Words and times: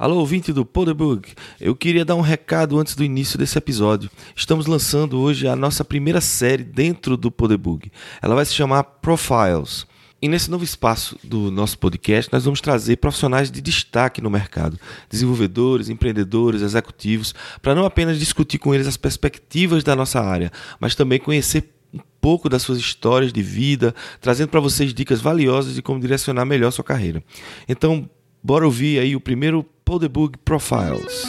Alô, 0.00 0.18
ouvinte 0.18 0.52
do 0.52 0.64
Podebug. 0.64 1.26
Eu 1.60 1.74
queria 1.74 2.04
dar 2.04 2.14
um 2.14 2.20
recado 2.20 2.78
antes 2.78 2.94
do 2.94 3.02
início 3.02 3.36
desse 3.36 3.58
episódio. 3.58 4.08
Estamos 4.36 4.66
lançando 4.68 5.18
hoje 5.18 5.48
a 5.48 5.56
nossa 5.56 5.84
primeira 5.84 6.20
série 6.20 6.62
dentro 6.62 7.16
do 7.16 7.32
Podebug. 7.32 7.90
Ela 8.22 8.36
vai 8.36 8.44
se 8.44 8.54
chamar 8.54 8.84
Profiles. 8.84 9.88
E 10.22 10.28
nesse 10.28 10.52
novo 10.52 10.62
espaço 10.62 11.18
do 11.24 11.50
nosso 11.50 11.76
podcast, 11.80 12.32
nós 12.32 12.44
vamos 12.44 12.60
trazer 12.60 12.98
profissionais 12.98 13.50
de 13.50 13.60
destaque 13.60 14.22
no 14.22 14.30
mercado, 14.30 14.78
desenvolvedores, 15.10 15.88
empreendedores, 15.88 16.62
executivos, 16.62 17.34
para 17.60 17.74
não 17.74 17.84
apenas 17.84 18.20
discutir 18.20 18.58
com 18.58 18.72
eles 18.72 18.86
as 18.86 18.96
perspectivas 18.96 19.82
da 19.82 19.96
nossa 19.96 20.20
área, 20.20 20.52
mas 20.78 20.94
também 20.94 21.18
conhecer 21.18 21.74
um 21.92 21.98
pouco 22.20 22.48
das 22.48 22.62
suas 22.62 22.78
histórias 22.78 23.32
de 23.32 23.42
vida, 23.42 23.92
trazendo 24.20 24.48
para 24.48 24.60
vocês 24.60 24.94
dicas 24.94 25.20
valiosas 25.20 25.74
de 25.74 25.82
como 25.82 25.98
direcionar 25.98 26.44
melhor 26.44 26.70
sua 26.70 26.84
carreira. 26.84 27.20
Então, 27.68 28.08
bora 28.40 28.64
ouvir 28.64 29.00
aí 29.00 29.16
o 29.16 29.20
primeiro 29.20 29.66
Podebug 29.88 30.36
Profiles. 30.44 31.24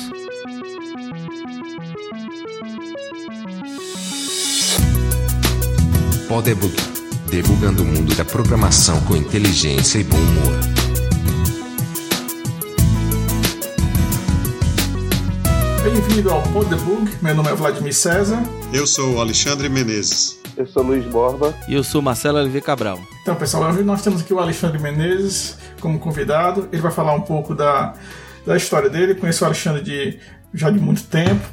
Podebug. 6.28 6.76
Debugando 7.32 7.84
o 7.84 7.86
mundo 7.86 8.14
da 8.16 8.26
programação 8.26 9.00
com 9.06 9.16
inteligência 9.16 10.00
e 10.00 10.04
bom 10.04 10.18
humor. 10.18 10.60
Bem-vindo 15.82 16.30
ao 16.30 16.44
Podebug. 16.44 17.10
Meu 17.22 17.36
nome 17.36 17.50
é 17.52 17.54
Vladimir 17.54 17.94
César. 17.94 18.44
Eu 18.74 18.86
sou 18.86 19.14
o 19.14 19.22
Alexandre 19.22 19.70
Menezes. 19.70 20.38
Eu 20.58 20.68
sou 20.68 20.84
Luiz 20.84 21.06
Borba. 21.06 21.56
E 21.70 21.76
eu 21.76 21.84
sou 21.86 22.02
Marcelo 22.02 22.38
Oliveira 22.38 22.66
Cabral. 22.66 23.00
Então, 23.22 23.34
pessoal, 23.36 23.72
hoje 23.72 23.84
nós 23.84 24.02
temos 24.02 24.20
aqui 24.20 24.34
o 24.34 24.40
Alexandre 24.40 24.80
Menezes 24.80 25.58
como 25.80 25.98
convidado. 25.98 26.68
Ele 26.74 26.82
vai 26.82 26.92
falar 26.92 27.14
um 27.14 27.22
pouco 27.22 27.56
da 27.56 27.94
da 28.46 28.58
história 28.58 28.90
dele. 28.90 29.16
Conheço 29.16 29.44
o 29.44 29.48
Alexandre 29.48 29.82
de, 29.82 30.20
já 30.54 30.70
de 30.70 30.80
muito 30.80 31.04
tempo. 31.04 31.48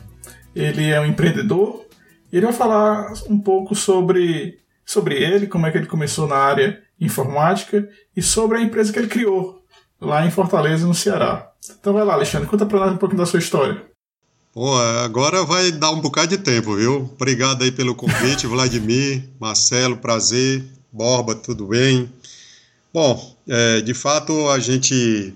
Ele 0.54 0.90
é 0.90 1.00
um 1.00 1.06
empreendedor. 1.06 1.84
Ele 2.32 2.46
vai 2.46 2.54
falar 2.54 3.12
um 3.28 3.38
pouco 3.38 3.74
sobre, 3.74 4.58
sobre 4.84 5.14
ele, 5.14 5.46
como 5.46 5.66
é 5.66 5.70
que 5.70 5.78
ele 5.78 5.86
começou 5.86 6.26
na 6.26 6.36
área 6.36 6.82
informática 7.00 7.88
e 8.16 8.22
sobre 8.22 8.58
a 8.58 8.62
empresa 8.62 8.92
que 8.92 8.98
ele 8.98 9.08
criou 9.08 9.62
lá 10.00 10.26
em 10.26 10.30
Fortaleza, 10.30 10.86
no 10.86 10.94
Ceará. 10.94 11.50
Então 11.78 11.92
vai 11.92 12.04
lá, 12.04 12.14
Alexandre, 12.14 12.48
conta 12.48 12.66
para 12.66 12.78
nós 12.78 12.92
um 12.92 12.96
pouquinho 12.96 13.20
da 13.20 13.26
sua 13.26 13.38
história. 13.38 13.82
Pô, 14.52 14.74
agora 15.04 15.44
vai 15.44 15.70
dar 15.70 15.90
um 15.90 16.00
bocado 16.00 16.28
de 16.28 16.38
tempo, 16.38 16.76
viu? 16.76 17.10
Obrigado 17.14 17.62
aí 17.62 17.70
pelo 17.70 17.94
convite, 17.94 18.46
Vladimir, 18.48 19.28
Marcelo, 19.38 19.98
prazer, 19.98 20.64
Borba, 20.90 21.34
tudo 21.34 21.66
bem? 21.66 22.10
Bom, 22.92 23.36
é, 23.46 23.82
de 23.82 23.92
fato 23.92 24.48
a 24.48 24.58
gente 24.58 25.34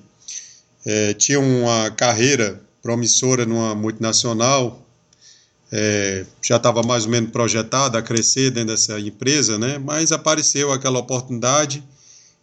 é, 0.84 1.14
tinha 1.14 1.40
uma 1.40 1.90
carreira 1.90 2.60
promissora 2.82 3.44
numa 3.44 3.74
multinacional, 3.74 4.86
é, 5.72 6.24
já 6.42 6.56
estava 6.56 6.82
mais 6.82 7.04
ou 7.04 7.10
menos 7.10 7.30
projetada 7.30 7.98
a 7.98 8.02
crescer 8.02 8.50
dentro 8.50 8.74
dessa 8.74 8.98
empresa, 8.98 9.58
né? 9.58 9.78
mas 9.78 10.10
apareceu 10.10 10.72
aquela 10.72 10.98
oportunidade 10.98 11.82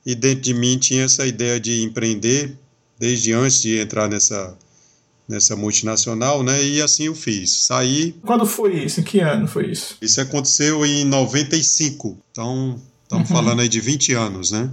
e 0.05 0.15
dentro 0.15 0.41
de 0.41 0.53
mim 0.53 0.77
tinha 0.77 1.03
essa 1.03 1.25
ideia 1.25 1.59
de 1.59 1.83
empreender 1.83 2.57
desde 2.97 3.33
antes 3.33 3.61
de 3.61 3.77
entrar 3.77 4.07
nessa, 4.07 4.57
nessa 5.27 5.55
multinacional, 5.55 6.41
né? 6.41 6.63
E 6.63 6.81
assim 6.81 7.03
eu 7.03 7.15
fiz. 7.15 7.65
Saí. 7.65 8.15
Quando 8.25 8.45
foi 8.45 8.85
isso? 8.85 9.01
Em 9.01 9.03
que 9.03 9.19
ano 9.19 9.47
foi 9.47 9.71
isso? 9.71 9.97
Isso 10.01 10.21
aconteceu 10.21 10.85
em 10.85 11.03
95. 11.03 12.17
Então, 12.31 12.81
estamos 13.03 13.29
uhum. 13.29 13.35
falando 13.35 13.59
aí 13.59 13.67
de 13.67 13.81
20 13.81 14.13
anos, 14.13 14.51
né? 14.51 14.69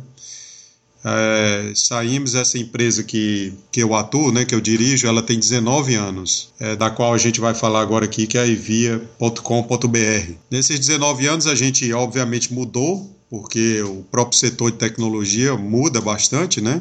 É, 1.06 1.72
saímos 1.74 2.34
essa 2.34 2.56
empresa 2.56 3.04
que, 3.04 3.52
que 3.70 3.82
eu 3.82 3.94
atuo, 3.94 4.32
né, 4.32 4.44
que 4.46 4.54
eu 4.54 4.60
dirijo, 4.60 5.06
ela 5.06 5.22
tem 5.22 5.38
19 5.38 5.94
anos, 5.94 6.48
é, 6.58 6.74
da 6.74 6.90
qual 6.90 7.12
a 7.12 7.18
gente 7.18 7.40
vai 7.40 7.54
falar 7.54 7.82
agora 7.82 8.06
aqui, 8.06 8.26
que 8.26 8.38
é 8.38 8.40
a 8.40 8.46
evia.com.br. 8.46 10.32
Nesses 10.50 10.78
19 10.78 11.26
anos 11.26 11.46
a 11.46 11.54
gente 11.54 11.92
obviamente 11.92 12.54
mudou, 12.54 13.14
porque 13.28 13.82
o 13.82 14.02
próprio 14.10 14.38
setor 14.38 14.70
de 14.70 14.78
tecnologia 14.78 15.54
muda 15.56 16.00
bastante, 16.00 16.62
né? 16.62 16.80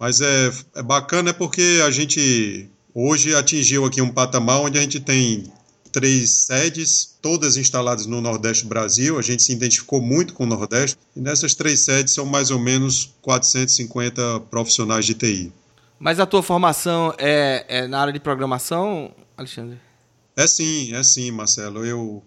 Mas 0.00 0.20
é, 0.20 0.52
é 0.76 0.82
bacana 0.82 1.32
porque 1.32 1.80
a 1.84 1.90
gente 1.90 2.68
hoje 2.94 3.34
atingiu 3.34 3.84
aqui 3.84 4.02
um 4.02 4.10
patamar 4.10 4.60
onde 4.60 4.78
a 4.78 4.80
gente 4.80 4.98
tem 4.98 5.44
três 5.88 6.46
sedes, 6.46 7.16
todas 7.20 7.56
instaladas 7.56 8.06
no 8.06 8.20
Nordeste 8.20 8.64
do 8.64 8.68
Brasil. 8.68 9.18
A 9.18 9.22
gente 9.22 9.42
se 9.42 9.52
identificou 9.52 10.00
muito 10.00 10.34
com 10.34 10.44
o 10.44 10.46
Nordeste. 10.46 10.96
E 11.16 11.20
nessas 11.20 11.54
três 11.54 11.80
sedes 11.80 12.14
são 12.14 12.24
mais 12.24 12.50
ou 12.50 12.58
menos 12.58 13.14
450 13.22 14.40
profissionais 14.50 15.04
de 15.04 15.14
TI. 15.14 15.52
Mas 15.98 16.20
a 16.20 16.26
tua 16.26 16.42
formação 16.42 17.12
é, 17.18 17.64
é 17.68 17.86
na 17.88 18.00
área 18.00 18.12
de 18.12 18.20
programação, 18.20 19.10
Alexandre? 19.36 19.78
É 20.36 20.46
sim, 20.46 20.94
é 20.94 21.02
sim, 21.02 21.30
Marcelo. 21.32 21.84
Eu, 21.84 22.22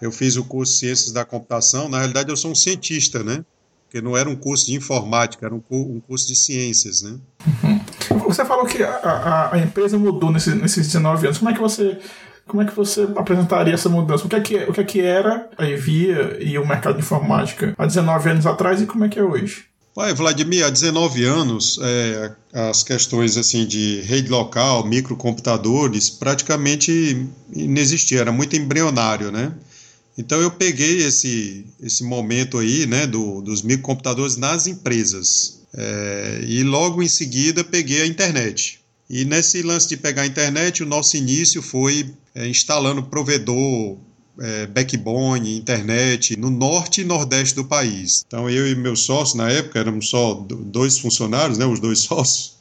eu 0.00 0.12
fiz 0.12 0.36
o 0.36 0.44
curso 0.44 0.72
de 0.74 0.78
Ciências 0.78 1.12
da 1.12 1.24
Computação. 1.24 1.88
Na 1.88 1.98
realidade, 1.98 2.30
eu 2.30 2.36
sou 2.36 2.52
um 2.52 2.54
cientista, 2.54 3.24
né? 3.24 3.44
Porque 3.84 4.00
não 4.00 4.16
era 4.16 4.28
um 4.28 4.36
curso 4.36 4.66
de 4.66 4.74
informática, 4.74 5.46
era 5.46 5.54
um, 5.54 5.62
um 5.70 5.98
curso 5.98 6.28
de 6.28 6.36
ciências, 6.36 7.02
né? 7.02 7.18
Uhum. 7.46 7.80
Você 8.28 8.44
falou 8.44 8.66
que 8.66 8.82
a, 8.82 8.90
a, 8.90 9.54
a 9.54 9.58
empresa 9.58 9.98
mudou 9.98 10.30
nesses, 10.30 10.54
nesses 10.54 10.86
19 10.86 11.26
anos. 11.26 11.38
Como 11.38 11.50
é 11.50 11.54
que 11.54 11.60
você 11.60 11.98
como 12.48 12.62
é 12.62 12.64
que 12.64 12.74
você 12.74 13.06
apresentaria 13.14 13.74
essa 13.74 13.88
mudança? 13.88 14.24
O 14.24 14.28
que 14.28 14.36
é 14.36 14.40
que, 14.40 14.56
o 14.56 14.72
que, 14.72 14.80
é 14.80 14.84
que 14.84 15.00
era 15.00 15.48
a 15.56 15.68
Evia 15.68 16.38
e 16.40 16.58
o 16.58 16.66
mercado 16.66 16.94
de 16.94 17.00
informática 17.00 17.74
há 17.78 17.86
19 17.86 18.30
anos 18.30 18.46
atrás 18.46 18.80
e 18.80 18.86
como 18.86 19.04
é 19.04 19.08
que 19.08 19.18
é 19.18 19.22
hoje? 19.22 19.66
Pai, 19.94 20.14
Vladimir, 20.14 20.64
há 20.64 20.70
19 20.70 21.24
anos, 21.24 21.78
é, 21.82 22.32
as 22.52 22.82
questões 22.82 23.36
assim 23.36 23.66
de 23.66 24.00
rede 24.02 24.28
local, 24.28 24.86
microcomputadores, 24.86 26.08
praticamente 26.08 27.26
inexistiam, 27.52 28.20
era 28.20 28.32
muito 28.32 28.56
embrionário, 28.56 29.32
né? 29.32 29.52
Então 30.16 30.40
eu 30.40 30.50
peguei 30.50 30.98
esse, 31.04 31.66
esse 31.82 32.04
momento 32.04 32.58
aí, 32.58 32.86
né, 32.86 33.06
do, 33.06 33.40
dos 33.40 33.62
microcomputadores 33.62 34.36
nas 34.36 34.66
empresas. 34.66 35.60
É, 35.74 36.40
e 36.46 36.62
logo 36.62 37.02
em 37.02 37.08
seguida 37.08 37.62
peguei 37.62 38.02
a 38.02 38.06
internet. 38.06 38.80
E 39.10 39.24
nesse 39.24 39.62
lance 39.62 39.88
de 39.88 39.96
pegar 39.96 40.22
a 40.22 40.26
internet, 40.26 40.82
o 40.82 40.86
nosso 40.86 41.16
início 41.16 41.62
foi 41.62 42.14
é, 42.34 42.46
instalando 42.46 43.02
provedor, 43.02 43.96
é, 44.40 44.66
backbone, 44.66 45.56
internet 45.56 46.38
no 46.38 46.50
norte 46.50 47.00
e 47.00 47.04
nordeste 47.04 47.54
do 47.54 47.64
país. 47.64 48.24
Então 48.26 48.48
eu 48.48 48.68
e 48.68 48.74
meu 48.74 48.94
sócio, 48.94 49.36
na 49.36 49.50
época, 49.50 49.78
éramos 49.78 50.08
só 50.10 50.34
dois 50.34 50.98
funcionários, 50.98 51.58
né, 51.58 51.66
os 51.66 51.80
dois 51.80 52.00
sócios, 52.00 52.56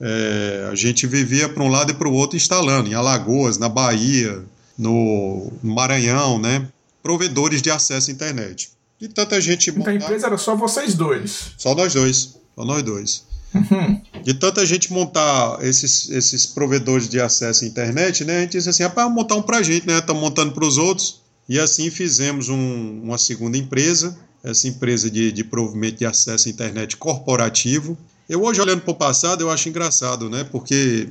é, 0.00 0.68
a 0.70 0.74
gente 0.74 1.06
vivia 1.06 1.48
para 1.48 1.62
um 1.62 1.68
lado 1.68 1.92
e 1.92 1.94
para 1.94 2.08
o 2.08 2.12
outro 2.12 2.36
instalando, 2.36 2.88
em 2.88 2.94
Alagoas, 2.94 3.58
na 3.58 3.68
Bahia, 3.68 4.42
no 4.76 5.52
Maranhão, 5.62 6.38
né, 6.38 6.68
provedores 7.02 7.62
de 7.62 7.70
acesso 7.70 8.10
à 8.10 8.12
internet. 8.12 8.70
E 9.00 9.08
tanta 9.08 9.40
gente... 9.40 9.70
Então 9.70 9.92
a 9.92 9.94
empresa 9.94 10.26
era 10.26 10.38
só 10.38 10.56
vocês 10.56 10.94
dois? 10.94 11.52
Só 11.56 11.74
nós 11.74 11.92
dois, 11.92 12.36
só 12.54 12.64
nós 12.64 12.82
dois. 12.82 13.24
Uhum. 13.56 14.00
De 14.22 14.34
tanta 14.34 14.64
gente 14.66 14.92
montar 14.92 15.58
esses, 15.62 16.08
esses 16.10 16.46
provedores 16.46 17.08
de 17.08 17.20
acesso 17.20 17.64
à 17.64 17.66
internet, 17.66 18.24
né? 18.24 18.38
A 18.38 18.40
gente 18.42 18.52
disse 18.52 18.68
assim, 18.68 18.82
rapaz, 18.82 19.06
vamos 19.06 19.22
montar 19.22 19.36
um 19.36 19.42
pra 19.42 19.62
gente, 19.62 19.86
né? 19.86 19.98
Estamos 19.98 20.22
montando 20.22 20.52
para 20.52 20.64
os 20.64 20.78
outros. 20.78 21.20
E 21.48 21.58
assim 21.58 21.90
fizemos 21.90 22.48
um, 22.48 23.02
uma 23.04 23.18
segunda 23.18 23.56
empresa, 23.56 24.18
essa 24.42 24.66
empresa 24.66 25.10
de, 25.10 25.30
de 25.30 25.44
provimento 25.44 25.98
de 25.98 26.06
acesso 26.06 26.48
à 26.48 26.50
internet 26.50 26.96
corporativo. 26.96 27.96
Eu 28.28 28.42
hoje, 28.42 28.60
olhando 28.60 28.82
para 28.82 28.90
o 28.90 28.94
passado, 28.94 29.42
eu 29.42 29.50
acho 29.50 29.68
engraçado, 29.68 30.28
né? 30.28 30.44
Porque 30.44 31.08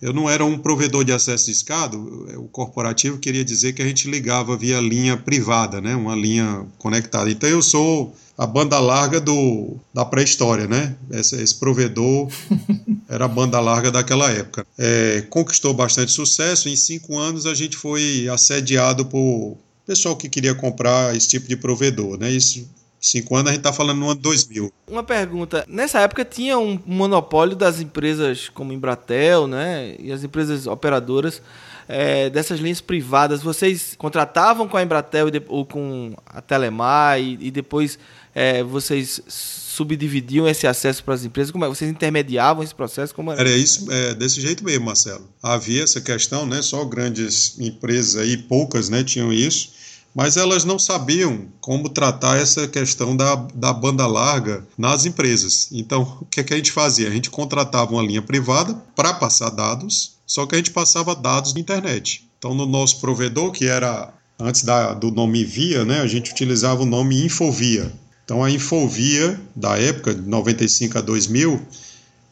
eu 0.00 0.12
não 0.12 0.28
era 0.30 0.44
um 0.44 0.56
provedor 0.56 1.04
de 1.04 1.12
acesso 1.12 1.46
discado, 1.46 2.26
o 2.36 2.48
corporativo 2.48 3.18
queria 3.18 3.44
dizer 3.44 3.74
que 3.74 3.82
a 3.82 3.84
gente 3.84 4.10
ligava 4.10 4.56
via 4.56 4.80
linha 4.80 5.16
privada, 5.16 5.80
né? 5.80 5.94
Uma 5.94 6.14
linha 6.14 6.66
conectada. 6.78 7.30
Então 7.30 7.48
eu 7.48 7.60
sou 7.60 8.14
a 8.36 8.46
banda 8.46 8.78
larga 8.78 9.20
do, 9.20 9.76
da 9.92 10.02
pré-história, 10.02 10.66
né? 10.66 10.96
Esse, 11.10 11.36
esse, 11.42 11.54
provedor 11.54 12.28
era 13.06 13.26
a 13.26 13.28
banda 13.28 13.60
larga 13.60 13.90
daquela 13.90 14.30
época. 14.30 14.66
É, 14.78 15.26
conquistou 15.28 15.74
bastante 15.74 16.10
sucesso. 16.12 16.68
Em 16.68 16.76
cinco 16.76 17.18
anos 17.18 17.44
a 17.44 17.54
gente 17.54 17.76
foi 17.76 18.26
assediado 18.28 19.04
por 19.04 19.58
pessoal 19.86 20.16
que 20.16 20.28
queria 20.28 20.54
comprar 20.54 21.14
esse 21.14 21.28
tipo 21.28 21.46
de 21.46 21.56
provedor, 21.56 22.18
né? 22.18 22.30
Isso 22.30 22.66
Cinco 23.00 23.34
anos 23.34 23.48
a 23.48 23.52
gente 23.52 23.60
está 23.60 23.72
falando 23.72 23.98
no 23.98 24.10
ano 24.10 24.20
2000. 24.20 24.72
Uma 24.86 25.02
pergunta: 25.02 25.64
nessa 25.66 26.00
época 26.00 26.24
tinha 26.24 26.58
um 26.58 26.78
monopólio 26.84 27.56
das 27.56 27.80
empresas 27.80 28.48
como 28.50 28.72
Embratel, 28.72 29.46
né? 29.46 29.96
E 29.98 30.12
as 30.12 30.22
empresas 30.22 30.66
operadoras 30.66 31.40
é, 31.88 32.28
dessas 32.30 32.60
linhas 32.60 32.80
privadas. 32.80 33.42
Vocês 33.42 33.94
contratavam 33.96 34.68
com 34.68 34.76
a 34.76 34.82
Embratel 34.82 35.28
ou 35.48 35.64
com 35.64 36.14
a 36.26 36.40
Telemar 36.40 37.20
e, 37.20 37.38
e 37.40 37.50
depois 37.50 37.98
é, 38.34 38.62
vocês 38.62 39.20
subdividiam 39.26 40.46
esse 40.46 40.66
acesso 40.66 41.02
para 41.02 41.14
as 41.14 41.24
empresas? 41.24 41.50
Como 41.50 41.64
é? 41.64 41.68
Vocês 41.68 41.90
intermediavam 41.90 42.62
esse 42.62 42.74
processo? 42.74 43.14
Como 43.14 43.32
era? 43.32 43.40
era 43.40 43.50
isso, 43.50 43.90
é, 43.90 44.14
desse 44.14 44.40
jeito 44.40 44.62
mesmo, 44.62 44.84
Marcelo. 44.84 45.28
Havia 45.42 45.82
essa 45.82 46.00
questão, 46.00 46.46
né? 46.46 46.62
Só 46.62 46.84
grandes 46.84 47.58
empresas 47.58 48.16
aí, 48.16 48.36
poucas, 48.36 48.88
né, 48.88 49.02
tinham 49.02 49.32
isso. 49.32 49.72
Mas 50.14 50.36
elas 50.36 50.64
não 50.64 50.78
sabiam 50.78 51.46
como 51.60 51.88
tratar 51.88 52.38
essa 52.38 52.66
questão 52.66 53.16
da, 53.16 53.34
da 53.54 53.72
banda 53.72 54.06
larga 54.06 54.66
nas 54.76 55.04
empresas. 55.04 55.68
Então, 55.72 56.18
o 56.20 56.24
que, 56.24 56.40
é 56.40 56.44
que 56.44 56.54
a 56.54 56.56
gente 56.56 56.72
fazia? 56.72 57.08
A 57.08 57.12
gente 57.12 57.30
contratava 57.30 57.92
uma 57.92 58.02
linha 58.02 58.22
privada 58.22 58.74
para 58.96 59.14
passar 59.14 59.50
dados, 59.50 60.16
só 60.26 60.46
que 60.46 60.54
a 60.54 60.58
gente 60.58 60.72
passava 60.72 61.14
dados 61.14 61.52
de 61.52 61.60
internet. 61.60 62.28
Então, 62.38 62.54
no 62.54 62.66
nosso 62.66 63.00
provedor, 63.00 63.52
que 63.52 63.66
era 63.66 64.12
antes 64.38 64.62
da, 64.62 64.94
do 64.94 65.10
nome 65.10 65.44
Via, 65.44 65.84
né, 65.84 66.00
a 66.00 66.06
gente 66.06 66.32
utilizava 66.32 66.82
o 66.82 66.86
nome 66.86 67.24
Infovia. 67.24 67.92
Então, 68.24 68.42
a 68.42 68.50
Infovia, 68.50 69.40
da 69.54 69.76
época, 69.78 70.14
de 70.14 70.22
95 70.22 70.98
a 70.98 71.00
2000, 71.00 71.60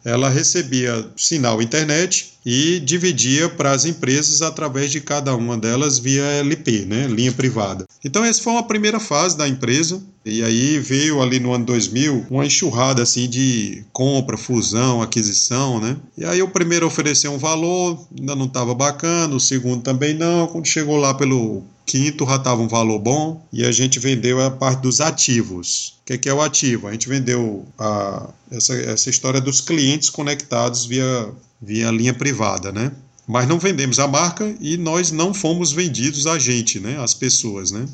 ela 0.04 0.28
recebia 0.28 1.06
sinal 1.16 1.60
internet 1.60 2.32
e 2.44 2.80
dividia 2.80 3.48
para 3.48 3.72
as 3.72 3.84
empresas 3.84 4.40
através 4.40 4.90
de 4.90 5.00
cada 5.00 5.34
uma 5.34 5.56
delas 5.56 5.98
via 5.98 6.22
LP, 6.22 6.86
né, 6.86 7.06
linha 7.06 7.32
privada. 7.32 7.84
Então 8.04 8.24
essa 8.24 8.42
foi 8.42 8.52
uma 8.52 8.62
primeira 8.62 8.98
fase 8.98 9.36
da 9.36 9.46
empresa 9.46 10.02
e 10.24 10.42
aí 10.42 10.78
veio 10.78 11.22
ali 11.22 11.40
no 11.40 11.52
ano 11.52 11.64
2000 11.66 12.26
uma 12.30 12.46
enxurrada 12.46 13.02
assim 13.02 13.28
de 13.28 13.84
compra, 13.92 14.36
fusão, 14.36 15.02
aquisição, 15.02 15.80
né? 15.80 15.96
E 16.16 16.24
aí 16.24 16.42
o 16.42 16.48
primeiro 16.48 16.86
ofereceu 16.86 17.32
um 17.32 17.38
valor, 17.38 18.06
ainda 18.18 18.34
não 18.34 18.46
estava 18.46 18.74
bacana, 18.74 19.34
o 19.34 19.40
segundo 19.40 19.82
também 19.82 20.14
não. 20.14 20.46
Quando 20.46 20.66
chegou 20.66 20.96
lá 20.96 21.14
pelo 21.14 21.64
quinto 21.88 22.26
já 22.26 22.36
estava 22.36 22.60
um 22.60 22.68
valor 22.68 22.98
bom 22.98 23.42
e 23.50 23.64
a 23.64 23.72
gente 23.72 23.98
vendeu 23.98 24.44
a 24.44 24.50
parte 24.50 24.82
dos 24.82 25.00
ativos. 25.00 25.94
O 26.02 26.04
que 26.04 26.12
é, 26.12 26.18
que 26.18 26.28
é 26.28 26.34
o 26.34 26.42
ativo? 26.42 26.86
A 26.86 26.92
gente 26.92 27.08
vendeu 27.08 27.66
a, 27.78 28.28
essa, 28.50 28.74
essa 28.74 29.08
história 29.08 29.40
dos 29.40 29.62
clientes 29.62 30.10
conectados 30.10 30.84
via, 30.84 31.32
via 31.60 31.90
linha 31.90 32.12
privada, 32.12 32.70
né? 32.70 32.92
Mas 33.26 33.48
não 33.48 33.58
vendemos 33.58 33.98
a 33.98 34.06
marca 34.06 34.54
e 34.60 34.76
nós 34.76 35.10
não 35.10 35.32
fomos 35.32 35.72
vendidos 35.72 36.26
a 36.26 36.38
gente, 36.38 36.78
né? 36.78 36.98
As 37.00 37.14
pessoas, 37.14 37.70
né? 37.70 37.86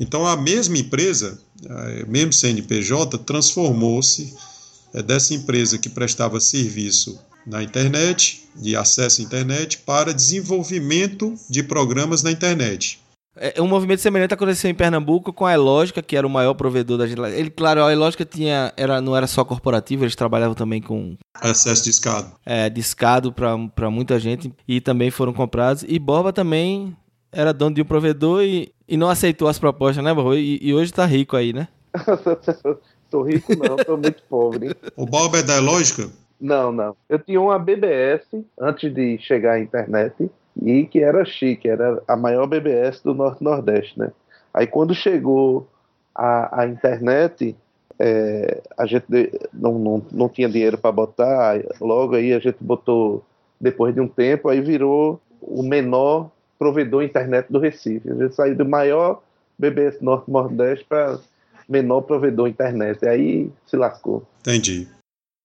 Então 0.00 0.26
a 0.26 0.34
mesma 0.34 0.78
empresa, 0.78 1.38
mesmo 2.08 2.32
CNPJ, 2.32 3.18
transformou-se 3.18 4.34
é, 4.94 5.02
dessa 5.02 5.34
empresa 5.34 5.76
que 5.76 5.90
prestava 5.90 6.40
serviço 6.40 7.18
na 7.46 7.62
internet, 7.62 8.44
de 8.56 8.74
acesso 8.74 9.20
à 9.20 9.24
internet, 9.24 9.78
para 9.78 10.14
desenvolvimento 10.14 11.34
de 11.50 11.62
programas 11.62 12.22
na 12.22 12.30
internet. 12.30 13.01
É, 13.36 13.60
um 13.62 13.66
movimento 13.66 14.00
semelhante 14.00 14.34
aconteceu 14.34 14.70
em 14.70 14.74
Pernambuco 14.74 15.32
com 15.32 15.46
a 15.46 15.54
Elógica, 15.54 16.02
que 16.02 16.16
era 16.16 16.26
o 16.26 16.30
maior 16.30 16.52
provedor 16.54 16.98
da 16.98 17.06
gente. 17.06 17.20
Ele, 17.20 17.50
claro, 17.50 17.82
a 17.82 17.92
Elógica 17.92 18.24
tinha, 18.24 18.72
era, 18.76 19.00
não 19.00 19.16
era 19.16 19.26
só 19.26 19.44
corporativa, 19.44 20.04
eles 20.04 20.14
trabalhavam 20.14 20.54
também 20.54 20.82
com. 20.82 21.16
Acesso 21.34 21.84
discado. 21.84 22.32
É, 22.44 22.68
discado 22.68 23.32
para 23.32 23.90
muita 23.90 24.18
gente 24.18 24.52
e 24.68 24.80
também 24.80 25.10
foram 25.10 25.32
comprados. 25.32 25.82
E 25.88 25.98
Borba 25.98 26.32
também 26.32 26.94
era 27.30 27.52
dono 27.52 27.74
de 27.74 27.80
um 27.80 27.86
provedor 27.86 28.42
e, 28.42 28.72
e 28.86 28.96
não 28.96 29.08
aceitou 29.08 29.48
as 29.48 29.58
propostas, 29.58 30.04
né, 30.04 30.12
Borba? 30.12 30.36
E, 30.36 30.58
e 30.60 30.74
hoje 30.74 30.92
tá 30.92 31.06
rico 31.06 31.34
aí, 31.34 31.54
né? 31.54 31.68
tô 33.10 33.22
rico 33.22 33.52
não, 33.56 33.76
tô 33.76 33.96
muito 33.96 34.22
pobre. 34.28 34.76
O 34.94 35.06
Borba 35.06 35.38
é 35.38 35.42
da 35.42 35.56
Elógica? 35.56 36.10
Não, 36.38 36.70
não. 36.70 36.96
Eu 37.08 37.18
tinha 37.18 37.40
uma 37.40 37.58
BBS 37.58 38.26
antes 38.60 38.92
de 38.92 39.16
chegar 39.18 39.52
à 39.52 39.60
internet 39.60 40.30
e 40.64 40.86
que 40.86 41.00
era 41.00 41.24
chique, 41.24 41.68
era 41.68 42.02
a 42.06 42.16
maior 42.16 42.46
BBS 42.46 43.00
do 43.02 43.14
Norte-Nordeste, 43.14 43.98
né? 43.98 44.12
Aí 44.52 44.66
quando 44.66 44.94
chegou 44.94 45.68
a, 46.14 46.62
a 46.62 46.66
internet, 46.66 47.56
é, 47.98 48.62
a 48.76 48.86
gente 48.86 49.06
não, 49.52 49.78
não, 49.78 50.06
não 50.10 50.28
tinha 50.28 50.48
dinheiro 50.48 50.78
para 50.78 50.92
botar, 50.92 51.60
logo 51.80 52.14
aí 52.14 52.32
a 52.32 52.38
gente 52.38 52.58
botou, 52.60 53.24
depois 53.60 53.94
de 53.94 54.00
um 54.00 54.08
tempo, 54.08 54.48
aí 54.48 54.60
virou 54.60 55.20
o 55.40 55.62
menor 55.62 56.30
provedor 56.58 57.02
internet 57.02 57.46
do 57.50 57.58
Recife. 57.58 58.10
A 58.10 58.14
gente 58.14 58.34
saiu 58.34 58.54
do 58.54 58.64
maior 58.64 59.22
BBS 59.58 60.00
Norte-Nordeste 60.00 60.84
para 60.88 61.18
menor 61.68 62.02
provedor 62.02 62.48
internet. 62.48 63.02
E 63.02 63.08
aí 63.08 63.50
se 63.66 63.76
lascou. 63.76 64.26
Entendi. 64.40 64.88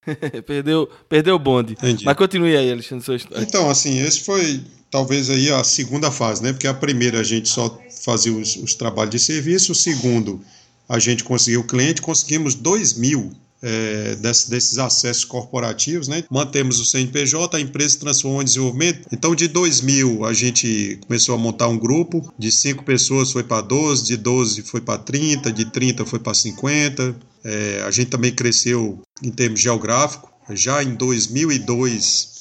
perdeu, 0.45 0.89
perdeu 1.09 1.35
o 1.35 1.39
bonde. 1.39 1.73
Entendi. 1.73 2.05
Mas 2.05 2.15
continue 2.15 2.55
aí, 2.55 2.71
Alexandre, 2.71 3.03
sua 3.03 3.15
história. 3.15 3.43
Então, 3.43 3.69
assim, 3.69 3.99
esse 3.99 4.23
foi 4.23 4.61
talvez 4.89 5.29
aí 5.29 5.51
a 5.51 5.63
segunda 5.63 6.11
fase, 6.11 6.41
né? 6.41 6.53
Porque 6.53 6.67
a 6.67 6.73
primeira 6.73 7.19
a 7.19 7.23
gente 7.23 7.49
só 7.49 7.79
fazia 8.03 8.33
os, 8.33 8.55
os 8.55 8.73
trabalhos 8.73 9.11
de 9.11 9.19
serviço, 9.19 9.71
o 9.71 9.75
segundo 9.75 10.41
a 10.87 10.99
gente 10.99 11.23
conseguiu 11.23 11.61
o 11.61 11.67
cliente, 11.67 12.01
conseguimos 12.01 12.55
2 12.55 12.93
mil 12.93 13.31
é, 13.61 14.15
desse, 14.15 14.49
desses 14.49 14.77
acessos 14.77 15.25
corporativos, 15.25 16.07
né? 16.07 16.23
Mantemos 16.29 16.79
o 16.79 16.85
CNPJ, 16.85 17.57
a 17.57 17.59
empresa 17.59 17.99
transformou 17.99 18.41
em 18.41 18.45
desenvolvimento. 18.45 19.07
Então, 19.11 19.35
de 19.35 19.47
2000, 19.47 20.25
a 20.25 20.33
gente 20.33 20.99
começou 21.05 21.35
a 21.35 21.37
montar 21.37 21.67
um 21.67 21.77
grupo, 21.77 22.33
de 22.37 22.51
5 22.51 22.83
pessoas 22.83 23.31
foi 23.31 23.43
para 23.43 23.61
12, 23.61 24.05
de 24.05 24.17
12 24.17 24.61
foi 24.61 24.81
para 24.81 24.99
30, 24.99 25.51
de 25.51 25.65
30 25.65 26.05
foi 26.05 26.19
para 26.19 26.33
50. 26.33 27.15
É, 27.43 27.83
a 27.85 27.91
gente 27.91 28.09
também 28.09 28.31
cresceu 28.31 29.01
em 29.21 29.31
termos 29.31 29.59
geográficos. 29.59 30.29
Já 30.51 30.81
em 30.83 30.95
2002 30.95 32.36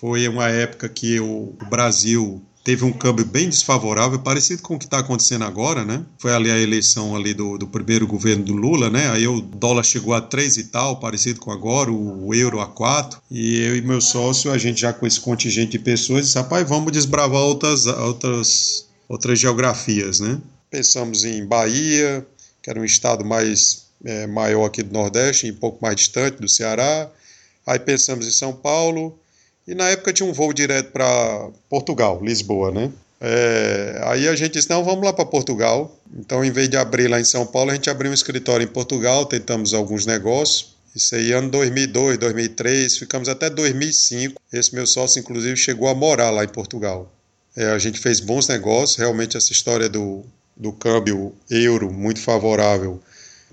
foi 0.00 0.28
uma 0.28 0.48
época 0.48 0.88
que 0.88 1.18
o, 1.18 1.54
Brasil 1.68 2.40
teve 2.62 2.84
um 2.84 2.92
câmbio 2.92 3.24
bem 3.24 3.48
desfavorável, 3.48 4.18
parecido 4.18 4.62
com 4.62 4.74
o 4.74 4.78
que 4.78 4.84
está 4.84 4.98
acontecendo 4.98 5.44
agora, 5.44 5.84
né? 5.84 6.04
Foi 6.18 6.32
ali 6.32 6.50
a 6.50 6.58
eleição 6.58 7.16
ali 7.16 7.34
do, 7.34 7.58
do, 7.58 7.66
primeiro 7.66 8.06
governo 8.06 8.44
do 8.44 8.52
Lula, 8.52 8.90
né? 8.90 9.10
Aí 9.10 9.26
o 9.26 9.40
dólar 9.40 9.82
chegou 9.82 10.14
a 10.14 10.20
3 10.20 10.58
e 10.58 10.64
tal, 10.64 11.00
parecido 11.00 11.40
com 11.40 11.50
agora, 11.50 11.90
o, 11.90 12.26
o, 12.26 12.34
euro 12.34 12.60
a 12.60 12.66
4. 12.66 13.20
E 13.30 13.58
eu 13.60 13.76
e 13.76 13.82
meu 13.82 14.00
sócio, 14.00 14.52
a 14.52 14.58
gente 14.58 14.80
já 14.80 14.92
com 14.92 15.06
esse 15.06 15.18
contingente 15.18 15.72
de 15.72 15.78
pessoas, 15.78 16.26
disse, 16.26 16.38
rapaz, 16.38 16.68
vamos 16.68 16.92
desbravar 16.92 17.40
outras, 17.40 17.86
outras, 17.86 18.86
outras 19.08 19.38
geografias, 19.38 20.20
né? 20.20 20.38
Pensamos 20.70 21.24
em 21.24 21.44
Bahia, 21.44 22.24
que 22.62 22.70
era 22.70 22.78
um 22.78 22.84
estado 22.84 23.24
mais 23.24 23.86
é, 24.04 24.26
maior 24.26 24.66
aqui 24.66 24.82
do 24.82 24.92
Nordeste, 24.92 25.50
um 25.50 25.56
pouco 25.56 25.78
mais 25.82 25.96
distante 25.96 26.40
do 26.40 26.48
Ceará. 26.48 27.10
Aí 27.66 27.78
pensamos 27.78 28.26
em 28.26 28.30
São 28.30 28.52
Paulo, 28.52 29.18
e 29.68 29.74
na 29.74 29.88
época 29.90 30.12
tinha 30.12 30.28
um 30.28 30.32
voo 30.32 30.52
direto 30.52 30.90
para 30.90 31.50
Portugal, 31.68 32.18
Lisboa, 32.22 32.70
né? 32.72 32.90
É, 33.20 34.00
aí 34.04 34.26
a 34.26 34.34
gente 34.34 34.54
disse: 34.54 34.70
não, 34.70 34.82
vamos 34.82 35.04
lá 35.04 35.12
para 35.12 35.26
Portugal. 35.26 35.96
Então, 36.18 36.44
em 36.44 36.50
vez 36.50 36.68
de 36.68 36.76
abrir 36.76 37.06
lá 37.06 37.20
em 37.20 37.24
São 37.24 37.46
Paulo, 37.46 37.70
a 37.70 37.74
gente 37.74 37.90
abriu 37.90 38.10
um 38.10 38.14
escritório 38.14 38.64
em 38.64 38.68
Portugal, 38.68 39.26
tentamos 39.26 39.74
alguns 39.74 40.06
negócios. 40.06 40.76
Isso 40.96 41.14
aí, 41.14 41.32
ano 41.32 41.50
2002, 41.50 42.16
2003, 42.18 42.96
ficamos 42.96 43.28
até 43.28 43.50
2005. 43.50 44.40
Esse 44.52 44.74
meu 44.74 44.86
sócio, 44.86 45.20
inclusive, 45.20 45.56
chegou 45.56 45.86
a 45.88 45.94
morar 45.94 46.30
lá 46.30 46.42
em 46.42 46.48
Portugal. 46.48 47.12
É, 47.54 47.66
a 47.66 47.78
gente 47.78 48.00
fez 48.00 48.20
bons 48.20 48.48
negócios, 48.48 48.96
realmente 48.96 49.36
essa 49.36 49.52
história 49.52 49.88
do, 49.88 50.24
do 50.56 50.72
câmbio 50.72 51.34
euro 51.50 51.92
muito 51.92 52.20
favorável 52.20 53.00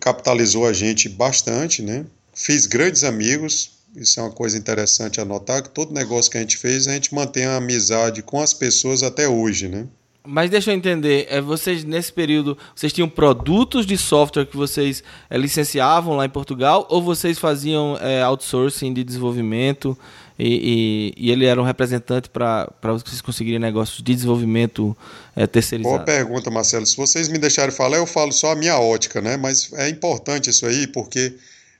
capitalizou 0.05 0.67
a 0.67 0.73
gente 0.73 1.09
bastante, 1.09 1.81
né? 1.81 2.05
Fiz 2.33 2.67
grandes 2.67 3.03
amigos, 3.03 3.71
isso 3.95 4.19
é 4.19 4.23
uma 4.23 4.31
coisa 4.31 4.57
interessante 4.57 5.21
anotar, 5.21 5.63
que 5.63 5.69
todo 5.69 5.93
negócio 5.93 6.31
que 6.31 6.37
a 6.37 6.41
gente 6.41 6.57
fez, 6.57 6.87
a 6.87 6.93
gente 6.93 7.13
mantém 7.13 7.45
a 7.45 7.57
amizade 7.57 8.21
com 8.21 8.41
as 8.41 8.53
pessoas 8.53 9.03
até 9.03 9.27
hoje, 9.27 9.67
né? 9.67 9.87
Mas 10.27 10.49
deixa 10.49 10.71
eu 10.71 10.75
entender, 10.75 11.27
é, 11.29 11.39
vocês 11.39 11.83
nesse 11.83 12.11
período, 12.11 12.57
vocês 12.75 12.91
tinham 12.91 13.07
produtos 13.07 13.85
de 13.85 13.95
software 13.95 14.45
que 14.45 14.57
vocês 14.57 15.03
é, 15.29 15.37
licenciavam 15.37 16.15
lá 16.15 16.25
em 16.25 16.29
Portugal 16.29 16.87
ou 16.89 17.01
vocês 17.01 17.37
faziam 17.37 17.97
é, 18.01 18.23
outsourcing 18.23 18.91
de 18.91 19.03
desenvolvimento 19.03 19.95
e, 20.37 21.13
e, 21.17 21.27
e, 21.27 21.31
ele 21.31 21.45
era 21.45 21.61
um 21.61 21.63
representante 21.63 22.29
para 22.29 22.67
vocês 22.81 23.21
conseguirem 23.21 23.59
negócios 23.59 23.99
de 23.99 24.15
desenvolvimento 24.15 24.97
é, 25.35 25.47
terceirizado? 25.47 25.95
Boa 25.95 26.05
pergunta, 26.05 26.51
Marcelo. 26.51 26.85
Se 26.85 26.97
vocês 26.97 27.29
me 27.29 27.37
deixarem 27.37 27.73
falar, 27.73 27.97
eu 27.97 28.07
falo 28.07 28.31
só 28.33 28.51
a 28.51 28.55
minha 28.55 28.77
ótica, 28.77 29.21
né? 29.21 29.37
Mas 29.37 29.71
é 29.73 29.87
importante 29.87 30.49
isso 30.49 30.65
aí 30.65 30.87
porque 30.87 31.35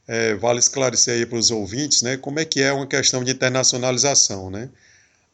é, 0.07 0.35
vale 0.35 0.59
esclarecer 0.59 1.15
aí 1.15 1.25
para 1.25 1.37
os 1.37 1.51
ouvintes, 1.51 2.01
né, 2.01 2.17
como 2.17 2.39
é 2.39 2.45
que 2.45 2.61
é 2.61 2.71
uma 2.71 2.87
questão 2.87 3.23
de 3.23 3.31
internacionalização, 3.31 4.49
né? 4.49 4.69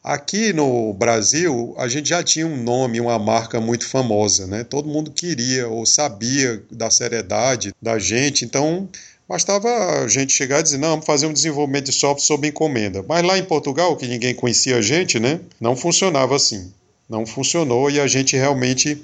Aqui 0.02 0.52
no 0.52 0.92
Brasil, 0.92 1.76
a 1.78 1.86
gente 1.86 2.08
já 2.08 2.24
tinha 2.24 2.44
um 2.44 2.60
nome, 2.60 3.00
uma 3.00 3.20
marca 3.20 3.60
muito 3.60 3.86
famosa, 3.86 4.48
né? 4.48 4.64
Todo 4.64 4.88
mundo 4.88 5.12
queria 5.12 5.68
ou 5.68 5.86
sabia 5.86 6.60
da 6.72 6.90
seriedade 6.90 7.72
da 7.80 8.00
gente, 8.00 8.44
então 8.44 8.88
bastava 9.28 10.02
a 10.02 10.08
gente 10.08 10.32
chegar 10.32 10.58
e 10.58 10.62
dizer, 10.64 10.78
não, 10.78 10.90
vamos 10.90 11.06
fazer 11.06 11.26
um 11.26 11.32
desenvolvimento 11.32 11.84
de 11.84 11.92
software 11.92 12.24
sob 12.24 12.48
encomenda. 12.48 13.04
Mas 13.08 13.22
lá 13.24 13.38
em 13.38 13.44
Portugal, 13.44 13.96
que 13.96 14.08
ninguém 14.08 14.34
conhecia 14.34 14.76
a 14.76 14.82
gente, 14.82 15.20
né? 15.20 15.38
Não 15.60 15.76
funcionava 15.76 16.34
assim. 16.34 16.72
Não 17.08 17.24
funcionou 17.24 17.88
e 17.88 18.00
a 18.00 18.08
gente 18.08 18.36
realmente, 18.36 19.00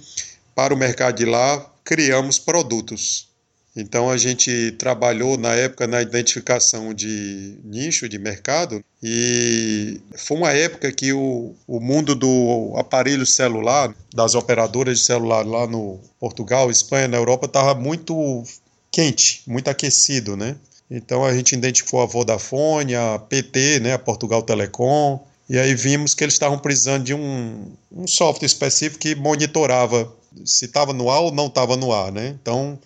para 0.52 0.74
o 0.74 0.76
mercado 0.76 1.16
de 1.16 1.24
lá, 1.24 1.64
criamos 1.84 2.40
produtos. 2.40 3.27
Então 3.76 4.10
a 4.10 4.16
gente 4.16 4.72
trabalhou 4.72 5.36
na 5.36 5.54
época 5.54 5.86
na 5.86 6.02
identificação 6.02 6.92
de 6.92 7.58
nicho 7.64 8.08
de 8.08 8.18
mercado 8.18 8.82
e 9.02 10.00
foi 10.16 10.36
uma 10.36 10.52
época 10.52 10.90
que 10.90 11.12
o, 11.12 11.54
o 11.66 11.78
mundo 11.78 12.14
do 12.14 12.74
aparelho 12.76 13.24
celular, 13.24 13.94
das 14.12 14.34
operadoras 14.34 14.98
de 14.98 15.04
celular 15.04 15.46
lá 15.46 15.66
no 15.66 16.00
Portugal, 16.18 16.70
Espanha, 16.70 17.06
na 17.06 17.16
Europa, 17.16 17.46
estava 17.46 17.74
muito 17.74 18.42
quente, 18.90 19.42
muito 19.46 19.68
aquecido, 19.68 20.36
né? 20.36 20.56
Então 20.90 21.24
a 21.24 21.32
gente 21.34 21.54
identificou 21.54 22.02
a 22.02 22.06
Vodafone, 22.06 22.94
a 22.94 23.18
PT, 23.18 23.80
né, 23.80 23.92
a 23.92 23.98
Portugal 23.98 24.42
Telecom, 24.42 25.22
e 25.48 25.58
aí 25.58 25.74
vimos 25.74 26.14
que 26.14 26.24
eles 26.24 26.34
estavam 26.34 26.58
precisando 26.58 27.04
de 27.04 27.14
um, 27.14 27.72
um 27.92 28.06
software 28.06 28.46
específico 28.46 29.00
que 29.00 29.14
monitorava 29.14 30.12
se 30.44 30.66
estava 30.66 30.92
no 30.92 31.10
ar 31.10 31.20
ou 31.20 31.32
não 31.32 31.46
estava 31.46 31.76
no 31.76 31.92
ar, 31.92 32.12
né? 32.12 32.36
Então, 32.40 32.78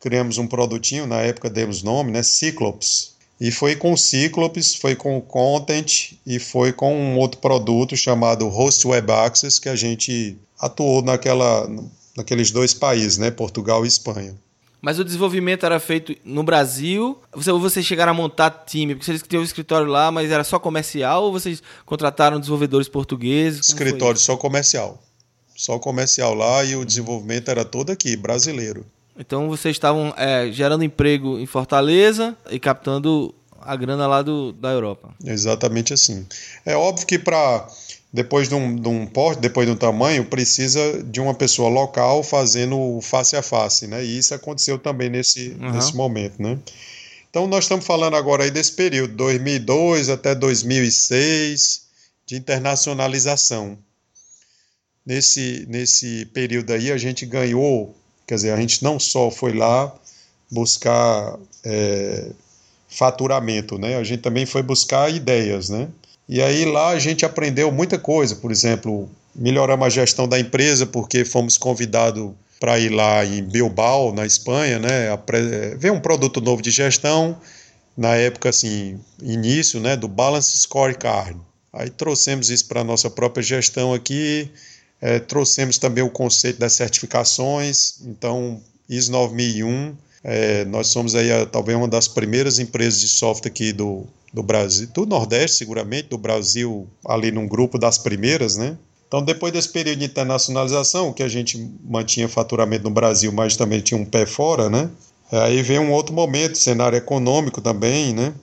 criamos 0.00 0.38
um 0.38 0.46
produtinho, 0.46 1.06
na 1.06 1.20
época 1.20 1.50
demos 1.50 1.82
nome, 1.82 2.10
né? 2.10 2.22
Cyclops. 2.22 3.16
E 3.40 3.52
foi 3.52 3.76
com 3.76 3.96
Cyclops, 3.96 4.74
foi 4.74 4.96
com 4.96 5.20
Content 5.20 6.12
e 6.26 6.38
foi 6.38 6.72
com 6.72 6.94
um 6.94 7.18
outro 7.18 7.40
produto 7.40 7.96
chamado 7.96 8.48
Host 8.48 8.86
Web 8.86 9.12
Access 9.12 9.60
que 9.60 9.68
a 9.68 9.76
gente 9.76 10.36
atuou 10.58 11.02
naquela, 11.02 11.70
naqueles 12.16 12.50
dois 12.50 12.74
países, 12.74 13.16
né? 13.16 13.30
Portugal 13.30 13.84
e 13.84 13.88
Espanha. 13.88 14.34
Mas 14.80 14.98
o 14.98 15.04
desenvolvimento 15.04 15.66
era 15.66 15.78
feito 15.80 16.14
no 16.24 16.42
Brasil? 16.42 17.18
Você, 17.32 17.50
ou 17.50 17.60
vocês 17.60 17.84
chegaram 17.84 18.12
a 18.12 18.14
montar 18.14 18.50
time? 18.50 18.94
Porque 18.94 19.06
vocês 19.06 19.22
tinham 19.22 19.42
um 19.42 19.44
escritório 19.44 19.86
lá, 19.88 20.10
mas 20.10 20.30
era 20.30 20.44
só 20.44 20.58
comercial? 20.58 21.24
Ou 21.24 21.32
vocês 21.32 21.62
contrataram 21.84 22.38
desenvolvedores 22.38 22.88
portugueses? 22.88 23.68
escritório 23.68 24.18
só 24.18 24.36
comercial. 24.36 25.02
Só 25.56 25.78
comercial 25.80 26.34
lá 26.34 26.64
e 26.64 26.76
o 26.76 26.84
desenvolvimento 26.84 27.50
era 27.50 27.64
todo 27.64 27.90
aqui, 27.90 28.16
brasileiro. 28.16 28.86
Então 29.18 29.48
vocês 29.48 29.74
estavam 29.74 30.14
é, 30.16 30.50
gerando 30.52 30.84
emprego 30.84 31.38
em 31.38 31.46
Fortaleza 31.46 32.36
e 32.50 32.58
captando 32.58 33.34
a 33.60 33.74
grana 33.74 34.06
lá 34.06 34.22
do, 34.22 34.52
da 34.52 34.70
Europa. 34.70 35.10
Exatamente 35.24 35.92
assim. 35.92 36.26
É 36.64 36.76
óbvio 36.76 37.06
que 37.06 37.18
para 37.18 37.68
depois 38.12 38.48
de 38.48 38.54
um, 38.54 38.74
de 38.74 38.88
um 38.88 39.06
porte, 39.06 39.40
depois 39.40 39.66
de 39.66 39.72
um 39.72 39.76
tamanho, 39.76 40.24
precisa 40.24 41.02
de 41.02 41.20
uma 41.20 41.34
pessoa 41.34 41.68
local 41.68 42.22
fazendo 42.22 43.00
face 43.02 43.36
a 43.36 43.42
face, 43.42 43.86
né? 43.86 44.02
E 44.04 44.18
isso 44.18 44.34
aconteceu 44.34 44.78
também 44.78 45.10
nesse, 45.10 45.50
uhum. 45.60 45.72
nesse 45.72 45.94
momento, 45.94 46.40
né? 46.42 46.58
Então 47.28 47.46
nós 47.46 47.64
estamos 47.64 47.84
falando 47.84 48.16
agora 48.16 48.44
aí 48.44 48.50
desse 48.50 48.72
período, 48.72 49.14
2002 49.14 50.08
até 50.08 50.34
2006, 50.34 51.82
de 52.26 52.36
internacionalização. 52.36 53.78
Nesse, 55.04 55.66
nesse 55.68 56.26
período 56.26 56.72
aí 56.72 56.90
a 56.90 56.96
gente 56.96 57.26
ganhou, 57.26 57.94
quer 58.28 58.34
dizer, 58.34 58.52
a 58.52 58.60
gente 58.60 58.84
não 58.84 59.00
só 59.00 59.30
foi 59.30 59.54
lá 59.54 59.92
buscar 60.50 61.38
é, 61.64 62.26
faturamento, 62.88 63.78
né? 63.78 63.96
A 63.96 64.04
gente 64.04 64.20
também 64.20 64.44
foi 64.44 64.62
buscar 64.62 65.10
ideias, 65.10 65.70
né? 65.70 65.88
E 66.28 66.42
aí 66.42 66.66
lá 66.66 66.90
a 66.90 66.98
gente 66.98 67.24
aprendeu 67.24 67.72
muita 67.72 67.98
coisa, 67.98 68.36
por 68.36 68.52
exemplo, 68.52 69.08
melhoramos 69.34 69.86
a 69.86 69.88
gestão 69.90 70.28
da 70.28 70.38
empresa 70.38 70.84
porque 70.84 71.24
fomos 71.24 71.56
convidados 71.56 72.32
para 72.60 72.78
ir 72.78 72.90
lá 72.90 73.24
em 73.24 73.42
Bilbao, 73.42 74.12
na 74.12 74.26
Espanha, 74.26 74.78
né, 74.78 75.08
ver 75.78 75.92
um 75.92 76.00
produto 76.00 76.40
novo 76.40 76.60
de 76.60 76.70
gestão, 76.70 77.38
na 77.96 78.14
época 78.16 78.50
assim, 78.50 78.98
início, 79.22 79.80
né, 79.80 79.96
do 79.96 80.08
Balance 80.08 80.58
Scorecard. 80.58 81.38
Aí 81.72 81.88
trouxemos 81.88 82.50
isso 82.50 82.66
para 82.66 82.80
a 82.80 82.84
nossa 82.84 83.08
própria 83.08 83.42
gestão 83.42 83.94
aqui, 83.94 84.50
é, 85.00 85.18
trouxemos 85.18 85.78
também 85.78 86.02
o 86.02 86.10
conceito 86.10 86.58
das 86.58 86.72
certificações, 86.72 88.00
então 88.04 88.60
ISO 88.88 89.12
9001, 89.12 89.96
é, 90.24 90.64
nós 90.64 90.88
somos 90.88 91.14
aí 91.14 91.30
a, 91.30 91.46
talvez 91.46 91.78
uma 91.78 91.88
das 91.88 92.08
primeiras 92.08 92.58
empresas 92.58 93.00
de 93.00 93.08
software 93.08 93.50
aqui 93.50 93.72
do, 93.72 94.06
do 94.32 94.42
Brasil, 94.42 94.88
do 94.92 95.06
Nordeste, 95.06 95.58
seguramente, 95.58 96.08
do 96.08 96.18
Brasil, 96.18 96.88
ali 97.06 97.30
num 97.30 97.46
grupo 97.46 97.78
das 97.78 97.98
primeiras, 97.98 98.56
né? 98.56 98.76
Então, 99.06 99.22
depois 99.22 99.52
desse 99.52 99.70
período 99.70 100.00
de 100.00 100.04
internacionalização, 100.04 101.14
que 101.14 101.22
a 101.22 101.28
gente 101.28 101.58
mantinha 101.82 102.28
faturamento 102.28 102.84
no 102.84 102.90
Brasil, 102.90 103.32
mas 103.32 103.56
também 103.56 103.80
tinha 103.80 103.98
um 103.98 104.04
pé 104.04 104.26
fora, 104.26 104.68
né? 104.68 104.90
Aí 105.32 105.62
vem 105.62 105.78
um 105.78 105.92
outro 105.92 106.14
momento, 106.14 106.58
cenário 106.58 106.96
econômico 106.96 107.60
também, 107.60 108.12
né? 108.12 108.34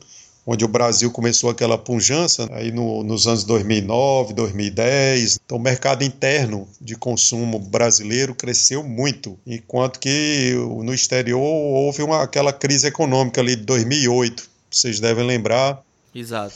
Onde 0.45 0.63
o 0.63 0.67
Brasil 0.67 1.09
começou 1.09 1.49
aquela 1.49 1.77
punjança, 1.77 2.47
aí 2.51 2.71
no, 2.71 3.03
nos 3.03 3.25
anos 3.25 3.43
2009, 3.43 4.33
2010. 4.33 5.39
Então, 5.43 5.57
o 5.57 5.61
mercado 5.61 6.03
interno 6.03 6.67
de 6.79 6.95
consumo 6.95 7.57
brasileiro 7.57 8.35
cresceu 8.35 8.83
muito, 8.83 9.39
enquanto 9.45 9.99
que 9.99 10.53
no 10.83 10.93
exterior 10.93 11.41
houve 11.41 12.03
uma, 12.03 12.21
aquela 12.21 12.53
crise 12.53 12.87
econômica 12.87 13.41
ali 13.41 13.55
de 13.55 13.63
2008 13.63 14.55
vocês 14.75 14.99
devem 14.99 15.25
lembrar. 15.25 15.81
Exato. 16.13 16.55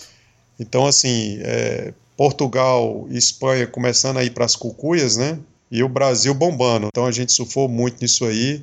Então, 0.60 0.86
assim, 0.86 1.40
é, 1.42 1.94
Portugal 2.18 3.08
e 3.10 3.18
Espanha 3.18 3.66
começando 3.66 4.18
a 4.18 4.24
ir 4.24 4.32
para 4.32 4.46
as 4.46 4.56
cucuias, 4.56 5.16
né? 5.16 5.40
E 5.72 5.84
o 5.84 5.90
Brasil 5.90 6.34
bombando. 6.34 6.88
Então 6.88 7.06
a 7.06 7.12
gente 7.12 7.32
surfou 7.32 7.70
muito 7.70 8.02
nisso 8.02 8.26
aí. 8.26 8.62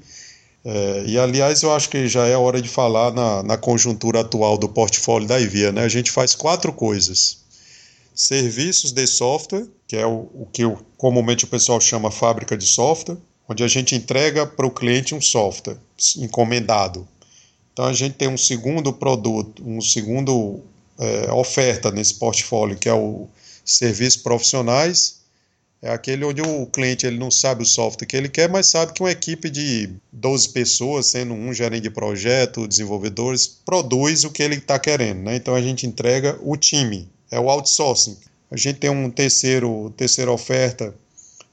É, 0.69 1.05
e 1.07 1.17
aliás, 1.17 1.63
eu 1.63 1.73
acho 1.73 1.89
que 1.89 2.09
já 2.09 2.27
é 2.27 2.37
hora 2.37 2.61
de 2.61 2.69
falar 2.69 3.13
na, 3.13 3.41
na 3.41 3.57
conjuntura 3.57 4.23
atual 4.23 4.59
do 4.59 4.69
portfólio 4.69 5.29
da 5.29 5.41
IVIA, 5.41 5.71
né? 5.71 5.85
A 5.85 5.89
gente 5.89 6.11
faz 6.11 6.35
quatro 6.35 6.73
coisas: 6.73 7.39
serviços 8.13 8.91
de 8.91 9.07
software, 9.07 9.69
que 9.87 9.97
é 9.97 10.05
o, 10.05 10.29
o 10.35 10.49
que 10.53 10.63
comumente 10.99 11.45
o 11.45 11.47
pessoal 11.47 11.81
chama 11.81 12.11
fábrica 12.11 12.57
de 12.57 12.67
software, 12.67 13.17
onde 13.49 13.63
a 13.63 13.69
gente 13.69 13.95
entrega 13.95 14.45
para 14.45 14.67
o 14.67 14.71
cliente 14.73 15.15
um 15.15 15.21
software 15.21 15.79
encomendado. 16.17 17.07
Então 17.73 17.85
a 17.85 17.93
gente 17.93 18.15
tem 18.15 18.27
um 18.27 18.37
segundo 18.37 18.93
produto, 18.93 19.63
um 19.65 19.81
segundo 19.81 20.65
é, 20.99 21.33
oferta 21.33 21.93
nesse 21.93 22.15
portfólio, 22.15 22.77
que 22.77 22.89
é 22.89 22.95
o 22.95 23.29
serviços 23.65 24.21
profissionais. 24.21 25.21
É 25.83 25.90
aquele 25.90 26.25
onde 26.25 26.40
o 26.42 26.66
cliente 26.66 27.06
ele 27.06 27.18
não 27.18 27.30
sabe 27.30 27.62
o 27.62 27.66
software 27.66 28.06
que 28.06 28.16
ele 28.16 28.28
quer, 28.28 28.49
mas 28.49 28.66
sabe 28.66 28.92
que 28.92 29.02
uma 29.02 29.11
equipe 29.11 29.50
de 29.50 29.90
12 30.11 30.49
pessoas, 30.49 31.06
sendo 31.06 31.35
um 31.35 31.52
gerente 31.52 31.83
de 31.83 31.90
projeto, 31.90 32.66
desenvolvedores, 32.66 33.47
produz 33.47 34.25
o 34.25 34.30
que 34.30 34.42
ele 34.42 34.56
está 34.56 34.78
querendo. 34.78 35.23
Né? 35.23 35.37
Então 35.37 35.54
a 35.54 35.61
gente 35.61 35.87
entrega 35.87 36.38
o 36.42 36.56
time, 36.56 37.09
é 37.30 37.38
o 37.38 37.50
outsourcing. 37.50 38.16
A 38.50 38.56
gente 38.56 38.78
tem 38.78 38.90
um 38.90 39.11
terceiro, 39.11 39.92
terceira 39.97 40.33
oferta, 40.33 40.95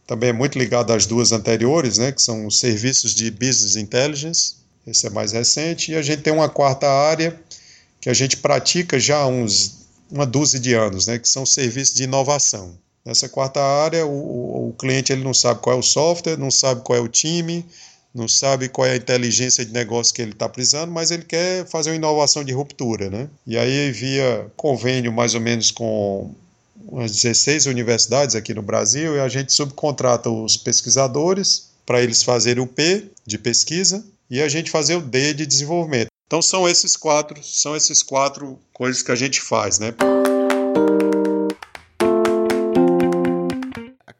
também 0.07 0.29
é 0.29 0.33
muito 0.33 0.57
ligado 0.57 0.91
às 0.91 1.05
duas 1.05 1.31
anteriores, 1.31 1.97
né? 1.97 2.11
que 2.11 2.21
são 2.21 2.47
os 2.47 2.59
serviços 2.59 3.13
de 3.13 3.29
business 3.29 3.75
intelligence 3.75 4.63
esse 4.85 5.07
é 5.07 5.09
mais 5.09 5.31
recente. 5.31 5.91
E 5.91 5.95
a 5.95 6.01
gente 6.01 6.21
tem 6.21 6.33
uma 6.33 6.49
quarta 6.49 6.87
área 6.87 7.39
que 7.99 8.09
a 8.09 8.13
gente 8.13 8.37
pratica 8.37 8.99
já 8.99 9.19
há 9.19 9.27
uns, 9.27 9.87
uma 10.11 10.25
dúzia 10.25 10.59
de 10.59 10.73
anos, 10.73 11.07
né, 11.07 11.17
que 11.17 11.27
são 11.27 11.45
serviços 11.45 11.95
de 11.95 12.03
inovação. 12.03 12.77
Nessa 13.05 13.27
quarta 13.27 13.61
área, 13.61 14.05
o, 14.05 14.69
o 14.69 14.73
cliente 14.73 15.11
ele 15.11 15.23
não 15.23 15.33
sabe 15.33 15.59
qual 15.59 15.75
é 15.75 15.79
o 15.79 15.83
software, 15.83 16.37
não 16.37 16.49
sabe 16.49 16.81
qual 16.83 16.97
é 16.97 17.01
o 17.01 17.07
time, 17.07 17.65
não 18.13 18.27
sabe 18.27 18.69
qual 18.69 18.87
é 18.87 18.91
a 18.91 18.95
inteligência 18.95 19.65
de 19.65 19.73
negócio 19.73 20.13
que 20.13 20.21
ele 20.21 20.31
está 20.31 20.47
precisando, 20.47 20.91
mas 20.91 21.11
ele 21.11 21.23
quer 21.23 21.65
fazer 21.67 21.89
uma 21.89 21.95
inovação 21.97 22.43
de 22.43 22.53
ruptura. 22.53 23.09
Né? 23.09 23.27
E 23.45 23.57
aí, 23.57 23.91
via 23.91 24.47
convênio 24.55 25.11
mais 25.11 25.35
ou 25.35 25.41
menos 25.41 25.71
com 25.71 26.33
umas 26.87 27.11
16 27.11 27.65
universidades 27.65 28.35
aqui 28.35 28.53
no 28.53 28.61
Brasil, 28.61 29.15
e 29.15 29.19
a 29.19 29.27
gente 29.27 29.51
subcontrata 29.51 30.29
os 30.29 30.55
pesquisadores 30.55 31.69
para 31.85 32.01
eles 32.01 32.23
fazerem 32.23 32.63
o 32.63 32.67
P 32.67 33.05
de 33.25 33.37
pesquisa 33.37 34.03
e 34.29 34.41
a 34.41 34.47
gente 34.47 34.71
fazer 34.71 34.95
o 34.95 35.01
D 35.01 35.33
de 35.33 35.45
desenvolvimento. 35.45 36.07
Então 36.27 36.41
são 36.41 36.67
esses 36.67 36.95
quatro, 36.95 37.43
são 37.43 37.75
esses 37.75 38.01
quatro 38.01 38.57
coisas 38.73 39.01
que 39.01 39.11
a 39.11 39.15
gente 39.15 39.41
faz, 39.41 39.79
né? 39.79 39.93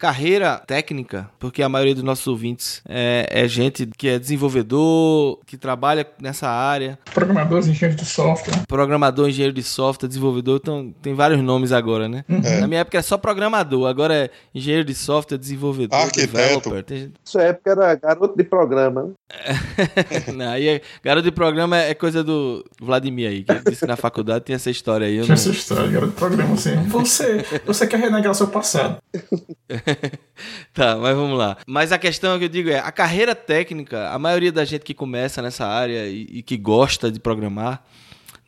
Carreira 0.04 0.62
técnica, 0.68 1.30
porque 1.40 1.64
a 1.64 1.70
maioria 1.70 1.96
dos 1.96 2.04
nossos 2.04 2.28
ouvintes 2.28 2.82
é, 2.90 3.26
é, 3.32 3.48
gente 3.48 3.88
que 3.98 4.10
é 4.10 4.20
desenvolvedor, 4.20 5.40
que 5.46 5.56
trabalha 5.56 6.06
nessa 6.22 6.50
área. 6.50 7.00
Programador, 7.14 7.60
engenheiro 7.60 7.96
de 7.96 8.04
software. 8.04 8.66
Programador, 8.68 9.30
engenheiro 9.30 9.54
de 9.54 9.64
software, 9.64 10.10
desenvolvedor, 10.10 10.60
então 10.62 10.94
tem 11.02 11.14
vários 11.14 11.42
nomes 11.42 11.72
agora, 11.72 12.10
né? 12.10 12.26
Uhum. 12.28 12.60
Na 12.60 12.68
minha 12.68 12.82
época 12.82 12.98
era 12.98 13.04
só 13.04 13.18
programador, 13.18 13.88
agora 13.88 14.14
é 14.14 14.30
engenheiro 14.54 14.84
de 14.84 14.94
software, 14.94 15.38
desenvolvedor, 15.38 15.98
Arquiteto. 15.98 16.34
developer. 16.34 16.84
Tem... 16.84 17.14
Sua 17.24 17.44
época 17.44 17.72
era 17.72 17.96
garoto 17.96 18.36
de 18.36 18.44
programa, 18.44 19.04
né? 19.04 19.12
Não, 20.36 20.50
aí 20.50 20.68
é, 20.68 20.82
garoto 21.02 21.24
de 21.24 21.32
programa 21.32 21.78
é 21.78 21.94
coisa 21.94 22.22
do 22.26 22.66
Vladimir 22.78 23.30
aí, 23.30 23.44
que 23.44 23.70
disse 23.70 23.80
que 23.80 23.88
na 23.88 23.96
faculdade 23.96 24.44
tem 24.44 24.54
essa 24.54 24.70
história 24.70 25.08
aí. 25.08 25.14
Tinha 25.14 25.28
não... 25.28 25.34
essa 25.34 25.50
história, 25.50 25.90
garoto 25.90 26.12
de 26.12 26.18
programa, 26.18 26.54
assim. 26.56 26.76
Você, 26.90 27.46
você 27.66 27.88
quer 27.88 28.02
renegar 28.02 28.32
o 28.32 28.36
seu 28.36 28.48
passado. 28.48 28.98
tá, 30.74 30.98
mas 30.98 31.16
vamos 31.16 31.38
lá. 31.38 31.58
Mas 31.68 31.92
a 31.92 31.98
questão 31.98 32.38
que 32.38 32.46
eu 32.46 32.50
digo 32.50 32.70
é, 32.70 32.80
a 32.80 32.92
carreira 32.92 33.36
técnica, 33.36 34.10
a 34.10 34.20
maioria 34.20 34.52
da 34.52 34.66
gente 34.66 34.84
que 34.84 34.94
começa 34.94 35.42
nessa 35.42 35.66
área 35.66 36.08
e, 36.08 36.28
e 36.32 36.42
que 36.42 36.58
gosta 36.58 37.12
de 37.12 37.20
programar, 37.20 37.84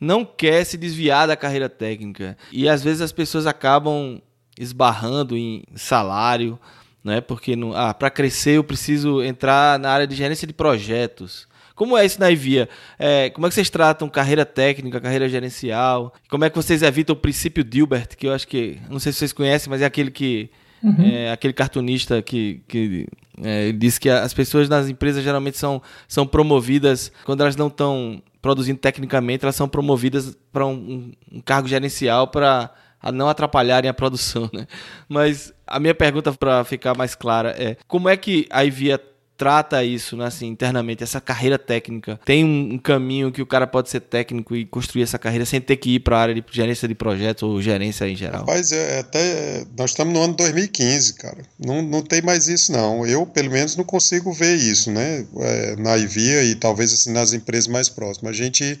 não 0.00 0.24
quer 0.24 0.64
se 0.64 0.76
desviar 0.76 1.26
da 1.26 1.36
carreira 1.36 1.68
técnica. 1.68 2.36
E 2.52 2.68
às 2.68 2.82
vezes 2.82 3.00
as 3.00 3.12
pessoas 3.12 3.46
acabam 3.46 4.20
esbarrando 4.58 5.36
em 5.36 5.62
salário, 5.74 6.58
né? 7.02 7.20
Porque 7.20 7.56
ah, 7.74 7.94
para 7.94 8.10
crescer 8.10 8.56
eu 8.56 8.64
preciso 8.64 9.22
entrar 9.22 9.78
na 9.78 9.90
área 9.90 10.06
de 10.06 10.14
gerência 10.14 10.46
de 10.46 10.52
projetos. 10.52 11.46
Como 11.74 11.96
é 11.96 12.06
isso 12.06 12.18
na 12.18 12.30
Ivia? 12.30 12.70
É, 12.98 13.28
como 13.28 13.46
é 13.46 13.50
que 13.50 13.54
vocês 13.54 13.68
tratam 13.68 14.08
carreira 14.08 14.46
técnica, 14.46 14.98
carreira 14.98 15.28
gerencial? 15.28 16.14
Como 16.30 16.42
é 16.42 16.48
que 16.48 16.56
vocês 16.56 16.82
evitam 16.82 17.14
o 17.14 17.18
princípio 17.18 17.62
Dilbert, 17.62 18.16
que 18.16 18.26
eu 18.26 18.32
acho 18.32 18.48
que, 18.48 18.80
não 18.88 18.98
sei 18.98 19.12
se 19.12 19.18
vocês 19.18 19.32
conhecem, 19.32 19.68
mas 19.68 19.82
é 19.82 19.84
aquele 19.84 20.10
que 20.10 20.50
Uhum. 20.82 21.04
É, 21.04 21.32
aquele 21.32 21.52
cartunista 21.52 22.20
que, 22.22 22.62
que 22.68 23.06
é, 23.42 23.72
disse 23.72 23.98
que 23.98 24.08
as 24.08 24.32
pessoas 24.32 24.68
nas 24.68 24.88
empresas 24.88 25.22
geralmente 25.24 25.58
são, 25.58 25.82
são 26.06 26.26
promovidas 26.26 27.10
quando 27.24 27.40
elas 27.40 27.56
não 27.56 27.68
estão 27.68 28.22
produzindo 28.40 28.78
tecnicamente, 28.78 29.44
elas 29.44 29.56
são 29.56 29.68
promovidas 29.68 30.36
para 30.52 30.66
um, 30.66 31.12
um, 31.32 31.40
cargo 31.40 31.66
gerencial 31.66 32.28
para 32.28 32.70
a 33.02 33.10
não 33.10 33.28
atrapalharem 33.28 33.90
a 33.90 33.94
produção, 33.94 34.48
né? 34.52 34.66
Mas 35.08 35.52
a 35.66 35.80
minha 35.80 35.94
pergunta 35.94 36.32
para 36.32 36.62
ficar 36.64 36.96
mais 36.96 37.14
clara 37.14 37.54
é: 37.58 37.76
como 37.88 38.08
é 38.08 38.16
que 38.16 38.46
a 38.50 38.64
Ivia 38.64 39.00
trata 39.36 39.84
isso, 39.84 40.16
né, 40.16 40.26
assim, 40.26 40.46
internamente, 40.46 41.02
essa 41.02 41.20
carreira 41.20 41.58
técnica? 41.58 42.18
Tem 42.24 42.44
um, 42.44 42.74
um, 42.74 42.78
caminho 42.78 43.30
que 43.30 43.42
o 43.42 43.46
cara 43.46 43.66
pode 43.66 43.90
ser 43.90 44.00
técnico 44.00 44.56
e 44.56 44.64
construir 44.64 45.02
essa 45.02 45.18
carreira 45.18 45.44
sem 45.44 45.60
ter 45.60 45.76
que 45.76 45.96
ir 45.96 46.00
para 46.00 46.16
a 46.16 46.20
área 46.20 46.34
de 46.34 46.44
gerência 46.50 46.88
de 46.88 46.94
projetos 46.94 47.42
ou 47.42 47.60
gerência 47.60 48.08
em 48.08 48.16
geral? 48.16 48.40
Rapaz, 48.40 48.72
é, 48.72 49.00
até 49.00 49.64
nós 49.76 49.90
estamos 49.90 50.14
no 50.14 50.22
ano 50.22 50.34
2015, 50.34 51.14
cara. 51.14 51.38
Não, 51.58 51.82
não 51.82 52.02
tem 52.02 52.22
mais 52.22 52.48
isso, 52.48 52.72
não. 52.72 53.06
Eu, 53.06 53.26
pelo 53.26 53.50
menos, 53.50 53.76
não 53.76 53.84
consigo 53.84 54.32
ver 54.32 54.56
isso, 54.56 54.90
né? 54.90 55.26
É, 55.38 55.76
na 55.76 55.96
IVIA 55.96 56.44
e 56.44 56.54
talvez 56.54 56.92
assim, 56.92 57.12
nas 57.12 57.32
empresas 57.32 57.66
mais 57.66 57.88
próximas. 57.88 58.30
A 58.30 58.36
gente 58.36 58.78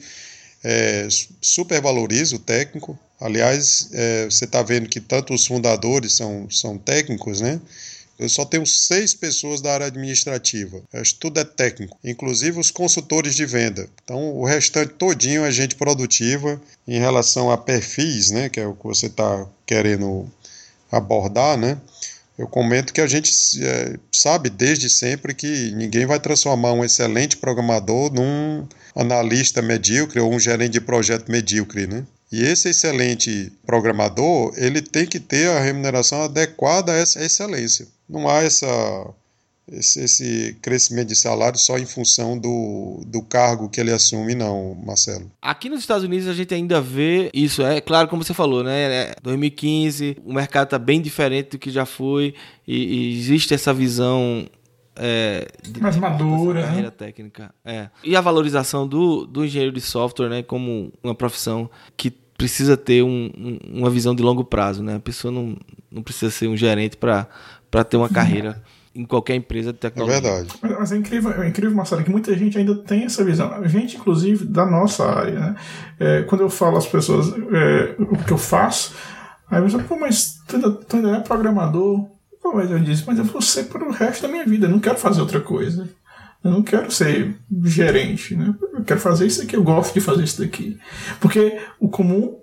é, 0.64 1.06
supervaloriza 1.40 2.36
o 2.36 2.38
técnico. 2.38 2.98
Aliás, 3.20 3.88
é, 3.92 4.24
você 4.24 4.44
está 4.44 4.62
vendo 4.62 4.88
que 4.88 5.00
tanto 5.00 5.32
os 5.32 5.46
fundadores 5.46 6.12
são, 6.12 6.48
são 6.50 6.76
técnicos, 6.76 7.40
né? 7.40 7.60
Eu 8.18 8.28
só 8.28 8.44
tenho 8.44 8.66
seis 8.66 9.12
pessoas 9.12 9.60
da 9.60 9.72
área 9.72 9.86
administrativa. 9.86 10.82
tudo 11.18 11.38
é 11.38 11.44
técnico, 11.44 11.98
inclusive 12.02 12.58
os 12.58 12.70
consultores 12.70 13.34
de 13.34 13.44
venda. 13.44 13.88
Então, 14.02 14.34
o 14.36 14.44
restante 14.44 14.94
todinho 14.94 15.44
é 15.44 15.50
gente 15.50 15.74
produtiva 15.74 16.60
em 16.88 16.98
relação 16.98 17.50
a 17.50 17.58
perfis, 17.58 18.30
né, 18.30 18.48
que 18.48 18.60
é 18.60 18.66
o 18.66 18.74
que 18.74 18.84
você 18.84 19.06
está 19.06 19.46
querendo 19.66 20.30
abordar, 20.90 21.58
né? 21.58 21.78
Eu 22.38 22.46
comento 22.46 22.92
que 22.92 23.00
a 23.00 23.06
gente 23.06 23.32
é, 23.62 23.98
sabe 24.12 24.50
desde 24.50 24.90
sempre 24.90 25.34
que 25.34 25.72
ninguém 25.74 26.04
vai 26.04 26.20
transformar 26.20 26.72
um 26.72 26.84
excelente 26.84 27.38
programador 27.38 28.12
num 28.12 28.66
analista 28.94 29.62
medíocre 29.62 30.20
ou 30.20 30.32
um 30.32 30.38
gerente 30.38 30.72
de 30.72 30.80
projeto 30.80 31.30
medíocre, 31.30 31.86
né? 31.86 32.04
E 32.30 32.42
esse 32.42 32.68
excelente 32.68 33.50
programador, 33.64 34.52
ele 34.56 34.82
tem 34.82 35.06
que 35.06 35.18
ter 35.18 35.48
a 35.48 35.60
remuneração 35.60 36.22
adequada 36.22 36.92
a 36.92 36.96
essa 36.96 37.24
excelência. 37.24 37.86
Não 38.08 38.28
há 38.28 38.42
essa, 38.42 38.66
esse, 39.70 40.00
esse, 40.00 40.56
crescimento 40.62 41.08
de 41.08 41.16
salário 41.16 41.58
só 41.58 41.78
em 41.78 41.86
função 41.86 42.38
do, 42.38 43.02
do 43.06 43.22
cargo 43.22 43.68
que 43.68 43.80
ele 43.80 43.92
assume, 43.92 44.34
não, 44.34 44.74
Marcelo. 44.74 45.30
Aqui 45.42 45.68
nos 45.68 45.80
Estados 45.80 46.04
Unidos 46.04 46.28
a 46.28 46.34
gente 46.34 46.54
ainda 46.54 46.80
vê 46.80 47.30
isso. 47.34 47.62
É 47.62 47.80
claro, 47.80 48.08
como 48.08 48.22
você 48.22 48.34
falou, 48.34 48.62
né? 48.62 49.12
2015, 49.22 50.18
o 50.24 50.32
mercado 50.32 50.66
está 50.66 50.78
bem 50.78 51.00
diferente 51.00 51.50
do 51.50 51.58
que 51.58 51.70
já 51.70 51.84
foi 51.84 52.34
e, 52.66 52.76
e 52.76 53.18
existe 53.18 53.54
essa 53.54 53.74
visão 53.74 54.48
é, 54.96 55.46
de, 55.62 55.80
mais 55.80 55.96
madura, 55.96 56.62
carreira 56.62 56.88
né? 56.88 56.90
técnica. 56.90 57.54
É. 57.64 57.88
E 58.02 58.16
a 58.16 58.20
valorização 58.20 58.88
do, 58.88 59.26
do 59.26 59.44
engenheiro 59.44 59.72
de 59.72 59.80
software, 59.80 60.28
né, 60.28 60.42
como 60.42 60.92
uma 61.02 61.14
profissão 61.14 61.70
que 61.96 62.10
precisa 62.10 62.76
ter 62.76 63.02
um, 63.02 63.30
um, 63.36 63.58
uma 63.78 63.90
visão 63.90 64.14
de 64.14 64.22
longo 64.22 64.44
prazo, 64.44 64.82
né? 64.82 64.96
A 64.96 65.00
pessoa 65.00 65.32
não, 65.32 65.56
não 65.96 66.02
precisa 66.02 66.30
ser 66.30 66.46
um 66.46 66.56
gerente 66.56 66.96
para 66.96 67.26
ter 67.88 67.96
uma 67.96 68.08
carreira 68.08 68.62
em 68.94 69.04
qualquer 69.04 69.34
empresa 69.34 69.72
de 69.72 69.78
tecnologia. 69.78 70.18
É 70.18 70.20
verdade. 70.20 70.48
Mas, 70.62 70.78
mas, 70.78 70.92
é 70.92 70.96
incrível, 70.96 71.42
é 71.42 71.48
incrível, 71.48 71.76
Marcelo, 71.76 72.04
que 72.04 72.10
muita 72.10 72.36
gente 72.36 72.56
ainda 72.56 72.74
tem 72.76 73.04
essa 73.04 73.24
visão. 73.24 73.52
A 73.52 73.66
gente, 73.66 73.96
inclusive, 73.96 74.44
da 74.44 74.64
nossa 74.64 75.04
área, 75.04 75.38
né? 75.38 75.56
É, 75.98 76.22
quando 76.22 76.42
eu 76.42 76.50
falo 76.50 76.76
às 76.76 76.86
pessoas 76.86 77.28
é, 77.28 77.94
o 77.98 78.16
que 78.16 78.32
eu 78.32 78.38
faço, 78.38 78.94
aí 79.50 79.58
a 79.58 79.62
pessoa, 79.62 79.82
pô, 79.82 79.98
mas 79.98 80.38
tu 80.46 80.56
ainda, 80.56 80.70
tu 80.70 80.96
ainda 80.96 81.16
é 81.16 81.20
programador? 81.20 82.08
Mas 82.54 82.70
eu 82.70 82.78
disse, 82.78 83.02
mas 83.06 83.18
eu 83.18 83.24
vou 83.24 83.42
ser 83.42 83.64
para 83.64 83.84
o 83.84 83.90
resto 83.90 84.22
da 84.22 84.28
minha 84.28 84.44
vida, 84.44 84.66
eu 84.66 84.70
não 84.70 84.78
quero 84.78 84.96
fazer 84.96 85.20
outra 85.20 85.40
coisa. 85.40 85.88
Eu 86.44 86.50
não 86.52 86.62
quero 86.62 86.90
ser 86.92 87.36
gerente, 87.64 88.36
né? 88.36 88.54
Eu 88.72 88.84
quero 88.84 89.00
fazer 89.00 89.26
isso 89.26 89.42
aqui, 89.42 89.56
eu 89.56 89.64
gosto 89.64 89.94
de 89.94 90.00
fazer 90.00 90.22
isso 90.22 90.40
daqui. 90.40 90.78
Porque 91.20 91.58
o 91.80 91.88
comum, 91.88 92.38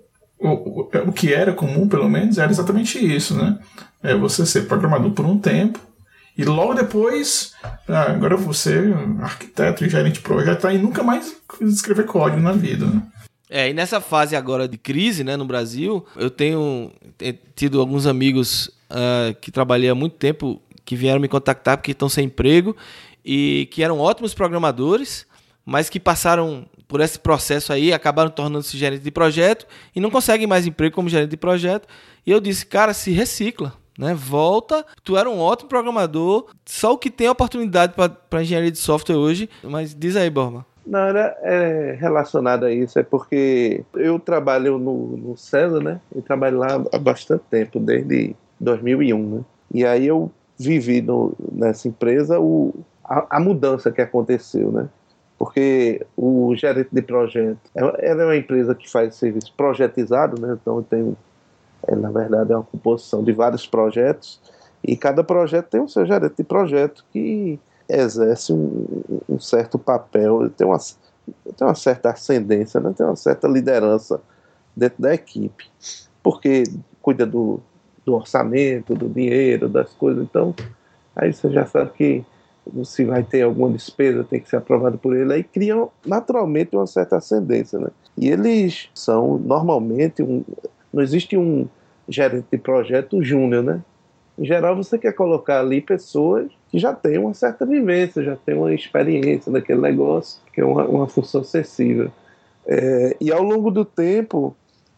o, 0.48 0.90
o, 1.08 1.12
que 1.12 1.32
era 1.32 1.52
comum, 1.52 1.88
pelo 1.88 2.08
menos, 2.08 2.38
era 2.38 2.50
exatamente 2.50 2.98
isso, 2.98 3.34
né? 3.36 3.58
É 4.02 4.14
você 4.14 4.44
ser 4.44 4.66
programador 4.66 5.12
por 5.12 5.24
um 5.24 5.38
tempo, 5.38 5.78
e 6.36 6.44
logo 6.44 6.74
depois, 6.74 7.54
ah, 7.88 8.10
agora 8.10 8.36
você, 8.36 8.92
arquiteto 9.20 9.84
e 9.84 9.88
gerente 9.88 10.14
de 10.14 10.20
projeto, 10.20 10.66
aí 10.66 10.78
nunca 10.78 11.02
mais 11.02 11.36
escrever 11.60 12.06
código 12.06 12.42
na 12.42 12.52
vida. 12.52 12.86
Né? 12.86 13.02
É, 13.48 13.70
e 13.70 13.72
nessa 13.72 14.00
fase 14.00 14.34
agora 14.34 14.66
de 14.66 14.76
crise 14.76 15.22
né, 15.22 15.36
no 15.36 15.44
Brasil, 15.44 16.04
eu 16.16 16.28
tenho 16.28 16.90
tido 17.54 17.80
alguns 17.80 18.04
amigos 18.04 18.66
uh, 18.90 19.32
que 19.40 19.52
trabalhei 19.52 19.88
há 19.88 19.94
muito 19.94 20.16
tempo 20.16 20.60
que 20.84 20.96
vieram 20.96 21.20
me 21.20 21.28
contactar 21.28 21.76
porque 21.76 21.92
estão 21.92 22.08
sem 22.08 22.26
emprego 22.26 22.76
e 23.24 23.68
que 23.70 23.84
eram 23.84 24.00
ótimos 24.00 24.34
programadores, 24.34 25.24
mas 25.64 25.88
que 25.88 26.00
passaram 26.00 26.66
por 26.86 27.00
esse 27.00 27.18
processo 27.18 27.72
aí, 27.72 27.92
acabaram 27.92 28.30
tornando-se 28.30 28.76
gerente 28.76 29.02
de 29.02 29.10
projeto 29.10 29.66
e 29.94 30.00
não 30.00 30.10
conseguem 30.10 30.46
mais 30.46 30.66
emprego 30.66 30.94
como 30.94 31.08
gerente 31.08 31.30
de 31.30 31.36
projeto. 31.36 31.88
E 32.26 32.30
eu 32.30 32.40
disse, 32.40 32.66
cara, 32.66 32.92
se 32.92 33.10
recicla, 33.10 33.72
né? 33.98 34.14
Volta, 34.14 34.84
tu 35.02 35.16
era 35.16 35.28
um 35.28 35.38
ótimo 35.38 35.68
programador, 35.68 36.46
só 36.64 36.92
o 36.92 36.98
que 36.98 37.10
tem 37.10 37.28
oportunidade 37.28 37.94
para 37.94 38.42
engenharia 38.42 38.70
de 38.70 38.78
software 38.78 39.16
hoje, 39.16 39.48
mas 39.62 39.94
diz 39.94 40.16
aí, 40.16 40.28
Borma. 40.30 40.66
Não, 40.86 40.98
era 40.98 41.36
é, 41.42 41.96
relacionado 41.98 42.64
a 42.64 42.72
isso, 42.72 42.98
é 42.98 43.02
porque 43.02 43.82
eu 43.94 44.18
trabalho 44.18 44.78
no, 44.78 45.16
no 45.16 45.36
César, 45.36 45.80
né? 45.80 46.00
Eu 46.14 46.20
trabalho 46.20 46.58
lá 46.58 46.84
há 46.92 46.98
bastante 46.98 47.42
tempo, 47.50 47.80
desde 47.80 48.36
2001, 48.60 49.36
né? 49.36 49.44
E 49.72 49.84
aí 49.84 50.06
eu 50.06 50.30
vivi 50.58 51.00
no, 51.00 51.32
nessa 51.52 51.88
empresa 51.88 52.38
o, 52.38 52.74
a, 53.02 53.36
a, 53.36 53.40
mudança 53.40 53.90
que 53.90 54.02
aconteceu, 54.02 54.70
né? 54.70 54.88
Porque 55.44 56.06
o 56.16 56.56
gerente 56.56 56.88
de 56.90 57.02
projeto, 57.02 57.58
ela 57.74 57.98
é 57.98 58.14
uma 58.14 58.34
empresa 58.34 58.74
que 58.74 58.90
faz 58.90 59.14
serviço 59.14 59.52
projetizado, 59.54 60.40
né? 60.40 60.56
Então 60.58 60.82
tem, 60.82 61.14
é, 61.86 61.94
na 61.94 62.10
verdade, 62.10 62.50
é 62.50 62.56
uma 62.56 62.64
composição 62.64 63.22
de 63.22 63.30
vários 63.30 63.66
projetos 63.66 64.40
e 64.82 64.96
cada 64.96 65.22
projeto 65.22 65.68
tem 65.68 65.82
o 65.82 65.88
seu 65.88 66.06
gerente 66.06 66.36
de 66.38 66.44
projeto 66.44 67.04
que 67.12 67.60
exerce 67.86 68.54
um, 68.54 68.86
um 69.28 69.38
certo 69.38 69.78
papel, 69.78 70.48
tem 70.48 70.66
uma, 70.66 70.78
tem 70.78 71.68
uma 71.68 71.74
certa 71.74 72.12
ascendência, 72.12 72.80
né? 72.80 72.94
tem 72.96 73.04
uma 73.04 73.14
certa 73.14 73.46
liderança 73.46 74.22
dentro 74.74 75.02
da 75.02 75.12
equipe, 75.12 75.66
porque 76.22 76.62
cuida 77.02 77.26
do, 77.26 77.60
do 78.02 78.14
orçamento, 78.14 78.94
do 78.94 79.10
dinheiro, 79.10 79.68
das 79.68 79.92
coisas. 79.92 80.24
Então, 80.24 80.54
aí 81.14 81.34
você 81.34 81.50
já 81.50 81.66
sabe 81.66 81.90
que 81.90 82.24
se 82.84 83.04
vai 83.04 83.22
ter 83.22 83.42
alguma 83.42 83.70
despesa, 83.70 84.24
tem 84.24 84.40
que 84.40 84.48
ser 84.48 84.56
aprovado 84.56 84.98
por 84.98 85.16
ele. 85.16 85.32
Aí 85.32 85.42
criam 85.42 85.90
naturalmente 86.04 86.74
uma 86.74 86.86
certa 86.86 87.16
ascendência. 87.16 87.78
Né? 87.78 87.88
E 88.16 88.28
eles 88.28 88.88
são 88.94 89.38
normalmente 89.38 90.22
um. 90.22 90.44
Não 90.92 91.02
existe 91.02 91.36
um 91.36 91.66
gerente 92.08 92.46
de 92.50 92.58
projeto 92.58 93.22
júnior, 93.22 93.62
né? 93.62 93.82
Em 94.38 94.44
geral, 94.44 94.76
você 94.76 94.98
quer 94.98 95.12
colocar 95.12 95.60
ali 95.60 95.80
pessoas 95.80 96.50
que 96.68 96.78
já 96.78 96.92
têm 96.92 97.18
uma 97.18 97.34
certa 97.34 97.64
vivência, 97.64 98.22
já 98.22 98.36
têm 98.36 98.56
uma 98.56 98.74
experiência 98.74 99.50
daquele 99.50 99.80
negócio, 99.80 100.40
que 100.52 100.60
é 100.60 100.64
uma, 100.64 100.84
uma 100.86 101.06
função 101.06 101.40
acessível. 101.40 102.10
É, 102.66 103.16
e 103.20 103.30
ao 103.30 103.42
longo 103.42 103.70
do 103.70 103.84
tempo, 103.84 104.56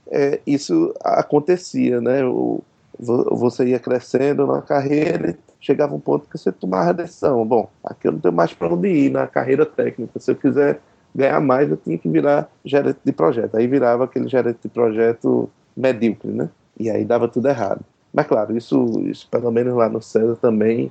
é, 0.08 0.40
isso 0.46 0.94
acontecia, 1.02 2.00
né? 2.00 2.24
O, 2.24 2.62
você 2.98 3.66
ia 3.66 3.78
crescendo 3.78 4.46
na 4.46 4.62
carreira 4.62 5.30
e 5.30 5.36
chegava 5.60 5.94
um 5.94 6.00
ponto 6.00 6.28
que 6.28 6.38
você 6.38 6.50
tomava 6.50 6.90
a 6.90 6.92
decisão. 6.92 7.46
Bom, 7.46 7.68
aqui 7.84 8.08
eu 8.08 8.12
não 8.12 8.18
tenho 8.18 8.34
mais 8.34 8.52
para 8.52 8.72
onde 8.72 8.88
ir 8.88 9.10
na 9.10 9.26
carreira 9.26 9.66
técnica. 9.66 10.18
Se 10.18 10.30
eu 10.30 10.36
quiser 10.36 10.80
ganhar 11.14 11.40
mais, 11.40 11.70
eu 11.70 11.76
tinha 11.76 11.98
que 11.98 12.08
virar 12.08 12.50
gerente 12.64 12.98
de 13.04 13.12
projeto. 13.12 13.56
Aí 13.56 13.66
virava 13.66 14.04
aquele 14.04 14.28
gerente 14.28 14.58
de 14.62 14.68
projeto 14.68 15.48
medíocre, 15.76 16.30
né? 16.30 16.48
E 16.78 16.90
aí 16.90 17.04
dava 17.04 17.28
tudo 17.28 17.48
errado. 17.48 17.80
Mas 18.12 18.26
claro, 18.26 18.56
isso, 18.56 18.86
isso 19.04 19.28
pelo 19.30 19.50
menos 19.50 19.74
lá 19.74 19.88
no 19.88 20.00
César 20.00 20.36
também, 20.36 20.90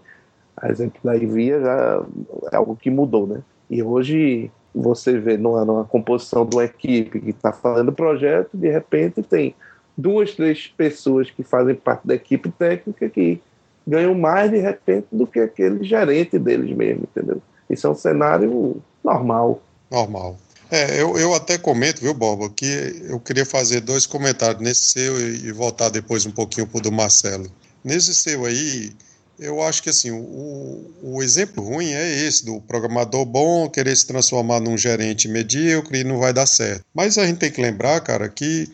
a 0.57 0.69
exemplo 0.69 0.99
da 1.03 1.15
Ivia, 1.15 1.59
já 1.59 2.05
é 2.51 2.55
algo 2.55 2.75
que 2.75 2.89
mudou, 2.89 3.27
né? 3.27 3.41
E 3.69 3.81
hoje 3.81 4.51
você 4.73 5.17
vê 5.17 5.37
numa, 5.37 5.63
numa 5.63 5.85
composição 5.85 6.45
de 6.45 6.55
uma 6.55 6.65
equipe 6.65 7.19
que 7.19 7.29
está 7.29 7.51
fazendo 7.51 7.91
projeto, 7.91 8.49
de 8.53 8.69
repente 8.69 9.23
tem 9.23 9.55
duas, 9.97 10.33
três 10.33 10.67
pessoas 10.67 11.29
que 11.29 11.43
fazem 11.43 11.75
parte 11.75 12.05
da 12.05 12.15
equipe 12.15 12.49
técnica 12.51 13.09
que 13.09 13.41
ganham 13.87 14.15
mais 14.15 14.51
de 14.51 14.57
repente 14.57 15.07
do 15.11 15.27
que 15.27 15.39
aquele 15.39 15.83
gerente 15.83 16.37
deles 16.39 16.75
mesmo, 16.75 17.03
entendeu? 17.03 17.41
Isso 17.69 17.87
é 17.87 17.89
um 17.89 17.95
cenário 17.95 18.81
normal. 19.03 19.61
Normal. 19.89 20.37
É, 20.69 20.99
eu, 20.99 21.17
eu 21.17 21.33
até 21.33 21.57
comento, 21.57 22.01
viu, 22.01 22.13
Bobo, 22.13 22.49
que 22.49 22.65
eu 23.07 23.19
queria 23.19 23.45
fazer 23.45 23.81
dois 23.81 24.05
comentários 24.05 24.61
nesse 24.61 24.81
seu 24.83 25.19
e, 25.19 25.47
e 25.47 25.51
voltar 25.51 25.89
depois 25.89 26.25
um 26.25 26.31
pouquinho 26.31 26.65
para 26.65 26.79
o 26.79 26.81
do 26.81 26.91
Marcelo. 26.91 27.49
Nesse 27.83 28.15
seu 28.15 28.45
aí, 28.45 28.91
eu 29.39 29.61
acho 29.61 29.83
que 29.83 29.89
assim, 29.89 30.09
o, 30.11 30.91
o 31.03 31.21
exemplo 31.21 31.63
ruim 31.63 31.91
é 31.91 32.25
esse, 32.25 32.43
do 32.43 32.59
programador 32.61 33.25
bom 33.25 33.69
querer 33.69 33.95
se 33.95 34.07
transformar 34.07 34.59
num 34.59 34.77
gerente 34.77 35.27
medíocre 35.27 35.99
e 35.99 36.03
não 36.03 36.19
vai 36.19 36.33
dar 36.33 36.47
certo. 36.47 36.83
Mas 36.93 37.17
a 37.17 37.27
gente 37.27 37.37
tem 37.37 37.51
que 37.51 37.61
lembrar, 37.61 38.01
cara, 38.01 38.27
que 38.27 38.67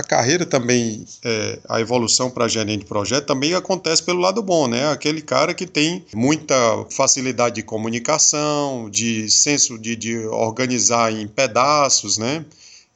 a 0.00 0.02
carreira 0.02 0.44
também, 0.44 1.04
é, 1.24 1.58
a 1.68 1.80
evolução 1.80 2.30
para 2.30 2.48
gerente 2.48 2.80
de 2.80 2.86
projeto 2.86 3.26
também 3.26 3.54
acontece 3.54 4.02
pelo 4.02 4.20
lado 4.20 4.42
bom, 4.42 4.66
né? 4.66 4.90
Aquele 4.90 5.20
cara 5.20 5.54
que 5.54 5.66
tem 5.66 6.04
muita 6.14 6.54
facilidade 6.90 7.56
de 7.56 7.62
comunicação, 7.62 8.88
de 8.90 9.30
senso 9.30 9.78
de, 9.78 9.94
de 9.94 10.18
organizar 10.26 11.12
em 11.12 11.28
pedaços, 11.28 12.18
né? 12.18 12.44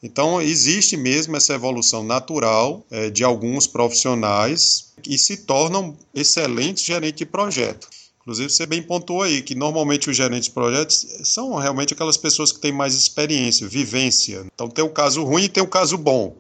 Então, 0.02 0.40
existe 0.40 0.96
mesmo 0.96 1.36
essa 1.36 1.54
evolução 1.54 2.02
natural 2.02 2.84
é, 2.90 3.08
de 3.08 3.24
alguns 3.24 3.66
profissionais 3.66 4.92
que 5.02 5.16
se 5.16 5.38
tornam 5.38 5.96
excelentes 6.14 6.84
gerentes 6.84 7.18
de 7.18 7.26
projeto. 7.26 7.88
Inclusive, 8.20 8.50
você 8.50 8.66
bem 8.66 8.82
pontuou 8.82 9.22
aí 9.22 9.42
que 9.42 9.54
normalmente 9.54 10.08
os 10.08 10.16
gerentes 10.16 10.46
de 10.46 10.54
projetos 10.54 11.06
são 11.24 11.54
realmente 11.56 11.92
aquelas 11.92 12.16
pessoas 12.16 12.52
que 12.52 12.58
têm 12.58 12.72
mais 12.72 12.94
experiência, 12.94 13.68
vivência. 13.68 14.46
Então, 14.54 14.68
tem 14.68 14.84
o 14.84 14.88
caso 14.88 15.22
ruim 15.22 15.44
e 15.44 15.48
tem 15.48 15.62
o 15.62 15.66
caso 15.66 15.98
bom. 15.98 16.34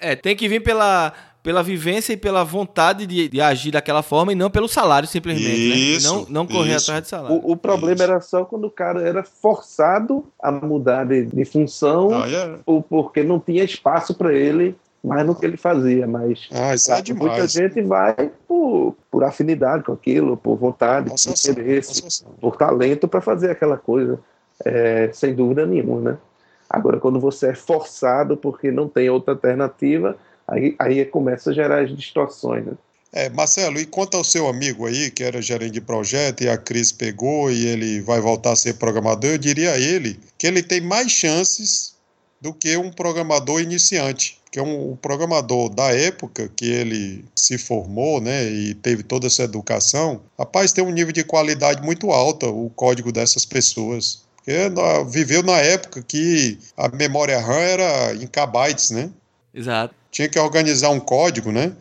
É, 0.00 0.14
tem 0.14 0.36
que 0.36 0.48
vir 0.48 0.62
pela, 0.62 1.12
pela 1.42 1.62
vivência 1.62 2.12
e 2.12 2.16
pela 2.16 2.44
vontade 2.44 3.06
de, 3.06 3.28
de 3.28 3.40
agir 3.40 3.70
daquela 3.72 4.02
forma 4.02 4.32
e 4.32 4.34
não 4.34 4.48
pelo 4.50 4.68
salário 4.68 5.08
simplesmente, 5.08 5.96
isso, 5.96 6.12
né? 6.14 6.20
Não, 6.20 6.26
não 6.28 6.46
correr 6.46 6.76
isso. 6.76 6.84
atrás 6.90 7.02
de 7.02 7.08
salário. 7.08 7.36
O, 7.36 7.52
o 7.52 7.56
problema 7.56 7.94
Isso. 7.94 8.02
era 8.04 8.20
só 8.20 8.44
quando 8.44 8.64
o 8.66 8.70
cara 8.70 9.00
era 9.02 9.24
forçado 9.24 10.24
a 10.42 10.52
mudar 10.52 11.04
de, 11.04 11.24
de 11.26 11.44
função 11.44 12.10
Ah, 12.22 12.28
é. 12.30 12.58
ou 12.66 12.82
porque 12.82 13.22
não 13.22 13.40
tinha 13.40 13.64
espaço 13.64 14.14
para 14.14 14.32
ele 14.32 14.76
mais 15.02 15.24
no 15.26 15.34
que 15.34 15.46
ele 15.46 15.56
fazia. 15.56 16.06
Mas 16.06 16.48
Ah, 16.52 16.74
isso 16.74 16.90
é 16.92 16.94
muita 16.96 17.12
demais. 17.12 17.52
gente 17.52 17.82
vai 17.82 18.30
por, 18.46 18.94
por 19.10 19.24
afinidade 19.24 19.82
com 19.84 19.92
aquilo, 19.92 20.36
por 20.36 20.56
vontade, 20.56 21.06
por 21.08 21.14
Associação, 21.14 21.52
interesse, 21.52 21.90
associação. 21.92 22.32
por 22.40 22.56
talento 22.56 23.08
para 23.08 23.20
fazer 23.20 23.50
aquela 23.50 23.76
coisa, 23.76 24.18
é, 24.64 25.08
sem 25.12 25.34
dúvida 25.34 25.64
nenhuma, 25.66 26.00
né? 26.12 26.18
Agora, 26.68 27.00
quando 27.00 27.18
você 27.18 27.48
é 27.48 27.54
forçado 27.54 28.36
porque 28.36 28.70
não 28.70 28.88
tem 28.88 29.08
outra 29.08 29.34
alternativa, 29.34 30.16
aí, 30.46 30.74
aí 30.78 31.04
começa 31.04 31.50
a 31.50 31.54
gerar 31.54 31.82
as 31.82 31.96
distorções, 31.96 32.66
né? 32.66 32.72
É, 33.10 33.30
Marcelo, 33.30 33.80
e 33.80 33.86
quanto 33.86 34.18
ao 34.18 34.24
seu 34.24 34.46
amigo 34.48 34.86
aí, 34.86 35.10
que 35.10 35.24
era 35.24 35.40
gerente 35.40 35.72
de 35.72 35.80
projeto, 35.80 36.42
e 36.42 36.48
a 36.48 36.58
crise 36.58 36.92
pegou 36.92 37.50
e 37.50 37.66
ele 37.66 38.02
vai 38.02 38.20
voltar 38.20 38.52
a 38.52 38.56
ser 38.56 38.74
programador, 38.74 39.30
eu 39.30 39.38
diria 39.38 39.72
a 39.72 39.78
ele 39.78 40.20
que 40.36 40.46
ele 40.46 40.62
tem 40.62 40.80
mais 40.80 41.10
chances 41.10 41.96
do 42.40 42.52
que 42.52 42.76
um 42.76 42.90
programador 42.90 43.60
iniciante. 43.60 44.38
Porque 44.44 44.60
um, 44.60 44.92
um 44.92 44.96
programador 44.96 45.68
da 45.70 45.90
época 45.94 46.50
que 46.54 46.66
ele 46.66 47.24
se 47.34 47.58
formou, 47.58 48.20
né, 48.20 48.44
e 48.44 48.74
teve 48.74 49.02
toda 49.02 49.26
essa 49.26 49.42
educação, 49.42 50.22
rapaz, 50.38 50.72
tem 50.72 50.84
um 50.84 50.90
nível 50.90 51.12
de 51.12 51.24
qualidade 51.24 51.82
muito 51.82 52.10
alta 52.10 52.46
o 52.46 52.70
código 52.70 53.10
dessas 53.10 53.44
pessoas. 53.44 54.27
Porque 54.48 54.68
na- 54.70 55.02
viveu 55.02 55.42
na 55.42 55.58
época 55.58 56.02
que 56.02 56.58
a 56.74 56.88
memória 56.88 57.38
RAM 57.38 57.58
era 57.58 58.14
em 58.14 58.26
kbytes, 58.26 58.90
né? 58.90 59.10
Exato. 59.54 59.94
tinha 60.10 60.28
que 60.28 60.38
organizar 60.38 60.88
um 60.90 60.98
código, 61.00 61.52
né? 61.52 61.72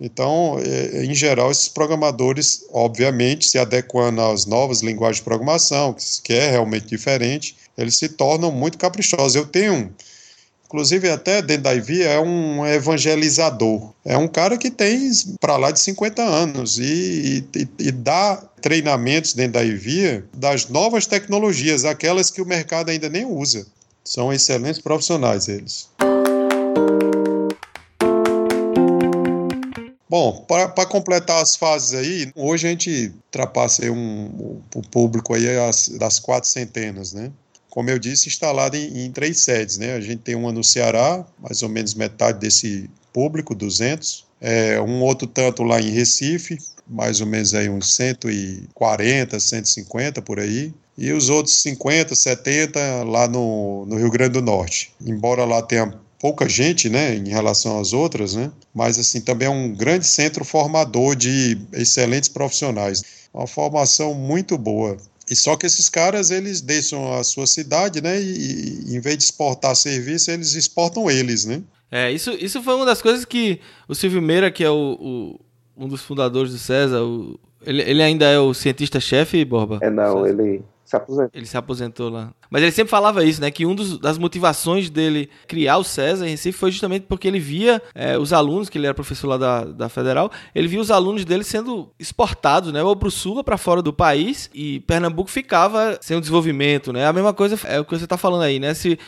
Então, 0.00 0.58
eh, 0.58 1.04
em 1.04 1.14
geral, 1.14 1.50
esses 1.50 1.68
programadores, 1.68 2.64
obviamente, 2.72 3.46
se 3.46 3.58
adequando 3.58 4.22
às 4.22 4.46
novas 4.46 4.80
linguagens 4.80 5.18
de 5.18 5.22
programação, 5.24 5.94
que- 6.22 6.32
é 6.32 6.50
realmente 6.50 6.86
diferente, 6.86 7.56
eles 7.76 7.96
se 7.98 8.08
tornam 8.08 8.50
muito 8.50 8.78
caprichosos. 8.78 9.34
Eu 9.36 9.44
tenho, 9.46 9.92
inclusive 10.64 11.10
até 11.10 11.42
dentro 11.42 11.64
da 11.64 11.74
IVI, 11.74 12.02
é 12.04 12.18
um 12.20 12.66
evangelizador. 12.66 13.92
É 14.04 14.16
um 14.16 14.26
cara 14.28 14.56
que 14.56 14.70
tem 14.70 15.10
para 15.40 15.56
lá 15.58 15.70
de 15.70 15.80
50 15.80 16.22
anos 16.22 16.78
e, 16.78 17.44
e, 17.54 17.68
e 17.78 17.92
dá 17.92 18.42
treinamentos 18.64 19.34
dentro 19.34 19.52
da 19.52 19.62
IVI 19.62 20.24
das 20.32 20.70
novas 20.70 21.06
tecnologias, 21.06 21.84
aquelas 21.84 22.30
que 22.30 22.40
o 22.40 22.46
mercado 22.46 22.88
ainda 22.88 23.10
nem 23.10 23.26
usa. 23.26 23.66
São 24.02 24.32
excelentes 24.32 24.80
profissionais 24.80 25.48
eles. 25.48 25.90
Bom, 30.08 30.46
para 30.48 30.86
completar 30.86 31.42
as 31.42 31.56
fases 31.56 31.92
aí, 31.92 32.32
hoje 32.34 32.66
a 32.66 32.70
gente 32.70 33.12
ultrapassa 33.26 33.84
um, 33.90 34.58
o 34.74 34.80
público 34.80 35.34
aí 35.34 35.46
as, 35.58 35.90
das 35.90 36.18
quatro 36.18 36.48
centenas, 36.48 37.12
né? 37.12 37.30
Como 37.68 37.90
eu 37.90 37.98
disse, 37.98 38.28
instalado 38.28 38.78
em, 38.78 39.04
em, 39.04 39.12
três 39.12 39.44
sedes, 39.44 39.76
né? 39.76 39.92
A 39.92 40.00
gente 40.00 40.22
tem 40.22 40.34
uma 40.34 40.50
no 40.50 40.64
Ceará, 40.64 41.22
mais 41.38 41.62
ou 41.62 41.68
menos 41.68 41.92
metade 41.92 42.38
desse 42.38 42.88
público, 43.12 43.54
200. 43.54 44.24
É, 44.40 44.80
um 44.80 45.02
outro 45.02 45.26
tanto 45.26 45.62
lá 45.62 45.80
em 45.80 45.90
Recife, 45.90 46.58
mais 46.86 47.20
ou 47.20 47.26
menos 47.26 47.54
aí 47.54 47.68
uns 47.68 47.94
140, 47.94 49.38
150 49.38 50.22
por 50.22 50.38
aí. 50.38 50.72
E 50.96 51.12
os 51.12 51.28
outros 51.28 51.60
50, 51.62 52.14
70 52.14 53.04
lá 53.04 53.26
no, 53.26 53.84
no 53.86 53.96
Rio 53.96 54.10
Grande 54.10 54.34
do 54.34 54.42
Norte. 54.42 54.92
Embora 55.04 55.44
lá 55.44 55.60
tenha 55.60 55.92
pouca 56.24 56.48
gente, 56.48 56.88
né, 56.88 57.14
em 57.14 57.28
relação 57.28 57.78
às 57.78 57.92
outras, 57.92 58.34
né, 58.34 58.50
mas 58.74 58.98
assim 58.98 59.20
também 59.20 59.46
é 59.46 59.50
um 59.50 59.74
grande 59.74 60.06
centro 60.06 60.42
formador 60.42 61.14
de 61.14 61.58
excelentes 61.70 62.30
profissionais, 62.30 63.04
uma 63.34 63.46
formação 63.46 64.14
muito 64.14 64.56
boa. 64.56 64.96
E 65.28 65.36
só 65.36 65.54
que 65.54 65.66
esses 65.66 65.90
caras 65.90 66.30
eles 66.30 66.62
deixam 66.62 67.12
a 67.12 67.22
sua 67.22 67.46
cidade, 67.46 68.00
né, 68.00 68.18
e, 68.18 68.86
e 68.86 68.96
em 68.96 69.00
vez 69.00 69.18
de 69.18 69.24
exportar 69.24 69.76
serviço 69.76 70.30
eles 70.30 70.54
exportam 70.54 71.10
eles, 71.10 71.44
né. 71.44 71.60
É 71.90 72.10
isso, 72.10 72.30
isso 72.40 72.62
foi 72.62 72.74
uma 72.74 72.86
das 72.86 73.02
coisas 73.02 73.26
que 73.26 73.60
o 73.86 73.94
Silvio 73.94 74.22
Meira, 74.22 74.50
que 74.50 74.64
é 74.64 74.70
o, 74.70 74.96
o 74.98 75.40
um 75.76 75.88
dos 75.88 76.02
fundadores 76.02 76.52
do 76.52 76.58
César, 76.58 77.02
o, 77.02 77.38
ele, 77.66 77.82
ele 77.82 78.02
ainda 78.02 78.26
é 78.26 78.38
o 78.38 78.54
cientista-chefe, 78.54 79.44
Borba? 79.44 79.78
É 79.82 79.90
não, 79.90 80.24
César. 80.24 80.28
ele 80.42 80.64
se 80.84 80.96
aposentou. 80.96 81.30
Ele 81.32 81.46
se 81.46 81.56
aposentou 81.56 82.10
lá. 82.10 82.32
Mas 82.50 82.62
ele 82.62 82.72
sempre 82.72 82.90
falava 82.90 83.24
isso, 83.24 83.40
né? 83.40 83.50
Que 83.50 83.64
uma 83.64 83.74
das 83.98 84.18
motivações 84.18 84.90
dele 84.90 85.30
criar 85.48 85.78
o 85.78 85.84
César 85.84 86.26
em 86.26 86.30
Recife 86.30 86.58
foi 86.58 86.70
justamente 86.70 87.06
porque 87.08 87.26
ele 87.26 87.40
via 87.40 87.82
é, 87.94 88.18
os 88.18 88.32
alunos, 88.32 88.68
que 88.68 88.76
ele 88.76 88.86
era 88.86 88.94
professor 88.94 89.28
lá 89.28 89.38
da, 89.38 89.64
da 89.64 89.88
Federal, 89.88 90.30
ele 90.54 90.68
via 90.68 90.80
os 90.80 90.90
alunos 90.90 91.24
dele 91.24 91.42
sendo 91.42 91.90
exportados, 91.98 92.72
né? 92.72 92.82
Ou 92.82 92.94
para 92.94 93.08
o 93.08 93.10
sul 93.10 93.36
ou 93.36 93.44
para 93.44 93.56
fora 93.56 93.80
do 93.80 93.92
país. 93.92 94.50
E 94.52 94.80
Pernambuco 94.80 95.30
ficava 95.30 95.98
sem 96.00 96.16
o 96.16 96.20
desenvolvimento, 96.20 96.92
né? 96.92 97.06
A 97.06 97.12
mesma 97.12 97.32
coisa 97.32 97.58
é 97.66 97.80
o 97.80 97.84
que 97.84 97.96
você 97.96 98.04
está 98.04 98.18
falando 98.18 98.42
aí, 98.42 98.60
né? 98.60 98.74
Se, 98.74 98.98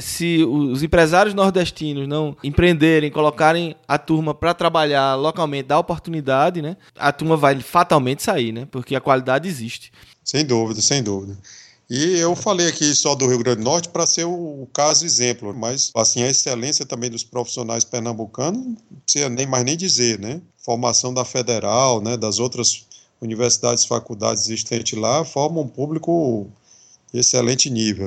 se 0.00 0.42
os 0.44 0.82
empresários 0.82 1.34
nordestinos 1.34 2.08
não 2.08 2.36
empreenderem, 2.42 3.10
colocarem 3.10 3.76
a 3.86 3.98
turma 3.98 4.34
para 4.34 4.54
trabalhar 4.54 5.14
localmente, 5.16 5.68
dar 5.68 5.78
oportunidade, 5.78 6.62
né? 6.62 6.76
A 6.98 7.12
turma 7.12 7.36
vai 7.36 7.60
fatalmente 7.60 8.22
sair, 8.22 8.52
né? 8.52 8.66
Porque 8.70 8.96
a 8.96 9.00
qualidade 9.00 9.46
existe. 9.46 9.92
Sem 10.26 10.44
dúvida, 10.44 10.82
sem 10.82 11.04
dúvida. 11.04 11.38
E 11.88 12.18
eu 12.18 12.34
falei 12.34 12.66
aqui 12.66 12.92
só 12.96 13.14
do 13.14 13.28
Rio 13.28 13.38
Grande 13.38 13.60
do 13.60 13.64
Norte 13.64 13.88
para 13.88 14.04
ser 14.04 14.24
o, 14.24 14.66
caso 14.74 15.06
exemplo, 15.06 15.54
mas 15.54 15.92
assim 15.94 16.20
a 16.24 16.28
excelência 16.28 16.84
também 16.84 17.08
dos 17.08 17.22
profissionais 17.22 17.84
pernambucanos, 17.84 18.60
não 18.60 18.76
precisa 19.04 19.28
nem 19.28 19.46
mais 19.46 19.64
nem 19.64 19.76
dizer, 19.76 20.18
né? 20.18 20.40
Formação 20.58 21.14
da 21.14 21.24
Federal, 21.24 22.02
né, 22.02 22.16
das 22.16 22.40
outras 22.40 22.86
universidades 23.20 23.84
faculdades 23.84 24.42
existentes 24.42 24.98
lá, 24.98 25.24
forma 25.24 25.60
um 25.60 25.68
público 25.68 26.48
de 27.14 27.20
excelente 27.20 27.70
nível. 27.70 28.06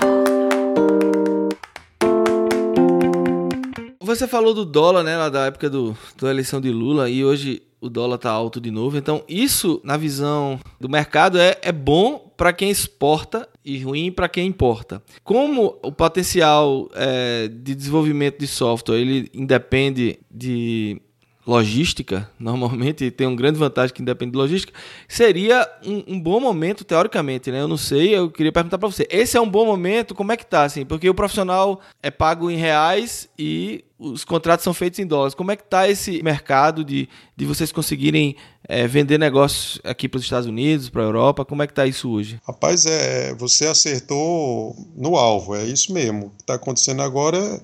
Você 4.01 4.27
falou 4.27 4.53
do 4.53 4.65
dólar, 4.65 5.03
né, 5.03 5.15
lá 5.15 5.29
da 5.29 5.45
época 5.45 5.69
do, 5.69 5.97
da 6.21 6.29
eleição 6.29 6.59
de 6.59 6.69
Lula, 6.69 7.09
e 7.09 7.23
hoje 7.23 7.61
o 7.81 7.89
dólar 7.89 8.15
está 8.15 8.31
alto 8.31 8.59
de 8.59 8.71
novo. 8.71 8.97
Então, 8.97 9.23
isso, 9.27 9.81
na 9.83 9.97
visão 9.97 10.59
do 10.79 10.89
mercado, 10.89 11.39
é, 11.39 11.57
é 11.61 11.71
bom 11.71 12.29
para 12.35 12.53
quem 12.53 12.69
exporta 12.69 13.47
e 13.63 13.79
ruim 13.79 14.11
para 14.11 14.29
quem 14.29 14.47
importa. 14.47 15.01
Como 15.23 15.77
o 15.83 15.91
potencial 15.91 16.89
é, 16.93 17.47
de 17.47 17.75
desenvolvimento 17.75 18.39
de 18.39 18.47
software 18.47 18.97
ele 18.97 19.29
independe 19.33 20.19
de 20.31 21.01
logística, 21.49 22.29
normalmente 22.39 23.09
tem 23.09 23.25
uma 23.25 23.35
grande 23.35 23.57
vantagem 23.57 23.93
que 23.93 24.01
independe 24.01 24.31
de 24.31 24.37
logística, 24.37 24.73
seria 25.07 25.67
um, 25.83 26.15
um, 26.15 26.19
bom 26.19 26.39
momento, 26.39 26.83
teoricamente, 26.83 27.51
né? 27.51 27.61
Eu 27.61 27.67
não 27.67 27.77
sei, 27.77 28.15
eu 28.15 28.29
queria 28.29 28.51
perguntar 28.51 28.77
para 28.77 28.87
você. 28.87 29.07
Esse 29.09 29.35
é 29.35 29.41
um 29.41 29.49
bom 29.49 29.65
momento, 29.65 30.13
como 30.13 30.31
é 30.31 30.37
que 30.37 30.45
tá, 30.45 30.63
assim? 30.63 30.85
Porque 30.85 31.09
o 31.09 31.13
profissional 31.13 31.81
é 32.03 32.11
pago 32.11 32.51
em 32.51 32.55
reais 32.55 33.27
e 33.37 33.83
os 33.97 34.23
contratos 34.23 34.63
são 34.63 34.73
feitos 34.73 34.99
em 34.99 35.07
dólares. 35.07 35.33
Como 35.33 35.51
é 35.51 35.55
que 35.55 35.63
tá 35.63 35.89
esse 35.89 36.23
mercado 36.23 36.85
de, 36.85 37.09
de 37.35 37.45
vocês 37.45 37.71
conseguirem 37.71 38.35
é, 38.67 38.87
vender 38.87 39.17
negócios 39.17 39.81
aqui 39.83 40.07
para 40.07 40.19
os 40.19 40.23
Estados 40.23 40.47
Unidos, 40.47 40.89
para 40.89 41.01
a 41.01 41.05
Europa? 41.05 41.43
Como 41.43 41.63
é 41.63 41.67
que 41.67 41.73
tá 41.73 41.85
isso 41.85 42.09
hoje? 42.09 42.39
Rapaz, 42.47 42.85
é, 42.85 43.33
você 43.33 43.67
acertou 43.67 44.75
no 44.95 45.15
alvo, 45.15 45.55
é 45.55 45.65
isso 45.65 45.91
mesmo. 45.91 46.27
O 46.27 46.29
que 46.29 46.41
está 46.41 46.53
acontecendo 46.53 47.01
agora 47.01 47.37
é 47.37 47.61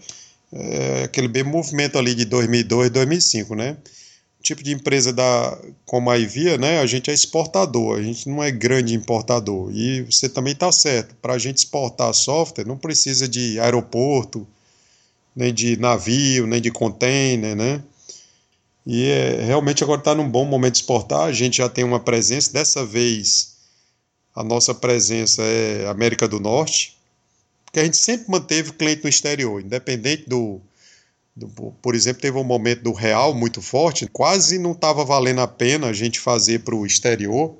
aquele 1.03 1.27
bem 1.27 1.43
movimento 1.43 1.97
ali 1.97 2.15
de 2.15 2.25
2002, 2.25 2.89
2005, 2.89 3.55
né? 3.55 3.77
O 4.39 4.43
tipo 4.43 4.63
de 4.63 4.73
empresa 4.73 5.11
da, 5.11 5.57
como 5.85 6.09
a 6.09 6.17
Ivia, 6.17 6.57
né? 6.57 6.79
A 6.79 6.85
gente 6.85 7.09
é 7.09 7.13
exportador, 7.13 7.97
a 7.97 8.01
gente 8.01 8.29
não 8.29 8.43
é 8.43 8.51
grande 8.51 8.93
importador. 8.93 9.71
E 9.73 10.03
você 10.03 10.29
também 10.29 10.53
está 10.53 10.71
certo. 10.71 11.15
Para 11.21 11.33
a 11.33 11.37
gente 11.37 11.57
exportar 11.57 12.13
software, 12.13 12.65
não 12.65 12.77
precisa 12.77 13.27
de 13.27 13.59
aeroporto, 13.59 14.47
nem 15.35 15.53
de 15.53 15.77
navio, 15.77 16.47
nem 16.47 16.61
de 16.61 16.71
container, 16.71 17.55
né? 17.55 17.81
E 18.85 19.09
é, 19.09 19.43
realmente 19.43 19.83
agora 19.83 19.99
está 19.99 20.13
num 20.13 20.29
bom 20.29 20.45
momento 20.45 20.73
de 20.73 20.79
exportar. 20.79 21.21
A 21.21 21.33
gente 21.33 21.57
já 21.57 21.67
tem 21.67 21.83
uma 21.83 21.99
presença. 21.99 22.53
Dessa 22.53 22.85
vez, 22.85 23.55
a 24.35 24.43
nossa 24.43 24.73
presença 24.75 25.41
é 25.41 25.87
América 25.87 26.27
do 26.27 26.39
Norte 26.39 26.95
porque 27.75 27.81
a 27.81 27.83
gente 27.83 27.97
sempre 27.97 28.31
manteve 28.31 28.71
cliente 28.71 29.03
no 29.03 29.09
exterior, 29.09 29.61
independente 29.61 30.29
do, 30.29 30.61
do, 31.35 31.73
Por 31.81 31.93
exemplo, 31.93 32.21
teve 32.21 32.37
um 32.37 32.43
momento 32.43 32.83
do 32.83 32.93
real 32.93 33.35
muito 33.35 33.61
forte, 33.61 34.07
quase 34.07 34.57
não 34.57 34.71
estava 34.71 35.03
valendo 35.03 35.41
a 35.41 35.47
pena 35.47 35.87
a 35.87 35.93
gente 35.93 36.17
fazer 36.17 36.59
para 36.59 36.73
o 36.73 36.85
exterior, 36.85 37.53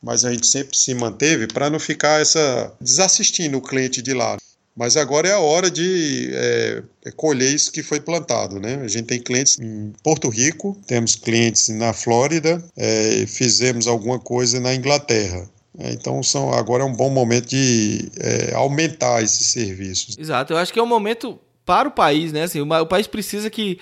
mas 0.00 0.24
a 0.24 0.30
gente 0.30 0.46
sempre 0.46 0.78
se 0.78 0.94
manteve 0.94 1.48
para 1.48 1.68
não 1.68 1.80
ficar 1.80 2.20
essa 2.20 2.72
desassistindo 2.80 3.58
o 3.58 3.62
cliente 3.62 4.00
de 4.00 4.14
lá. 4.14 4.36
Mas 4.76 4.96
agora 4.96 5.26
é 5.26 5.32
a 5.32 5.40
hora 5.40 5.68
de 5.68 6.30
é, 6.32 6.82
colher 7.16 7.52
isso 7.52 7.72
que 7.72 7.82
foi 7.82 7.98
plantado, 7.98 8.60
né? 8.60 8.76
A 8.76 8.86
gente 8.86 9.06
tem 9.06 9.20
clientes 9.20 9.58
em 9.58 9.92
Porto 10.00 10.28
Rico, 10.28 10.78
temos 10.86 11.16
clientes 11.16 11.68
na 11.70 11.92
Flórida, 11.92 12.64
é, 12.76 13.26
fizemos 13.26 13.88
alguma 13.88 14.20
coisa 14.20 14.60
na 14.60 14.72
Inglaterra. 14.72 15.50
É, 15.78 15.92
então 15.92 16.20
são, 16.22 16.52
agora 16.52 16.82
é 16.82 16.86
um 16.86 16.92
bom 16.92 17.08
momento 17.08 17.50
de 17.50 18.10
é, 18.18 18.54
aumentar 18.54 19.22
esses 19.22 19.46
serviços. 19.48 20.18
Exato, 20.18 20.52
eu 20.52 20.56
acho 20.58 20.72
que 20.72 20.78
é 20.78 20.82
um 20.82 20.86
momento 20.86 21.38
para 21.64 21.88
o 21.88 21.92
país, 21.92 22.32
né? 22.32 22.42
Assim, 22.42 22.60
o, 22.60 22.86
país 22.86 23.06
precisa 23.06 23.48
que 23.48 23.78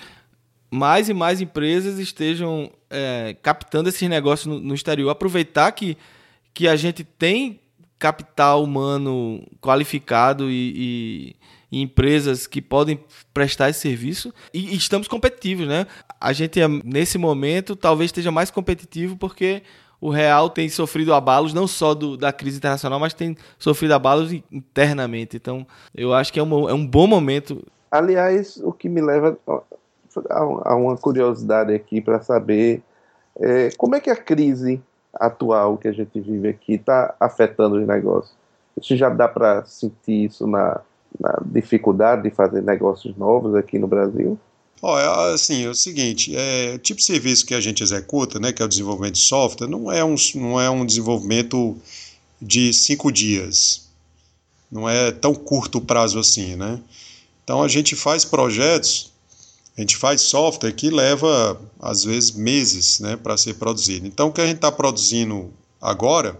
mais 0.69 1.09
e 1.09 1.13
mais 1.13 1.41
empresas 1.41 1.97
estejam 1.97 2.69
é, 2.89 3.35
captando 3.41 3.89
esses 3.89 4.07
negócios 4.07 4.45
no, 4.45 4.59
no 4.59 4.75
exterior, 4.75 5.09
aproveitar 5.09 5.71
que, 5.71 5.97
que 6.53 6.67
a 6.67 6.75
gente 6.75 7.03
tem 7.03 7.59
capital 7.97 8.63
humano 8.63 9.43
qualificado 9.59 10.51
e, 10.51 11.33
e, 11.71 11.77
e, 11.79 11.81
empresas 11.81 12.45
que 12.45 12.61
podem 12.61 12.99
prestar 13.33 13.69
esse 13.69 13.79
serviço 13.79 14.31
e, 14.53 14.73
e, 14.73 14.75
estamos 14.75 15.07
competitivos, 15.07 15.67
né? 15.67 15.87
A 16.21 16.31
gente 16.31 16.59
nesse 16.83 17.17
momento 17.17 17.75
talvez 17.75 18.09
esteja 18.09 18.29
mais 18.29 18.51
competitivo 18.51 19.17
porque 19.17 19.63
o 19.99 20.09
real 20.09 20.49
tem 20.49 20.69
sofrido 20.69 21.13
abalos 21.13 21.53
não 21.53 21.67
só 21.67 21.93
do, 21.93 22.15
da 22.15 22.31
crise 22.31 22.57
internacional, 22.57 22.99
mas 22.99 23.13
tem 23.13 23.35
sofrido 23.57 23.93
abalos 23.93 24.31
internamente. 24.51 25.37
Então, 25.37 25.65
eu 25.93 26.13
acho 26.13 26.31
que 26.31 26.39
é 26.39 26.43
um, 26.43 26.69
é 26.69 26.73
um 26.73 26.85
bom 26.85 27.07
momento. 27.07 27.63
Aliás, 27.91 28.57
o 28.63 28.71
que 28.71 28.87
me 28.87 29.01
leva 29.01 29.37
a, 30.29 30.75
uma 30.75 30.97
curiosidade 30.97 31.73
aqui 31.73 32.01
para 32.01 32.21
saber 32.21 32.81
é, 33.39 33.69
como 33.77 33.95
é 33.95 33.99
que 33.99 34.09
a 34.09 34.15
crise 34.15 34.81
atual 35.13 35.77
que 35.77 35.87
a 35.87 35.91
gente 35.91 36.19
vive 36.19 36.47
aqui 36.47 36.73
está 36.73 37.15
afetando 37.19 37.77
os 37.77 37.87
negócios. 37.87 38.35
Isso 38.79 38.95
já 38.95 39.09
dá 39.09 39.27
para 39.27 39.65
sentir 39.65 40.25
isso 40.25 40.45
na, 40.45 40.81
na, 41.19 41.39
dificuldade 41.43 42.23
de 42.23 42.29
fazer 42.29 42.61
negócios 42.61 43.15
novos 43.17 43.55
aqui 43.55 43.79
no 43.79 43.87
Brasil? 43.87 44.37
Oh, 44.81 44.97
é, 44.97 45.33
assim, 45.33 45.63
é 45.65 45.69
o 45.69 45.75
seguinte, 45.75 46.35
é, 46.35 46.73
o 46.75 46.79
tipo 46.79 46.99
de 46.99 47.05
serviço 47.05 47.45
que 47.45 47.53
a 47.55 47.61
gente 47.61 47.81
executa, 47.81 48.39
né, 48.39 48.53
que 48.53 48.61
é 48.61 48.65
o 48.65 48.67
desenvolvimento 48.67 49.15
de 49.15 49.21
software, 49.21 49.67
não 49.67 49.91
é 49.91 50.03
um, 50.03 50.15
não 50.35 50.61
é 50.61 50.69
um 50.69 50.85
desenvolvimento 50.85 51.75
de 52.41 52.71
cinco 52.73 53.11
dias. 53.11 53.87
Não 54.71 54.87
é 54.87 55.11
tão 55.11 55.33
curto 55.33 55.81
prazo 55.81 56.19
assim, 56.19 56.55
né? 56.55 56.79
Então 57.43 57.63
a 57.63 57.67
gente 57.67 57.95
faz 57.95 58.25
projetos 58.25 59.11
a 59.77 59.81
gente 59.81 59.95
faz 59.95 60.21
software 60.21 60.71
que 60.71 60.89
leva, 60.89 61.61
às 61.79 62.03
vezes, 62.03 62.31
meses 62.31 62.99
né, 62.99 63.15
para 63.15 63.37
ser 63.37 63.53
produzido. 63.53 64.07
Então, 64.07 64.29
o 64.29 64.33
que 64.33 64.41
a 64.41 64.47
gente 64.47 64.55
está 64.55 64.71
produzindo 64.71 65.53
agora 65.79 66.39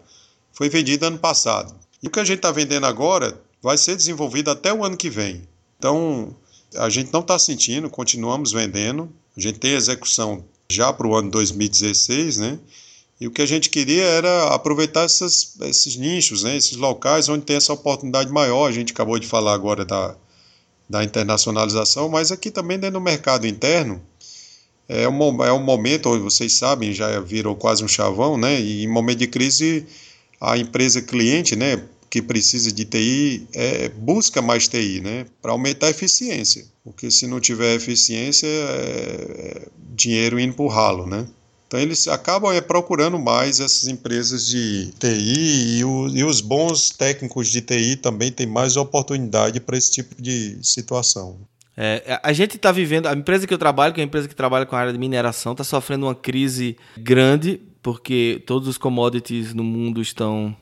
foi 0.52 0.70
vendido 0.70 1.06
ano 1.06 1.20
passado. 1.20 1.76
E 2.02 2.08
o 2.08 2.10
que 2.10 2.20
a 2.20 2.24
gente 2.24 2.38
está 2.38 2.52
vendendo 2.52 2.88
agora 2.88 3.40
vai 3.62 3.78
ser 3.78 3.96
desenvolvido 3.96 4.50
até 4.50 4.74
o 4.74 4.84
ano 4.84 4.98
que 4.98 5.08
vem. 5.08 5.48
Então, 5.78 6.36
a 6.76 6.90
gente 6.90 7.12
não 7.12 7.22
está 7.22 7.38
sentindo, 7.38 7.90
continuamos 7.90 8.52
vendendo. 8.52 9.10
A 9.36 9.42
gente 9.42 9.60
tem 9.60 9.74
execução 9.74 10.44
já 10.70 10.92
para 10.92 11.08
o 11.08 11.16
ano 11.16 11.32
2016, 11.32 12.38
né? 12.38 12.60
E 13.20 13.28
o 13.28 13.32
que 13.32 13.42
a 13.42 13.46
gente 13.46 13.70
queria 13.70 14.04
era 14.04 14.54
aproveitar 14.54 15.04
essas, 15.04 15.56
esses 15.62 15.96
nichos, 15.96 16.44
né? 16.44 16.56
esses 16.56 16.78
locais 16.78 17.28
onde 17.28 17.46
tem 17.46 17.56
essa 17.56 17.74
oportunidade 17.74 18.32
maior. 18.32 18.68
A 18.68 18.72
gente 18.72 18.94
acabou 18.94 19.18
de 19.18 19.26
falar 19.26 19.54
agora 19.54 19.84
da, 19.84 20.16
da 20.88 21.04
internacionalização, 21.04 22.10
mas 22.10 22.32
aqui 22.32 22.52
também 22.52 22.78
dentro 22.78 23.00
do 23.00 23.04
mercado 23.04 23.48
interno 23.48 24.02
é 24.88 25.08
um, 25.10 25.44
é 25.44 25.52
um 25.52 25.62
momento, 25.62 26.18
vocês 26.20 26.54
sabem, 26.54 26.94
já 26.94 27.20
virou 27.20 27.56
quase 27.56 27.84
um 27.84 27.88
chavão, 27.88 28.38
né? 28.38 28.60
E 28.62 28.84
em 28.84 28.88
momento 28.88 29.20
de 29.20 29.28
crise, 29.28 29.86
a 30.40 30.58
empresa 30.58 31.02
cliente, 31.02 31.56
né, 31.56 31.84
que 32.10 32.22
precisa 32.22 32.72
de 32.72 32.86
TI, 32.86 33.48
é, 33.54 33.90
busca 33.90 34.42
mais 34.42 34.68
TI, 34.68 35.02
né, 35.02 35.26
para 35.42 35.52
aumentar 35.52 35.88
a 35.88 35.92
eficiência. 35.92 36.66
Porque 36.84 37.12
se 37.12 37.28
não 37.28 37.40
tiver 37.40 37.76
eficiência, 37.76 38.48
é, 38.48 38.52
é 38.52 39.68
dinheiro 39.94 40.40
indo 40.40 40.54
para 40.54 40.74
ralo, 40.74 41.06
né? 41.06 41.28
Então 41.68 41.80
eles 41.80 42.08
acabam 42.08 42.54
é, 42.54 42.62
procurando 42.62 43.20
mais 43.20 43.60
essas 43.60 43.88
empresas 43.88 44.48
de 44.48 44.92
TI 44.98 45.80
e, 45.80 45.84
o, 45.84 46.08
e, 46.08 46.24
os 46.24 46.40
bons 46.40 46.92
técnicos 46.92 47.50
de 47.50 47.60
TI 47.60 47.98
também 47.98 48.32
têm 48.32 48.48
mais 48.48 48.78
oportunidade 48.78 49.60
para 49.60 49.78
esse 49.78 49.92
tipo 49.92 50.20
de 50.22 50.58
situação. 50.64 51.38
É, 51.76 52.20
a 52.24 52.34
gente 52.34 52.56
está 52.56 52.72
vivendo, 52.72 53.06
a 53.06 53.14
empresa 53.14 53.46
que 53.46 53.54
eu 53.54 53.58
trabalho, 53.58 53.94
que 53.94 54.00
é 54.00 54.04
a 54.04 54.08
empresa 54.08 54.28
que 54.28 54.36
trabalha 54.36 54.66
com 54.66 54.76
a 54.76 54.80
área 54.80 54.94
de 54.94 54.98
mineração, 54.98 55.52
está 55.52 55.64
sofrendo 55.64 56.06
uma 56.06 56.16
crise 56.16 56.78
grande, 56.98 57.62
porque 57.84 58.42
todos 58.48 58.68
os 58.68 58.78
commodities 58.78 59.54
no 59.54 59.64
mundo 59.64 60.02
estão 60.02 60.56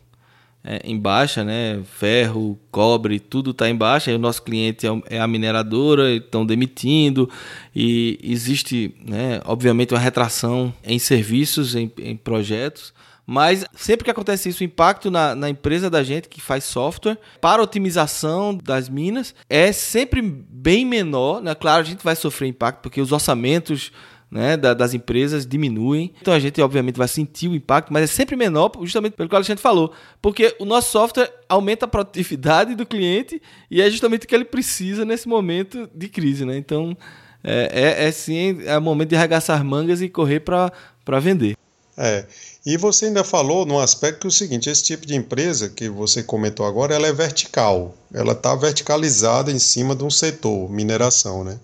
é, 0.65 0.81
em 0.83 0.97
baixa, 0.97 1.43
né? 1.43 1.81
Ferro, 1.85 2.59
cobre, 2.71 3.19
tudo 3.19 3.51
está 3.51 3.69
em 3.69 3.75
baixa. 3.75 4.11
E 4.11 4.15
o 4.15 4.19
nosso 4.19 4.41
cliente 4.41 4.87
é, 4.87 4.89
é 5.11 5.19
a 5.19 5.27
mineradora, 5.27 6.11
estão 6.11 6.43
demitindo 6.43 7.29
e 7.75 8.19
existe, 8.23 8.95
né, 9.05 9.39
obviamente, 9.45 9.93
uma 9.93 9.99
retração 9.99 10.73
em 10.83 10.97
serviços, 10.97 11.75
em, 11.75 11.91
em 11.99 12.17
projetos. 12.17 12.93
Mas 13.27 13.65
sempre 13.75 14.05
que 14.05 14.11
acontece 14.11 14.49
isso, 14.49 14.61
o 14.61 14.65
impacto 14.65 15.09
na, 15.09 15.33
na, 15.33 15.49
empresa 15.49 15.89
da 15.89 16.03
gente 16.03 16.29
que 16.29 16.39
faz 16.39 16.63
software 16.63 17.17
para 17.41 17.61
otimização 17.61 18.55
das 18.55 18.87
minas 18.87 19.33
é 19.49 19.71
sempre 19.71 20.21
bem 20.21 20.85
menor. 20.85 21.41
Né? 21.41 21.55
Claro, 21.55 21.81
a 21.81 21.85
gente 21.85 22.03
vai 22.03 22.15
sofrer 22.15 22.47
impacto 22.47 22.81
porque 22.81 23.01
os 23.01 23.11
orçamentos 23.11 23.91
né, 24.29 24.57
das 24.57 24.93
empresas 24.93 25.45
diminuem. 25.45 26.13
Então 26.21 26.33
a 26.33 26.39
gente, 26.39 26.61
obviamente, 26.61 26.97
vai 26.97 27.07
sentir 27.07 27.47
o 27.47 27.55
impacto, 27.55 27.93
mas 27.93 28.03
é 28.03 28.07
sempre 28.07 28.35
menor, 28.35 28.71
justamente 28.81 29.13
pelo 29.13 29.29
que 29.29 29.35
o 29.35 29.37
Alexandre 29.37 29.61
falou. 29.61 29.93
Porque 30.21 30.55
o 30.59 30.65
nosso 30.65 30.91
software 30.91 31.31
aumenta 31.47 31.85
a 31.85 31.87
produtividade 31.87 32.75
do 32.75 32.85
cliente 32.85 33.41
e 33.69 33.81
é 33.81 33.89
justamente 33.89 34.25
o 34.25 34.27
que 34.27 34.35
ele 34.35 34.45
precisa 34.45 35.05
nesse 35.05 35.27
momento 35.27 35.89
de 35.93 36.09
crise. 36.09 36.45
Né? 36.45 36.57
Então 36.57 36.97
é, 37.43 37.97
é, 38.03 38.07
é 38.07 38.11
sim 38.11 38.59
é 38.65 38.79
momento 38.79 39.09
de 39.09 39.15
arregaçar 39.15 39.63
mangas 39.63 40.01
e 40.01 40.09
correr 40.09 40.39
para 40.39 41.19
vender. 41.19 41.55
É. 41.97 42.25
E 42.65 42.75
você 42.77 43.05
ainda 43.05 43.23
falou 43.23 43.65
num 43.65 43.79
aspecto 43.79 44.21
que 44.21 44.27
é 44.27 44.29
o 44.29 44.31
seguinte: 44.31 44.69
esse 44.69 44.83
tipo 44.83 45.05
de 45.05 45.15
empresa 45.15 45.69
que 45.69 45.87
você 45.87 46.23
comentou 46.23 46.65
agora, 46.65 46.93
ela 46.93 47.07
é 47.07 47.13
vertical. 47.13 47.95
Ela 48.13 48.33
está 48.33 48.55
verticalizada 48.55 49.51
em 49.51 49.59
cima 49.59 49.95
de 49.95 50.03
um 50.03 50.09
setor, 50.09 50.69
mineração, 50.69 51.43
né? 51.43 51.59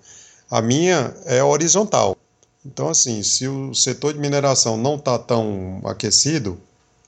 A 0.50 0.62
minha 0.62 1.14
é 1.26 1.44
horizontal. 1.44 2.16
Então, 2.66 2.90
assim, 2.90 3.24
se 3.24 3.48
o 3.48 3.74
setor 3.74 4.14
de 4.14 4.20
mineração 4.20 4.78
não 4.78 4.96
está 4.96 5.18
tão 5.18 5.82
aquecido, 5.84 6.60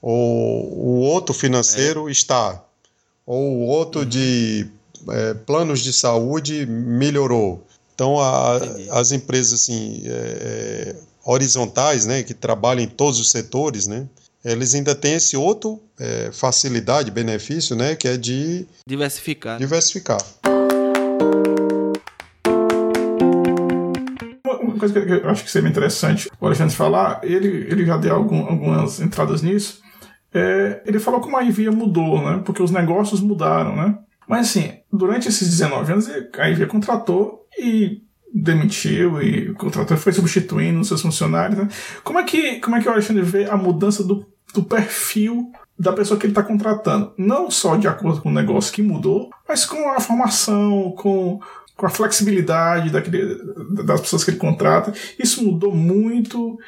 ou 0.02 0.66
o 0.72 1.00
outro 1.00 1.34
financeiro 1.34 2.08
é. 2.08 2.12
está, 2.12 2.62
ou 3.26 3.56
o 3.56 3.66
outro 3.66 4.02
uhum. 4.02 4.08
de 4.08 4.66
é, 5.08 5.34
planos 5.34 5.80
de 5.80 5.92
saúde 5.92 6.66
melhorou. 6.66 7.64
Então, 7.94 8.18
a, 8.18 8.56
as 8.90 9.12
empresas 9.12 9.62
assim, 9.62 10.02
é, 10.04 10.10
é, 10.10 10.96
horizontais, 11.24 12.04
né, 12.04 12.22
que 12.22 12.34
trabalham 12.34 12.82
em 12.82 12.88
todos 12.88 13.20
os 13.20 13.30
setores, 13.30 13.86
né, 13.86 14.06
eles 14.44 14.74
ainda 14.74 14.94
têm 14.94 15.14
esse 15.14 15.36
outro 15.36 15.80
é, 15.98 16.30
facilidade, 16.32 17.10
benefício, 17.10 17.74
né, 17.74 17.94
que 17.94 18.08
é 18.08 18.16
de 18.16 18.66
diversificar. 18.86 19.58
Diversificar. 19.58 20.20
Coisa 24.92 25.06
que 25.20 25.26
eu 25.26 25.30
acho 25.30 25.44
que 25.44 25.50
seria 25.50 25.68
interessante 25.68 26.30
o 26.40 26.46
Alexandre 26.46 26.74
falar, 26.74 27.20
ele, 27.22 27.66
ele 27.70 27.86
já 27.86 27.96
deu 27.96 28.14
algum, 28.14 28.46
algumas 28.46 29.00
entradas 29.00 29.42
nisso. 29.42 29.82
É, 30.32 30.82
ele 30.84 30.98
falou 30.98 31.20
como 31.20 31.36
a 31.36 31.44
Ivia 31.44 31.70
mudou, 31.70 32.20
né? 32.20 32.42
Porque 32.44 32.62
os 32.62 32.70
negócios 32.70 33.20
mudaram, 33.20 33.76
né? 33.76 33.98
Mas 34.28 34.48
assim, 34.48 34.72
durante 34.92 35.28
esses 35.28 35.48
19 35.48 35.92
anos, 35.92 36.08
a 36.38 36.50
Ivia 36.50 36.66
contratou 36.66 37.46
e 37.58 38.02
demitiu 38.34 39.22
e 39.22 39.54
contratou, 39.54 39.96
foi 39.96 40.12
substituindo 40.12 40.84
seus 40.84 41.02
funcionários. 41.02 41.58
Né? 41.58 41.68
Como, 42.02 42.18
é 42.18 42.24
que, 42.24 42.58
como 42.58 42.74
é 42.74 42.80
que 42.80 42.88
o 42.88 42.92
Alexandre 42.92 43.22
vê 43.22 43.48
a 43.48 43.56
mudança 43.56 44.02
do, 44.02 44.26
do 44.52 44.64
perfil 44.64 45.52
da 45.78 45.92
pessoa 45.92 46.18
que 46.18 46.26
ele 46.26 46.32
está 46.32 46.42
contratando? 46.42 47.12
Não 47.16 47.48
só 47.48 47.76
de 47.76 47.86
acordo 47.86 48.20
com 48.20 48.30
o 48.30 48.34
negócio 48.34 48.72
que 48.72 48.82
mudou, 48.82 49.30
mas 49.48 49.64
com 49.64 49.88
a 49.90 50.00
formação, 50.00 50.92
com 50.96 51.38
com 51.76 51.86
a 51.86 51.90
flexibilidade 51.90 52.90
daquele, 52.90 53.36
das 53.84 54.00
pessoas 54.00 54.24
que 54.24 54.30
ele 54.30 54.38
contrata. 54.38 54.92
Isso 55.18 55.44
mudou 55.44 55.74
muito, 55.74 56.58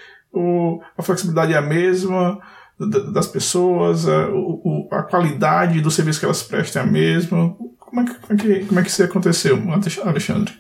a 0.97 1.03
flexibilidade 1.03 1.53
é 1.53 1.57
a 1.57 1.63
mesma 1.63 2.41
das 2.79 3.27
pessoas, 3.27 4.07
a, 4.07 4.29
o, 4.29 4.87
a 4.91 5.03
qualidade 5.03 5.81
do 5.81 5.91
serviço 5.91 6.19
que 6.19 6.27
elas 6.27 6.43
prestam 6.43 6.83
é 6.83 6.85
a 6.85 6.89
mesma. 6.89 7.57
Como 7.79 8.01
é 8.01 8.05
que, 8.05 8.15
como 8.15 8.33
é 8.33 8.37
que, 8.37 8.67
como 8.67 8.81
é 8.81 8.83
que 8.83 8.91
isso 8.91 9.03
aconteceu, 9.03 9.59
Alexandre? 10.05 10.53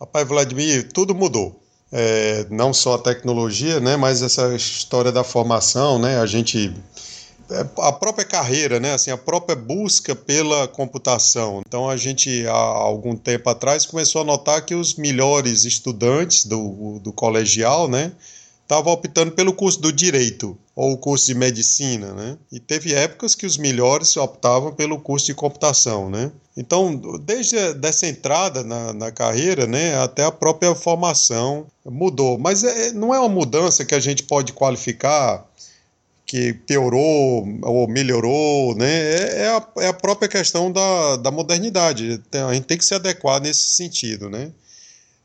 Rapaz, 0.00 0.26
Vladimir, 0.26 0.90
tudo 0.92 1.14
mudou. 1.14 1.60
É, 1.92 2.46
não 2.50 2.72
só 2.72 2.94
a 2.94 2.98
tecnologia, 2.98 3.80
né, 3.80 3.96
mas 3.96 4.22
essa 4.22 4.54
história 4.54 5.10
da 5.10 5.24
formação, 5.24 5.98
né, 5.98 6.20
a 6.20 6.26
gente 6.26 6.72
a 7.78 7.92
própria 7.92 8.24
carreira, 8.24 8.78
né? 8.78 8.94
Assim, 8.94 9.10
a 9.10 9.16
própria 9.16 9.56
busca 9.56 10.14
pela 10.14 10.68
computação. 10.68 11.62
Então 11.66 11.88
a 11.88 11.96
gente 11.96 12.46
há 12.46 12.52
algum 12.52 13.16
tempo 13.16 13.48
atrás 13.50 13.86
começou 13.86 14.22
a 14.22 14.24
notar 14.24 14.64
que 14.64 14.74
os 14.74 14.94
melhores 14.94 15.64
estudantes 15.64 16.44
do, 16.44 16.98
do 17.00 17.12
colegial, 17.12 17.88
né, 17.88 18.12
estava 18.62 18.90
optando 18.90 19.32
pelo 19.32 19.52
curso 19.52 19.80
do 19.80 19.92
direito 19.92 20.56
ou 20.76 20.92
o 20.92 20.96
curso 20.96 21.26
de 21.26 21.34
medicina, 21.34 22.12
né? 22.12 22.38
E 22.52 22.60
teve 22.60 22.94
épocas 22.94 23.34
que 23.34 23.44
os 23.44 23.56
melhores 23.56 24.16
optavam 24.16 24.72
pelo 24.72 24.98
curso 25.00 25.26
de 25.26 25.34
computação, 25.34 26.08
né? 26.08 26.30
Então, 26.56 26.94
desde 27.20 27.74
dessa 27.74 28.06
entrada 28.06 28.62
na, 28.62 28.92
na 28.92 29.10
carreira, 29.10 29.66
né, 29.66 29.96
até 29.96 30.24
a 30.24 30.32
própria 30.32 30.74
formação 30.74 31.66
mudou. 31.84 32.38
Mas 32.38 32.62
é, 32.64 32.92
não 32.92 33.14
é 33.14 33.18
uma 33.18 33.28
mudança 33.28 33.84
que 33.84 33.94
a 33.94 34.00
gente 34.00 34.22
pode 34.22 34.52
qualificar 34.52 35.44
que 36.30 36.52
piorou 36.52 37.44
ou 37.62 37.88
melhorou, 37.88 38.76
né? 38.76 38.88
É, 38.88 39.42
é, 39.42 39.48
a, 39.48 39.66
é 39.78 39.86
a 39.88 39.92
própria 39.92 40.28
questão 40.28 40.70
da, 40.70 41.16
da 41.16 41.28
modernidade. 41.28 42.22
A 42.48 42.54
gente 42.54 42.66
tem 42.66 42.78
que 42.78 42.84
se 42.84 42.94
adequar 42.94 43.40
nesse 43.40 43.74
sentido, 43.74 44.30
né? 44.30 44.52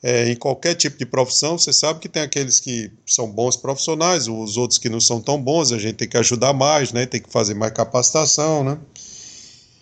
É, 0.02 0.28
em 0.28 0.36
qualquer 0.36 0.74
tipo 0.74 0.98
de 0.98 1.06
profissão, 1.06 1.60
você 1.60 1.72
sabe 1.72 2.00
que 2.00 2.10
tem 2.10 2.24
aqueles 2.24 2.60
que 2.60 2.91
são 3.06 3.30
bons 3.30 3.56
profissionais, 3.56 4.28
os 4.28 4.58
outros 4.58 4.80
que 4.80 4.89
não 4.89 5.00
são 5.00 5.22
tão 5.22 5.39
bons, 5.39 5.72
a 5.72 5.78
gente 5.78 5.94
tem 5.94 6.10
que 6.10 6.18
ajudar 6.18 6.54
mais, 6.54 6.91
né? 6.91 7.06
Tem 7.06 7.22
que 7.22 7.32
fazer 7.32 7.54
mais 7.54 7.72
capacitação, 7.72 8.63
né? 8.63 8.80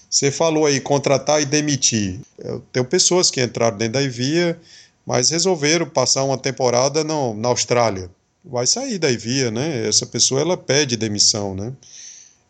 Você 0.10 0.30
falou 0.30 0.66
aí 0.66 0.82
contratar 0.82 1.42
e 1.42 1.46
demitir. 1.46 2.20
Eu 2.38 2.60
tenho 2.74 2.86
pessoas 2.86 3.32
que 3.32 3.42
entraram 3.42 3.78
dentro 3.78 3.94
da 3.94 4.04
IVIA, 4.04 4.60
mas 5.06 5.30
resolveram 5.30 5.86
passar 5.86 6.26
uma 6.26 6.38
temporada 6.38 7.02
no, 7.02 7.34
na 7.34 7.48
Austrália 7.48 8.12
vai 8.44 8.68
sair 8.68 8.98
da 8.98 9.10
via, 9.10 9.50
né? 9.50 9.88
Essa 9.88 10.06
pessoa 10.06 10.42
ela 10.42 10.58
pede 10.58 10.98
demissão, 10.98 11.56
né? 11.56 11.74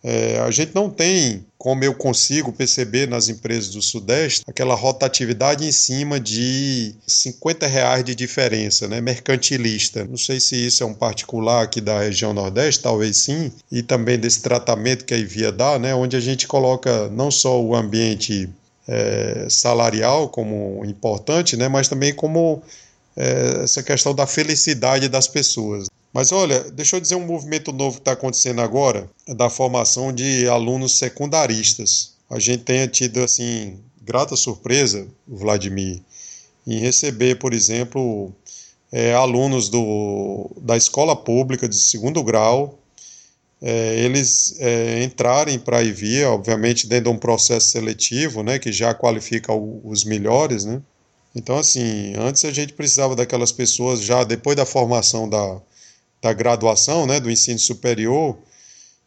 É, 0.06 0.38
a 0.40 0.52
gente 0.52 0.76
não 0.76 0.90
tem, 0.90 1.46
como 1.58 1.82
eu 1.82 1.96
consigo 1.96 2.52
perceber 2.52 3.08
nas 3.08 3.30
empresas 3.30 3.70
do 3.70 3.82
Sudeste, 3.82 4.44
aquela 4.46 4.76
rotatividade 4.76 5.66
em 5.66 5.72
cima 5.72 6.20
de 6.20 6.94
50 7.08 7.66
reais 7.66 8.04
de 8.04 8.14
diferença, 8.14 8.86
né? 8.86 9.00
mercantilista. 9.00 10.04
Não 10.04 10.18
sei 10.18 10.42
se 10.42 10.58
isso 10.58 10.84
é 10.84 10.86
um 10.86 10.94
particular 10.94 11.64
aqui 11.64 11.80
da 11.80 12.02
região 12.02 12.34
Nordeste, 12.34 12.84
talvez 12.84 13.16
sim, 13.16 13.50
e 13.72 13.82
também 13.82 14.20
desse 14.20 14.42
tratamento 14.42 15.06
que 15.06 15.14
a 15.14 15.18
Ivia 15.18 15.54
dá, 15.54 15.80
né? 15.80 15.96
onde 15.96 16.18
a 16.18 16.20
gente 16.20 16.48
coloca 16.48 17.08
não 17.08 17.32
só 17.32 17.62
o 17.62 17.74
ambiente 17.74 18.50
é, 18.86 19.48
salarial 19.50 20.28
como 20.28 20.84
importante, 20.84 21.56
né? 21.56 21.70
mas 21.70 21.88
também 21.88 22.14
como 22.14 22.62
é, 23.16 23.62
essa 23.64 23.84
questão 23.84 24.14
da 24.14 24.26
felicidade 24.28 25.08
das 25.08 25.28
pessoas. 25.28 25.88
Mas 26.14 26.32
olha, 26.32 26.60
deixa 26.72 26.96
eu 26.96 27.02
dizer 27.02 27.16
um 27.16 27.26
movimento 27.26 27.72
novo 27.72 27.96
que 27.96 28.02
está 28.02 28.12
acontecendo 28.12 28.62
agora, 28.62 29.10
da 29.28 29.50
formação 29.50 30.14
de 30.14 30.48
alunos 30.48 30.98
secundaristas. 30.98 32.14
A 32.30 32.40
gente 32.40 32.64
tem 32.64 32.88
tido, 32.88 33.24
assim, 33.24 33.80
grata 34.02 34.36
surpresa, 34.36 35.08
Vladimir, 35.28 36.02
em 36.68 36.80
receber, 36.80 37.40
por 37.40 37.54
exemplo, 37.54 38.32
é, 38.92 39.14
alunos 39.14 39.70
do, 39.70 40.52
da 40.62 40.78
escola 40.78 41.16
pública 41.16 41.68
de 41.68 41.76
segundo 41.76 42.24
grau, 42.24 42.80
é, 43.60 43.98
eles 44.00 44.56
é, 44.60 45.04
entrarem 45.04 45.58
para 45.58 45.78
a 45.78 45.84
IVIA, 45.84 46.30
obviamente 46.30 46.86
dentro 46.86 47.06
de 47.06 47.16
um 47.16 47.18
processo 47.18 47.68
seletivo, 47.70 48.44
né, 48.44 48.60
que 48.60 48.72
já 48.72 48.94
qualifica 48.94 49.54
os 49.54 50.04
melhores, 50.04 50.66
né, 50.66 50.82
então, 51.36 51.58
assim, 51.58 52.14
antes 52.18 52.46
a 52.46 52.52
gente 52.52 52.74
precisava 52.74 53.16
daquelas 53.16 53.52
pessoas 53.52 54.02
já 54.02 54.24
depois 54.24 54.56
da 54.56 54.66
formação 54.66 55.28
da, 55.28 55.62
da 56.22 56.32
graduação, 56.34 57.08
né, 57.08 57.20
do 57.20 57.32
ensino 57.32 57.60
superior, 57.60 58.38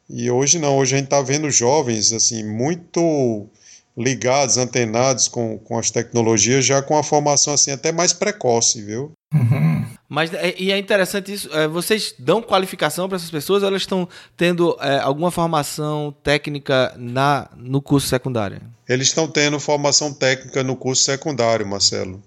e 0.09 0.31
hoje 0.31 0.59
não, 0.59 0.79
hoje 0.79 0.95
a 0.95 0.99
gente 0.99 1.07
está 1.07 1.21
vendo 1.23 1.51
jovens, 1.51 2.13
assim, 2.13 2.45
muito 2.45 3.49
ligados, 3.97 4.57
antenados 4.57 5.27
com, 5.27 5.59
com 5.59 5.79
as 5.79 5.91
tecnologias, 5.91 6.65
já 6.65 6.83
com 6.83 6.97
a 6.97 7.03
formação, 7.03 7.55
assim, 7.55 7.71
até 7.71 7.91
mais 7.91 8.13
precoce, 8.13 8.83
viu? 8.83 9.13
Uhum. 9.35 9.85
Mas 10.09 10.33
é, 10.33 10.55
e 10.57 10.71
é 10.71 10.79
interessante 10.79 11.33
isso. 11.33 11.53
É, 11.53 11.67
vocês 11.67 12.15
dão 12.19 12.41
qualificação 12.41 13.09
para 13.09 13.17
essas 13.17 13.31
pessoas? 13.31 13.63
Ou 13.63 13.69
elas 13.69 13.83
estão 13.83 14.09
tendo 14.37 14.77
é, 14.81 14.99
alguma 14.99 15.31
formação 15.31 16.15
técnica 16.23 16.95
na 16.97 17.49
no 17.57 17.83
curso 17.83 18.07
secundário? 18.07 18.61
Eles 18.89 19.09
estão 19.09 19.27
tendo 19.27 19.59
formação 19.59 20.13
técnica 20.13 20.63
no 20.63 20.77
curso 20.77 21.03
secundário, 21.03 21.67
Marcelo. 21.67 22.23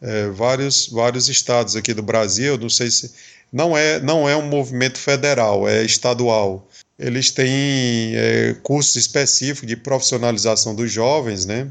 É, 0.00 0.28
vários 0.28 0.88
vários 0.88 1.28
estados 1.28 1.74
aqui 1.74 1.94
do 1.94 2.02
Brasil, 2.02 2.58
não 2.58 2.68
sei 2.68 2.90
se 2.90 3.12
não 3.52 3.76
é 3.76 4.00
não 4.00 4.28
é 4.28 4.36
um 4.36 4.46
movimento 4.46 4.98
federal, 4.98 5.66
é 5.66 5.82
estadual. 5.82 6.68
Eles 6.98 7.30
têm 7.30 8.14
é, 8.14 8.54
cursos 8.62 8.96
específicos 8.96 9.66
de 9.66 9.76
profissionalização 9.76 10.74
dos 10.74 10.92
jovens, 10.92 11.46
né? 11.46 11.68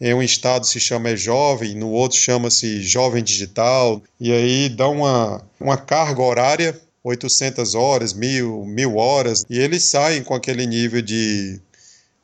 Em 0.00 0.12
um 0.14 0.22
estado 0.22 0.66
se 0.66 0.80
chama 0.80 1.16
jovem, 1.16 1.74
no 1.74 1.90
outro 1.90 2.18
chama-se 2.18 2.82
jovem 2.82 3.22
digital, 3.22 4.02
e 4.18 4.32
aí 4.32 4.68
dá 4.68 4.88
uma, 4.88 5.42
uma 5.60 5.76
carga 5.76 6.22
horária, 6.22 6.80
800 7.02 7.74
horas, 7.74 8.12
mil, 8.12 8.64
mil 8.64 8.96
horas, 8.96 9.44
e 9.48 9.58
eles 9.58 9.84
saem 9.84 10.22
com 10.22 10.34
aquele 10.34 10.66
nível 10.66 11.02
de 11.02 11.60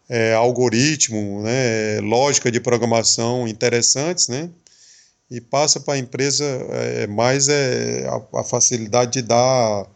é, 0.08 0.34
algoritmo, 0.34 1.42
né, 1.42 2.00
lógica 2.00 2.50
de 2.50 2.60
programação 2.60 3.46
interessantes, 3.46 4.28
né, 4.28 4.50
e 5.30 5.40
passa 5.40 5.78
para 5.78 5.94
a 5.94 5.98
empresa 5.98 6.44
é, 6.44 7.06
mais 7.06 7.48
é, 7.48 8.08
a, 8.08 8.40
a 8.40 8.44
facilidade 8.44 9.12
de 9.12 9.22
dar 9.22 9.86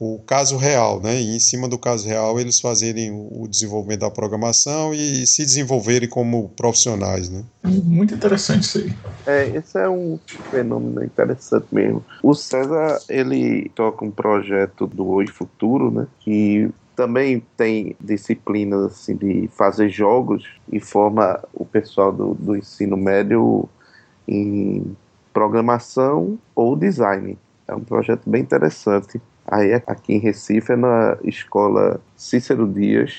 o 0.00 0.18
caso 0.18 0.56
real, 0.56 0.98
né? 0.98 1.20
E 1.20 1.36
em 1.36 1.38
cima 1.38 1.68
do 1.68 1.78
caso 1.78 2.08
real 2.08 2.40
eles 2.40 2.58
fazerem 2.58 3.12
o 3.12 3.46
desenvolvimento 3.46 4.00
da 4.00 4.10
programação 4.10 4.94
e 4.94 5.26
se 5.26 5.42
desenvolverem 5.42 6.08
como 6.08 6.48
profissionais, 6.48 7.28
né? 7.28 7.44
Muito 7.62 8.14
interessante 8.14 8.62
isso 8.62 8.78
aí. 8.78 8.94
É, 9.26 9.48
esse 9.48 9.78
é 9.78 9.86
um 9.86 10.18
fenômeno 10.50 11.04
interessante 11.04 11.66
mesmo. 11.70 12.02
O 12.22 12.34
César, 12.34 12.98
ele 13.10 13.70
toca 13.74 14.02
um 14.02 14.10
projeto 14.10 14.86
do 14.86 15.06
Oi 15.06 15.26
Futuro, 15.26 15.90
né? 15.90 16.06
Que 16.20 16.70
também 16.96 17.42
tem 17.54 17.94
disciplinas 18.00 18.80
assim 18.92 19.14
de 19.14 19.50
fazer 19.52 19.90
jogos 19.90 20.46
e 20.72 20.80
forma 20.80 21.38
o 21.52 21.66
pessoal 21.66 22.10
do, 22.10 22.32
do 22.32 22.56
ensino 22.56 22.96
médio 22.96 23.68
em 24.26 24.96
programação 25.30 26.38
ou 26.54 26.74
design. 26.74 27.36
É 27.68 27.74
um 27.74 27.84
projeto 27.84 28.28
bem 28.28 28.40
interessante 28.40 29.20
Aí 29.50 29.74
aqui 29.74 30.12
em 30.12 30.20
Recife 30.20 30.72
é 30.72 30.76
na 30.76 31.18
escola 31.24 32.00
Cícero 32.16 32.72
Dias 32.72 33.12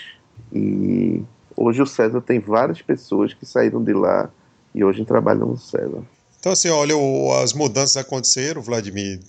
e 0.54 1.22
hoje 1.58 1.82
o 1.82 1.86
César 1.86 2.22
tem 2.22 2.40
várias 2.40 2.82
pessoas 2.82 3.34
que 3.34 3.46
saíram 3.46 3.84
de 3.84 3.92
lá 3.92 4.30
e 4.74 4.82
hoje 4.82 5.04
trabalham 5.04 5.48
no 5.48 5.58
César. 5.58 6.02
Então 6.40 6.54
assim, 6.54 6.70
olha, 6.70 6.96
as 7.44 7.52
mudanças 7.52 7.98
aconteceram, 7.98 8.62
Vladimir. 8.62 9.20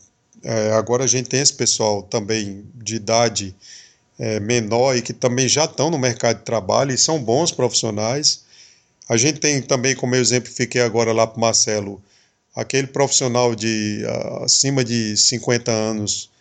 É, 0.44 0.72
agora 0.74 1.02
a 1.02 1.06
gente 1.08 1.28
tem 1.28 1.40
esse 1.40 1.54
pessoal 1.54 2.04
também 2.04 2.64
de 2.72 2.94
idade 2.94 3.52
é, 4.16 4.38
menor 4.38 4.96
e 4.96 5.02
que 5.02 5.12
também 5.12 5.48
já 5.48 5.64
estão 5.64 5.90
no 5.90 5.98
mercado 5.98 6.38
de 6.38 6.44
trabalho 6.44 6.92
e 6.92 6.98
são 6.98 7.20
bons 7.20 7.50
profissionais. 7.50 8.44
A 9.08 9.16
gente 9.16 9.40
tem 9.40 9.60
também, 9.60 9.96
como 9.96 10.14
eu 10.14 10.20
exemplifiquei 10.20 10.80
agora 10.80 11.12
lá 11.12 11.26
para 11.26 11.36
o 11.36 11.40
Marcelo, 11.40 12.00
aquele 12.54 12.86
profissional 12.86 13.56
de 13.56 14.04
acima 14.44 14.84
de 14.84 15.16
50 15.16 15.72
anos 15.72 16.31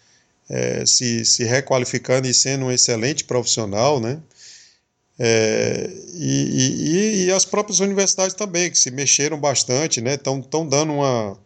é, 0.50 0.86
se, 0.86 1.26
se 1.26 1.44
requalificando 1.44 2.28
e 2.28 2.34
sendo 2.34 2.66
um 2.66 2.72
excelente 2.72 3.24
profissional, 3.24 4.00
né? 4.00 4.20
É, 5.20 5.90
e, 6.16 7.24
e, 7.24 7.26
e, 7.26 7.32
as 7.32 7.46
próprias 7.46 7.80
universidades 7.80 8.36
também, 8.36 8.72
que 8.72 8.78
se 8.78 8.90
mexeram 8.90 9.40
bastante, 9.40 10.02
né? 10.02 10.16
Estão 10.16 10.68
dando 10.68 10.94
uma, 10.94 11.38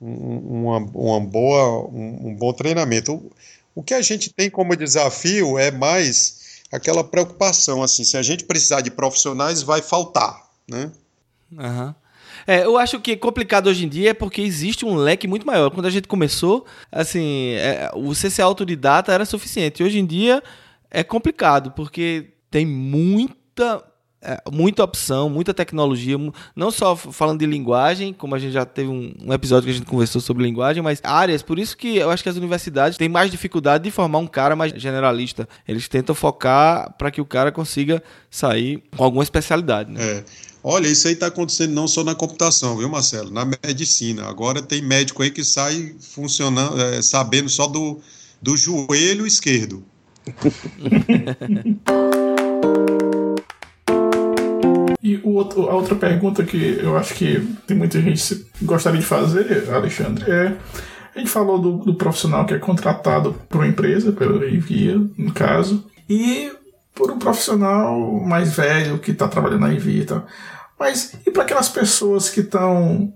uma, 0.00 0.78
uma 0.78 1.20
boa, 1.20 1.86
um, 1.88 2.28
um 2.28 2.34
bom 2.34 2.52
treinamento. 2.52 3.12
O, 3.12 3.32
o 3.74 3.82
que 3.82 3.92
a 3.92 4.00
gente 4.00 4.32
tem 4.32 4.48
como 4.48 4.76
desafio 4.76 5.58
é 5.58 5.70
mais 5.70 6.62
aquela 6.72 7.04
preocupação, 7.04 7.82
assim, 7.82 8.04
se 8.04 8.16
a 8.16 8.22
gente 8.22 8.44
precisar 8.44 8.80
de 8.80 8.90
profissionais, 8.90 9.62
vai 9.62 9.82
faltar, 9.82 10.48
né? 10.68 10.90
Uhum. 11.52 11.94
É, 12.46 12.64
eu 12.64 12.76
acho 12.76 13.00
que 13.00 13.12
é 13.12 13.16
complicado 13.16 13.68
hoje 13.68 13.84
em 13.84 13.88
dia 13.88 14.10
é 14.10 14.14
porque 14.14 14.42
existe 14.42 14.84
um 14.84 14.96
leque 14.96 15.26
muito 15.26 15.46
maior. 15.46 15.70
Quando 15.70 15.86
a 15.86 15.90
gente 15.90 16.08
começou, 16.08 16.66
assim, 16.90 17.52
é, 17.52 17.90
você 17.94 18.30
ser 18.30 18.42
autodidata 18.42 19.12
era 19.12 19.24
suficiente. 19.24 19.82
Hoje 19.82 19.98
em 19.98 20.06
dia 20.06 20.42
é 20.90 21.02
complicado, 21.02 21.72
porque 21.72 22.30
tem 22.50 22.64
muita 22.64 23.82
é, 24.26 24.40
muita 24.50 24.82
opção, 24.82 25.28
muita 25.28 25.52
tecnologia, 25.52 26.16
não 26.56 26.70
só 26.70 26.96
falando 26.96 27.40
de 27.40 27.46
linguagem, 27.46 28.14
como 28.14 28.34
a 28.34 28.38
gente 28.38 28.52
já 28.52 28.64
teve 28.64 28.88
um, 28.88 29.14
um, 29.22 29.32
episódio 29.34 29.66
que 29.66 29.70
a 29.70 29.74
gente 29.74 29.86
conversou 29.86 30.18
sobre 30.18 30.42
linguagem, 30.42 30.82
mas 30.82 30.98
áreas. 31.04 31.42
Por 31.42 31.58
isso 31.58 31.76
que 31.76 31.98
eu 31.98 32.10
acho 32.10 32.22
que 32.22 32.28
as 32.30 32.36
universidades 32.36 32.96
têm 32.96 33.08
mais 33.08 33.30
dificuldade 33.30 33.84
de 33.84 33.90
formar 33.90 34.18
um 34.18 34.26
cara 34.26 34.56
mais 34.56 34.72
generalista. 34.72 35.46
Eles 35.68 35.88
tentam 35.88 36.14
focar 36.14 36.94
para 36.96 37.10
que 37.10 37.20
o 37.20 37.26
cara 37.26 37.52
consiga 37.52 38.02
sair 38.30 38.82
com 38.96 39.04
alguma 39.04 39.22
especialidade. 39.22 39.92
Né? 39.92 40.00
É. 40.02 40.24
Olha, 40.66 40.88
isso 40.88 41.06
aí 41.06 41.12
está 41.12 41.26
acontecendo 41.26 41.74
não 41.74 41.86
só 41.86 42.02
na 42.02 42.14
computação, 42.14 42.78
viu, 42.78 42.88
Marcelo? 42.88 43.30
Na 43.30 43.44
medicina. 43.44 44.26
Agora 44.26 44.62
tem 44.62 44.80
médico 44.80 45.22
aí 45.22 45.30
que 45.30 45.44
sai 45.44 45.94
funcionando, 46.00 46.80
é, 46.80 47.02
sabendo 47.02 47.50
só 47.50 47.66
do, 47.66 48.00
do 48.40 48.56
joelho 48.56 49.26
esquerdo. 49.26 49.84
e 55.02 55.20
outro, 55.22 55.68
a 55.68 55.74
outra 55.74 55.96
pergunta 55.96 56.42
que 56.42 56.78
eu 56.80 56.96
acho 56.96 57.12
que 57.12 57.46
tem 57.66 57.76
muita 57.76 58.00
gente 58.00 58.46
que 58.58 58.64
gostaria 58.64 59.00
de 59.00 59.06
fazer, 59.06 59.68
Alexandre, 59.70 60.24
é 60.30 60.56
A 61.14 61.18
gente 61.18 61.30
falou 61.30 61.58
do, 61.58 61.72
do 61.84 61.94
profissional 61.94 62.46
que 62.46 62.54
é 62.54 62.58
contratado 62.58 63.34
por 63.50 63.58
uma 63.58 63.68
empresa, 63.68 64.12
pela 64.12 64.48
Envia, 64.48 64.98
no 65.18 65.30
caso, 65.30 65.84
e 66.08 66.50
por 66.94 67.10
um 67.10 67.18
profissional 67.18 67.98
mais 68.20 68.54
velho 68.54 68.98
que 68.98 69.10
está 69.10 69.28
trabalhando 69.28 69.70
e 69.72 70.04
tal. 70.04 70.26
Mas 70.78 71.14
e 71.26 71.30
para 71.30 71.42
aquelas 71.42 71.68
pessoas 71.68 72.28
que 72.28 72.40
estão 72.40 73.12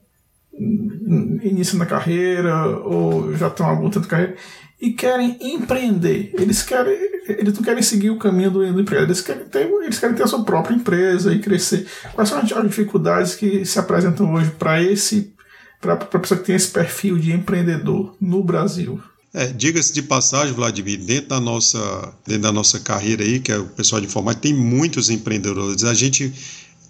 iniciando 1.42 1.84
a 1.84 1.86
carreira 1.86 2.66
ou 2.66 3.34
já 3.34 3.48
estão 3.48 3.66
há 3.66 3.70
algum 3.70 3.88
tempo 3.90 4.04
de 4.04 4.08
carreira 4.08 4.36
e 4.80 4.92
querem 4.92 5.36
empreender. 5.40 6.32
Eles 6.34 6.62
querem, 6.62 6.96
eles 7.28 7.54
não 7.54 7.62
querem 7.62 7.82
seguir 7.82 8.10
o 8.10 8.18
caminho 8.18 8.50
do, 8.50 8.72
do 8.72 8.80
emprego, 8.80 9.04
eles 9.04 9.20
querem, 9.20 9.44
ter, 9.44 9.68
eles 9.82 9.98
querem 9.98 10.14
ter 10.14 10.22
a 10.22 10.26
sua 10.26 10.44
própria 10.44 10.74
empresa 10.74 11.32
e 11.32 11.40
crescer. 11.40 11.86
Quais 12.14 12.28
são 12.28 12.38
as 12.38 12.48
dificuldades 12.48 13.34
que 13.34 13.64
se 13.64 13.78
apresentam 13.78 14.32
hoje 14.32 14.50
para 14.52 14.82
esse 14.82 15.34
para 15.80 15.92
a 15.92 15.96
pessoa 15.96 16.40
que 16.40 16.46
tem 16.46 16.56
esse 16.56 16.70
perfil 16.70 17.16
de 17.18 17.32
empreendedor 17.32 18.16
no 18.20 18.42
Brasil? 18.42 19.00
É, 19.34 19.46
Diga-se 19.46 19.92
de 19.92 20.02
passagem, 20.02 20.54
Vladimir, 20.54 20.98
dentro 20.98 21.28
da 21.28 21.40
nossa 21.40 22.14
dentro 22.26 22.42
da 22.42 22.52
nossa 22.52 22.80
carreira 22.80 23.22
aí, 23.22 23.40
que 23.40 23.52
é 23.52 23.58
o 23.58 23.66
pessoal 23.66 24.00
de 24.00 24.06
informática, 24.06 24.42
tem 24.42 24.54
muitos 24.54 25.10
empreendedores. 25.10 25.84
A 25.84 25.94
gente 25.94 26.32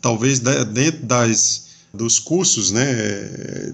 talvez 0.00 0.38
dentro 0.38 1.04
das 1.04 1.68
dos 1.92 2.18
cursos, 2.18 2.70
né, 2.70 2.84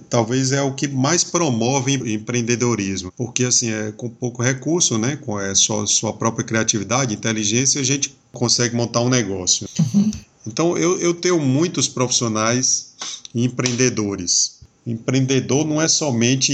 talvez 0.09 0.53
é 0.53 0.63
o 0.63 0.73
que 0.73 0.87
mais 0.87 1.25
promove 1.25 1.95
empreendedorismo, 2.15 3.13
porque 3.17 3.45
assim 3.45 3.71
é 3.71 3.93
com 3.93 4.09
pouco 4.09 4.41
recurso, 4.43 4.97
né, 4.97 5.17
com 5.17 5.37
a 5.37 5.55
sua, 5.55 5.85
sua 5.87 6.13
própria 6.13 6.45
criatividade, 6.45 7.13
inteligência, 7.13 7.81
a 7.81 7.85
gente 7.85 8.17
consegue 8.33 8.75
montar 8.77 9.01
um 9.01 9.09
negócio. 9.09 9.69
Uhum. 9.79 10.11
Então 10.47 10.79
eu, 10.79 10.99
eu 11.01 11.13
tenho 11.13 11.41
muitos 11.41 11.89
profissionais 11.89 12.95
empreendedores. 13.35 14.61
Empreendedor 14.87 15.67
não 15.67 15.81
é 15.81 15.89
somente 15.89 16.53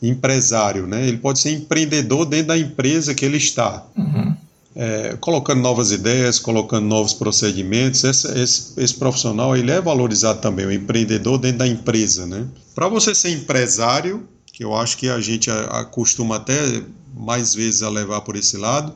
empresário, 0.00 0.86
né? 0.86 1.06
Ele 1.06 1.18
pode 1.18 1.38
ser 1.38 1.50
empreendedor 1.52 2.24
dentro 2.24 2.48
da 2.48 2.58
empresa 2.58 3.14
que 3.14 3.24
ele 3.24 3.36
está. 3.36 3.84
Uhum 3.96 4.36
é, 4.78 5.16
colocando 5.20 5.60
novas 5.60 5.90
ideias, 5.90 6.38
colocando 6.38 6.86
novos 6.86 7.12
procedimentos. 7.12 8.04
Esse, 8.04 8.28
esse, 8.38 8.72
esse, 8.76 8.94
profissional 8.94 9.56
ele 9.56 9.72
é 9.72 9.80
valorizado 9.80 10.40
também, 10.40 10.66
o 10.66 10.72
empreendedor 10.72 11.36
dentro 11.36 11.58
da 11.58 11.66
empresa. 11.66 12.24
Né? 12.24 12.46
Para 12.76 12.86
você 12.86 13.12
ser 13.12 13.30
empresário, 13.30 14.26
que 14.52 14.62
eu 14.62 14.76
acho 14.76 14.96
que 14.96 15.08
a 15.08 15.20
gente 15.20 15.50
acostuma 15.50 16.36
até 16.36 16.82
mais 17.16 17.54
vezes 17.56 17.82
a 17.82 17.88
levar 17.88 18.20
por 18.20 18.36
esse 18.36 18.56
lado, 18.56 18.94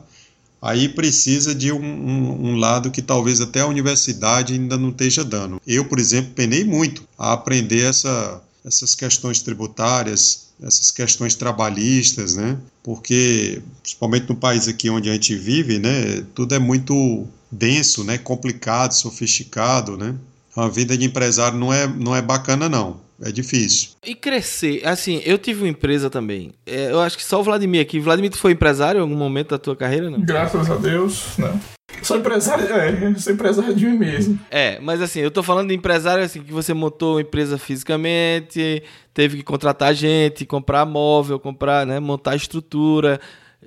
aí 0.61 0.87
precisa 0.87 1.53
de 1.53 1.73
um, 1.73 1.83
um, 1.83 2.51
um, 2.51 2.55
lado 2.55 2.89
que 2.89 3.01
talvez 3.01 3.41
até 3.41 3.59
a 3.59 3.67
universidade 3.67 4.53
ainda 4.53 4.77
não 4.77 4.89
esteja 4.89 5.25
dando. 5.25 5.61
Eu, 5.67 5.83
por 5.83 5.99
exemplo, 5.99 6.31
penei 6.33 6.63
muito 6.63 7.03
a 7.17 7.33
aprender 7.33 7.81
essa, 7.81 8.41
essas 8.63 8.95
questões 8.95 9.41
tributárias, 9.41 10.52
essas 10.63 10.91
questões 10.91 11.35
trabalhistas, 11.35 12.35
né? 12.35 12.57
Porque, 12.81 13.61
principalmente 13.81 14.29
no 14.29 14.35
país 14.35 14.67
aqui 14.67 14.89
onde 14.89 15.09
a 15.09 15.13
gente 15.13 15.35
vive, 15.35 15.79
né? 15.79 16.23
Tudo 16.33 16.55
é 16.55 16.59
muito 16.59 17.27
denso, 17.51 18.03
né? 18.03 18.17
Complicado, 18.17 18.93
sofisticado, 18.93 19.97
né? 19.97 20.15
A 20.55 20.67
vida 20.67 20.97
de 20.97 21.05
empresário 21.05 21.57
não 21.57 21.73
é, 21.73 21.87
não 21.87 22.15
é 22.15 22.21
bacana, 22.21 22.69
não. 22.69 23.01
É 23.21 23.31
difícil. 23.31 23.91
E 24.05 24.15
crescer, 24.15 24.85
assim, 24.85 25.21
eu 25.23 25.37
tive 25.37 25.61
uma 25.61 25.69
empresa 25.69 26.09
também. 26.09 26.51
É, 26.65 26.91
eu 26.91 26.99
acho 26.99 27.15
que 27.15 27.23
só 27.23 27.39
o 27.39 27.43
Vladimir 27.43 27.81
aqui. 27.81 27.99
Vladimir, 27.99 28.31
tu 28.31 28.37
foi 28.37 28.51
empresário 28.51 28.99
em 28.99 29.01
algum 29.01 29.15
momento 29.15 29.49
da 29.49 29.57
tua 29.57 29.75
carreira, 29.75 30.09
não? 30.09 30.19
Graças 30.19 30.69
a 30.69 30.75
Deus, 30.75 31.37
não. 31.37 31.59
Sou 32.01 32.17
empresário, 32.17 32.65
é, 32.65 33.15
sou 33.15 33.33
empresário 33.33 33.73
de 33.73 33.85
mim 33.85 33.97
mesmo. 33.97 34.39
É, 34.51 34.79
mas 34.81 35.01
assim, 35.01 35.19
eu 35.19 35.31
tô 35.31 35.41
falando 35.41 35.69
de 35.69 35.75
empresário 35.75 36.23
assim, 36.23 36.41
que 36.41 36.51
você 36.51 36.73
montou 36.73 37.15
uma 37.15 37.21
empresa 37.21 37.57
fisicamente, 37.57 38.83
teve 39.13 39.37
que 39.37 39.43
contratar 39.43 39.93
gente, 39.93 40.45
comprar 40.45 40.85
móvel, 40.85 41.39
comprar, 41.39 41.85
né, 41.85 41.99
montar 41.99 42.35
estrutura, 42.35 43.19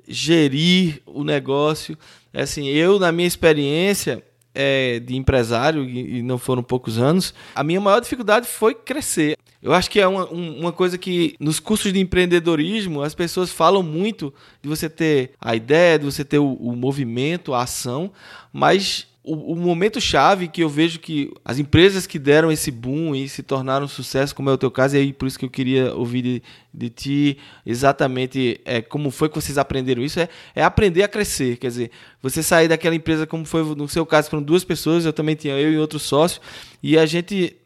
gerir 0.07 1.01
o 1.05 1.23
negócio. 1.23 1.97
É 2.33 2.43
assim, 2.43 2.67
eu, 2.67 2.99
na 2.99 3.11
minha 3.11 3.27
experiência, 3.27 4.23
é, 4.53 4.99
de 4.99 5.15
empresário, 5.15 5.83
e, 5.83 6.21
não 6.21 6.37
foram 6.37 6.63
poucos 6.63 6.97
anos, 6.97 7.33
a 7.53 7.63
minha 7.63 7.79
maior 7.79 7.99
dificuldade 7.99 8.47
foi 8.47 8.73
crescer. 8.73 9.37
Eu 9.61 9.73
acho 9.73 9.89
que 9.89 9.99
é 9.99 10.07
uma, 10.07 10.25
uma 10.25 10.71
coisa 10.71 10.97
que 10.97 11.35
nos 11.39 11.59
cursos 11.59 11.91
de 11.91 11.99
empreendedorismo 11.99 13.01
as 13.01 13.15
pessoas 13.15 13.51
falam 13.51 13.81
muito 13.81 14.33
de 14.61 14.69
você 14.69 14.89
ter 14.89 15.31
a 15.41 15.55
ideia, 15.55 15.97
de 15.97 16.05
você 16.05 16.23
ter 16.23 16.39
o, 16.39 16.53
o 16.53 16.75
movimento, 16.75 17.53
a 17.53 17.63
ação, 17.63 18.11
mas 18.53 19.07
o, 19.27 19.53
o, 19.53 19.55
momento 19.57 19.99
chave 19.99 20.47
que 20.47 20.63
eu 20.63 20.69
vejo 20.69 20.99
que 20.99 21.33
as 21.43 21.59
empresas 21.59 22.07
que 22.07 22.17
deram 22.17 22.49
esse 22.49 22.71
boom 22.71 23.13
e 23.13 23.27
se 23.27 23.43
tornaram 23.43 23.85
um 23.85 23.89
sucesso, 23.89 24.33
como 24.33 24.49
é 24.49 24.53
o 24.53 24.57
teu 24.57 24.71
caso, 24.71 24.95
e 24.95 24.99
aí 24.99 25.11
por 25.11 25.27
isso 25.27 25.37
que 25.37 25.43
eu 25.43 25.49
queria 25.49 25.93
ouvir 25.93 26.21
de, 26.21 26.43
de 26.73 26.89
ti 26.89 27.37
exatamente 27.65 28.61
é, 28.63 28.81
como 28.81 29.11
foi 29.11 29.27
que 29.27 29.35
vocês 29.35 29.57
aprenderam 29.57 30.01
isso, 30.01 30.17
é, 30.17 30.29
é 30.55 30.63
aprender 30.63 31.03
a 31.03 31.09
crescer. 31.09 31.57
Quer 31.57 31.67
dizer, 31.67 31.91
você 32.21 32.41
sair 32.41 32.69
daquela 32.69 32.95
empresa, 32.95 33.27
como 33.27 33.43
foi 33.43 33.63
no 33.75 33.89
seu 33.89 34.05
caso, 34.05 34.29
foram 34.29 34.43
duas 34.43 34.63
pessoas, 34.63 35.03
eu 35.03 35.11
também 35.11 35.35
tinha 35.35 35.55
eu 35.55 35.73
e 35.73 35.77
outro 35.77 35.99
sócio, 35.99 36.39
e 36.81 36.97
a 36.97 37.05
gente 37.05 37.57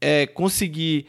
é, 0.00 0.26
conseguir 0.26 1.06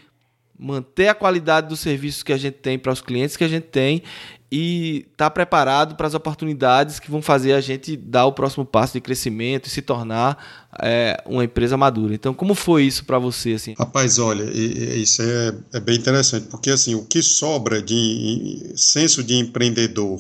manter 0.60 1.08
a 1.08 1.16
qualidade 1.16 1.70
dos 1.70 1.80
serviços 1.80 2.22
que 2.22 2.34
a 2.34 2.38
gente 2.38 2.56
tem 2.56 2.78
para 2.78 2.92
os 2.92 3.00
clientes 3.00 3.38
que 3.38 3.44
a 3.46 3.48
gente 3.48 3.68
tem 3.68 4.04
e 4.52 5.06
estar 5.12 5.26
tá 5.26 5.30
preparado 5.30 5.96
para 5.96 6.08
as 6.08 6.14
oportunidades 6.14 7.00
que 7.00 7.10
vão 7.10 7.22
fazer 7.22 7.54
a 7.54 7.62
gente 7.62 7.96
dar 7.96 8.26
o 8.26 8.34
próximo 8.34 8.66
passo 8.66 8.94
de 8.94 9.02
crescimento 9.02 9.68
e 9.68 9.70
se 9.70 9.82
tornar 9.82 10.68
é, 10.82 11.22
uma 11.26 11.44
empresa 11.44 11.78
madura. 11.78 12.14
Então, 12.14 12.34
como 12.34 12.56
foi 12.56 12.84
isso 12.84 13.06
para 13.06 13.20
você? 13.20 13.54
Assim? 13.54 13.76
Rapaz, 13.78 14.18
olha, 14.18 14.44
isso 14.44 15.22
é, 15.22 15.56
é, 15.74 15.80
bem 15.80 15.98
interessante, 15.98 16.48
porque 16.48 16.72
assim, 16.72 16.96
o 16.96 17.06
que 17.06 17.22
sobra 17.22 17.82
de 17.82 18.74
senso 18.76 19.24
de 19.24 19.36
empreendedor 19.36 20.20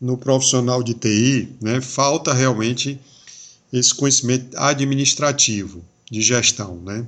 no 0.00 0.18
profissional 0.18 0.82
de 0.82 0.94
TI, 0.94 1.48
né, 1.60 1.80
falta 1.80 2.34
realmente 2.34 3.00
esse 3.72 3.94
conhecimento 3.94 4.56
administrativo 4.58 5.82
de 6.10 6.20
gestão, 6.20 6.76
né? 6.84 7.06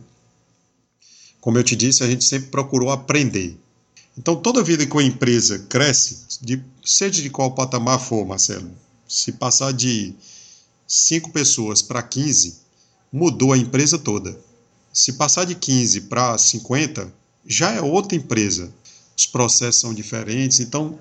Como 1.45 1.59
eu 1.59 1.63
te 1.63 1.77
disse, 1.77 2.03
a 2.03 2.07
gente 2.07 2.25
sempre 2.25 2.49
procurou 2.49 2.91
aprender. 2.91 3.55
Então, 4.17 4.35
toda 4.35 4.63
vida 4.63 4.87
que 4.87 4.95
uma 4.95 5.03
empresa 5.03 5.59
cresce, 5.69 6.21
de, 6.41 6.65
seja 6.83 7.21
de 7.21 7.29
qual 7.29 7.55
patamar 7.55 8.01
for, 8.01 8.25
Marcelo, 8.25 8.71
se 9.07 9.31
passar 9.31 9.71
de 9.71 10.15
5 10.89 11.33
pessoas 11.33 11.83
para 11.83 12.03
15, 12.03 12.55
mudou 13.13 13.53
a 13.53 13.59
empresa 13.59 13.99
toda. 13.99 14.41
Se 14.91 15.13
passar 15.13 15.45
de 15.45 15.55
15 15.55 16.01
para 16.09 16.39
50, 16.39 17.13
já 17.47 17.73
é 17.73 17.83
outra 17.83 18.17
empresa. 18.17 18.73
Os 19.15 19.27
processos 19.27 19.83
são 19.83 19.93
diferentes. 19.93 20.61
Então, 20.61 20.97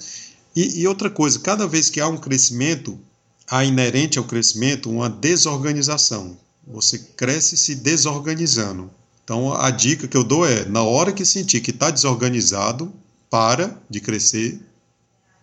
e, 0.54 0.82
e 0.82 0.88
outra 0.90 1.10
coisa, 1.10 1.40
cada 1.40 1.66
vez 1.66 1.90
que 1.90 2.02
há 2.02 2.08
um 2.10 2.18
crescimento, 2.18 3.00
há 3.48 3.64
inerente 3.64 4.20
ao 4.20 4.26
crescimento 4.26 4.90
uma 4.90 5.10
desorganização. 5.10 6.38
Você 6.68 7.00
cresce 7.00 7.56
se 7.56 7.76
desorganizando. 7.76 8.92
Então, 9.24 9.54
a 9.54 9.70
dica 9.72 10.08
que 10.08 10.18
eu 10.18 10.24
dou 10.24 10.46
é: 10.46 10.66
na 10.66 10.84
hora 10.84 11.12
que 11.12 11.26
sentir 11.26 11.62
que 11.62 11.72
está 11.72 11.90
desorganizado, 11.90 12.94
para 13.30 13.82
de 13.90 14.00
crescer, 14.00 14.60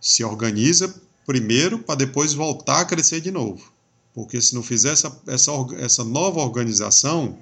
se 0.01 0.23
organiza 0.23 0.95
primeiro 1.27 1.79
para 1.79 1.97
depois 1.97 2.33
voltar 2.33 2.81
a 2.81 2.85
crescer 2.85 3.21
de 3.21 3.31
novo. 3.31 3.73
Porque 4.15 4.41
se 4.41 4.55
não 4.55 4.63
fizer 4.63 4.93
essa, 4.93 5.21
essa, 5.27 5.53
essa 5.79 6.05
nova 6.05 6.41
organização, 6.41 7.39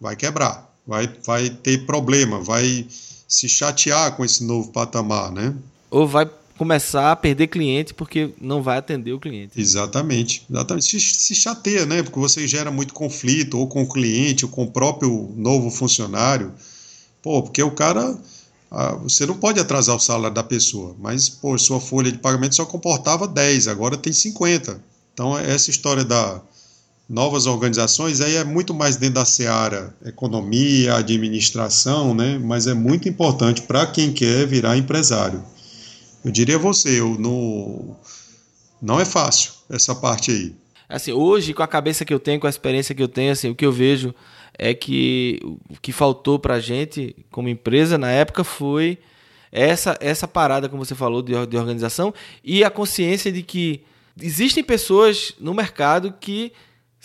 vai 0.00 0.14
quebrar, 0.14 0.74
vai, 0.86 1.08
vai 1.24 1.50
ter 1.50 1.86
problema, 1.86 2.40
vai 2.40 2.86
se 3.28 3.48
chatear 3.48 4.16
com 4.16 4.24
esse 4.24 4.44
novo 4.44 4.70
patamar, 4.70 5.32
né? 5.32 5.54
Ou 5.90 6.06
vai 6.06 6.30
começar 6.56 7.12
a 7.12 7.16
perder 7.16 7.48
cliente 7.48 7.94
porque 7.94 8.30
não 8.40 8.62
vai 8.62 8.78
atender 8.78 9.12
o 9.12 9.20
cliente. 9.20 9.60
Exatamente, 9.60 10.44
exatamente. 10.50 10.86
Se, 10.86 11.00
se 11.00 11.34
chateia, 11.34 11.86
né? 11.86 12.02
Porque 12.02 12.18
você 12.18 12.46
gera 12.46 12.70
muito 12.70 12.94
conflito 12.94 13.58
ou 13.58 13.66
com 13.66 13.82
o 13.82 13.88
cliente 13.88 14.44
ou 14.44 14.50
com 14.50 14.64
o 14.64 14.70
próprio 14.70 15.32
novo 15.36 15.70
funcionário. 15.70 16.52
Pô, 17.22 17.42
porque 17.42 17.62
o 17.62 17.70
cara 17.70 18.16
ah, 18.70 18.96
você 18.96 19.24
não 19.26 19.36
pode 19.36 19.60
atrasar 19.60 19.96
o 19.96 20.00
salário 20.00 20.34
da 20.34 20.42
pessoa, 20.42 20.94
mas 20.98 21.28
pô, 21.28 21.56
sua 21.56 21.80
folha 21.80 22.10
de 22.10 22.18
pagamento 22.18 22.54
só 22.54 22.64
comportava 22.64 23.28
10, 23.28 23.68
agora 23.68 23.96
tem 23.96 24.12
50. 24.12 24.80
Então, 25.12 25.38
essa 25.38 25.70
história 25.70 26.04
da 26.04 26.42
novas 27.08 27.46
organizações 27.46 28.20
aí 28.20 28.34
é 28.34 28.44
muito 28.44 28.74
mais 28.74 28.96
dentro 28.96 29.14
da 29.14 29.24
seara 29.24 29.94
economia, 30.04 30.96
administração, 30.96 32.14
né? 32.14 32.38
mas 32.38 32.66
é 32.66 32.74
muito 32.74 33.08
importante 33.08 33.62
para 33.62 33.86
quem 33.86 34.12
quer 34.12 34.46
virar 34.46 34.76
empresário. 34.76 35.42
Eu 36.26 36.32
diria 36.32 36.58
você, 36.58 36.98
eu 36.98 37.16
não, 37.20 37.96
não 38.82 38.98
é 38.98 39.04
fácil 39.04 39.52
essa 39.70 39.94
parte 39.94 40.32
aí. 40.32 40.56
Assim, 40.88 41.12
hoje, 41.12 41.54
com 41.54 41.62
a 41.62 41.68
cabeça 41.68 42.04
que 42.04 42.12
eu 42.12 42.18
tenho, 42.18 42.40
com 42.40 42.48
a 42.48 42.50
experiência 42.50 42.96
que 42.96 43.02
eu 43.02 43.06
tenho, 43.06 43.30
assim, 43.30 43.48
o 43.48 43.54
que 43.54 43.64
eu 43.64 43.70
vejo 43.70 44.12
é 44.58 44.74
que 44.74 45.38
o 45.44 45.80
que 45.80 45.92
faltou 45.92 46.36
para 46.36 46.54
a 46.54 46.60
gente 46.60 47.14
como 47.30 47.48
empresa 47.48 47.96
na 47.96 48.10
época 48.10 48.42
foi 48.42 48.98
essa, 49.52 49.96
essa 50.00 50.26
parada, 50.26 50.68
como 50.68 50.84
você 50.84 50.96
falou, 50.96 51.22
de, 51.22 51.32
de 51.46 51.56
organização 51.56 52.12
e 52.42 52.64
a 52.64 52.70
consciência 52.70 53.30
de 53.30 53.44
que 53.44 53.84
existem 54.20 54.64
pessoas 54.64 55.32
no 55.38 55.54
mercado 55.54 56.12
que 56.18 56.52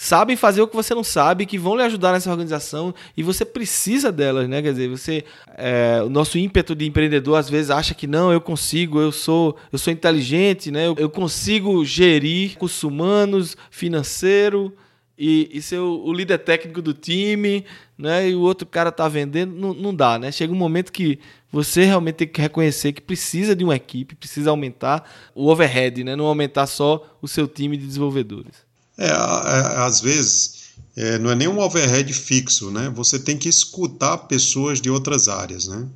sabem 0.01 0.35
fazer 0.35 0.63
o 0.63 0.67
que 0.67 0.75
você 0.75 0.95
não 0.95 1.03
sabe, 1.03 1.45
que 1.45 1.59
vão 1.59 1.75
lhe 1.75 1.83
ajudar 1.83 2.11
nessa 2.11 2.31
organização 2.31 2.91
e 3.15 3.21
você 3.21 3.45
precisa 3.45 4.11
delas, 4.11 4.49
né? 4.49 4.59
Quer 4.59 4.71
dizer, 4.71 4.89
você, 4.89 5.23
é, 5.55 6.01
o 6.03 6.09
nosso 6.09 6.39
ímpeto 6.39 6.73
de 6.73 6.87
empreendedor 6.87 7.37
às 7.37 7.47
vezes 7.47 7.69
acha 7.69 7.93
que 7.93 8.07
não, 8.07 8.33
eu 8.33 8.41
consigo, 8.41 8.99
eu 8.99 9.11
sou, 9.11 9.55
eu 9.71 9.77
sou 9.77 9.93
inteligente, 9.93 10.71
né? 10.71 10.87
Eu, 10.87 10.95
eu 10.97 11.07
consigo 11.07 11.85
gerir 11.85 12.49
recursos 12.49 12.81
humanos, 12.81 13.55
financeiro 13.69 14.75
e, 15.15 15.47
e 15.53 15.61
ser 15.61 15.77
o, 15.77 16.03
o, 16.03 16.11
líder 16.11 16.39
técnico 16.39 16.81
do 16.81 16.95
time, 16.95 17.63
né? 17.95 18.27
E 18.27 18.33
o 18.33 18.41
outro 18.41 18.65
cara 18.65 18.91
tá 18.91 19.07
vendendo, 19.07 19.53
não, 19.53 19.71
não 19.71 19.93
dá, 19.93 20.17
né? 20.17 20.31
Chega 20.31 20.51
um 20.51 20.57
momento 20.57 20.91
que 20.91 21.19
você 21.51 21.85
realmente 21.85 22.15
tem 22.15 22.27
que 22.27 22.41
reconhecer 22.41 22.91
que 22.91 23.01
precisa 23.01 23.55
de 23.55 23.63
uma 23.63 23.75
equipe, 23.75 24.15
precisa 24.15 24.49
aumentar 24.49 25.07
o 25.35 25.47
overhead, 25.47 26.03
né? 26.03 26.15
Não 26.15 26.25
aumentar 26.25 26.65
só 26.65 27.19
o 27.21 27.27
seu 27.27 27.47
time 27.47 27.77
de 27.77 27.85
desenvolvedores. 27.85 28.70
É, 28.97 29.09
às 29.09 30.01
vezes 30.01 30.61
é, 30.95 31.17
não 31.17 31.31
é 31.31 31.35
nem 31.35 31.47
um 31.47 31.59
overhead 31.59 32.11
fixo, 32.13 32.69
né? 32.69 32.91
Você 32.95 33.17
tem 33.17 33.37
que 33.37 33.49
escutar 33.49 34.17
pessoas 34.17 34.81
de 34.81 34.89
outras 34.89 35.27
áreas, 35.27 35.67
né? 35.67 35.87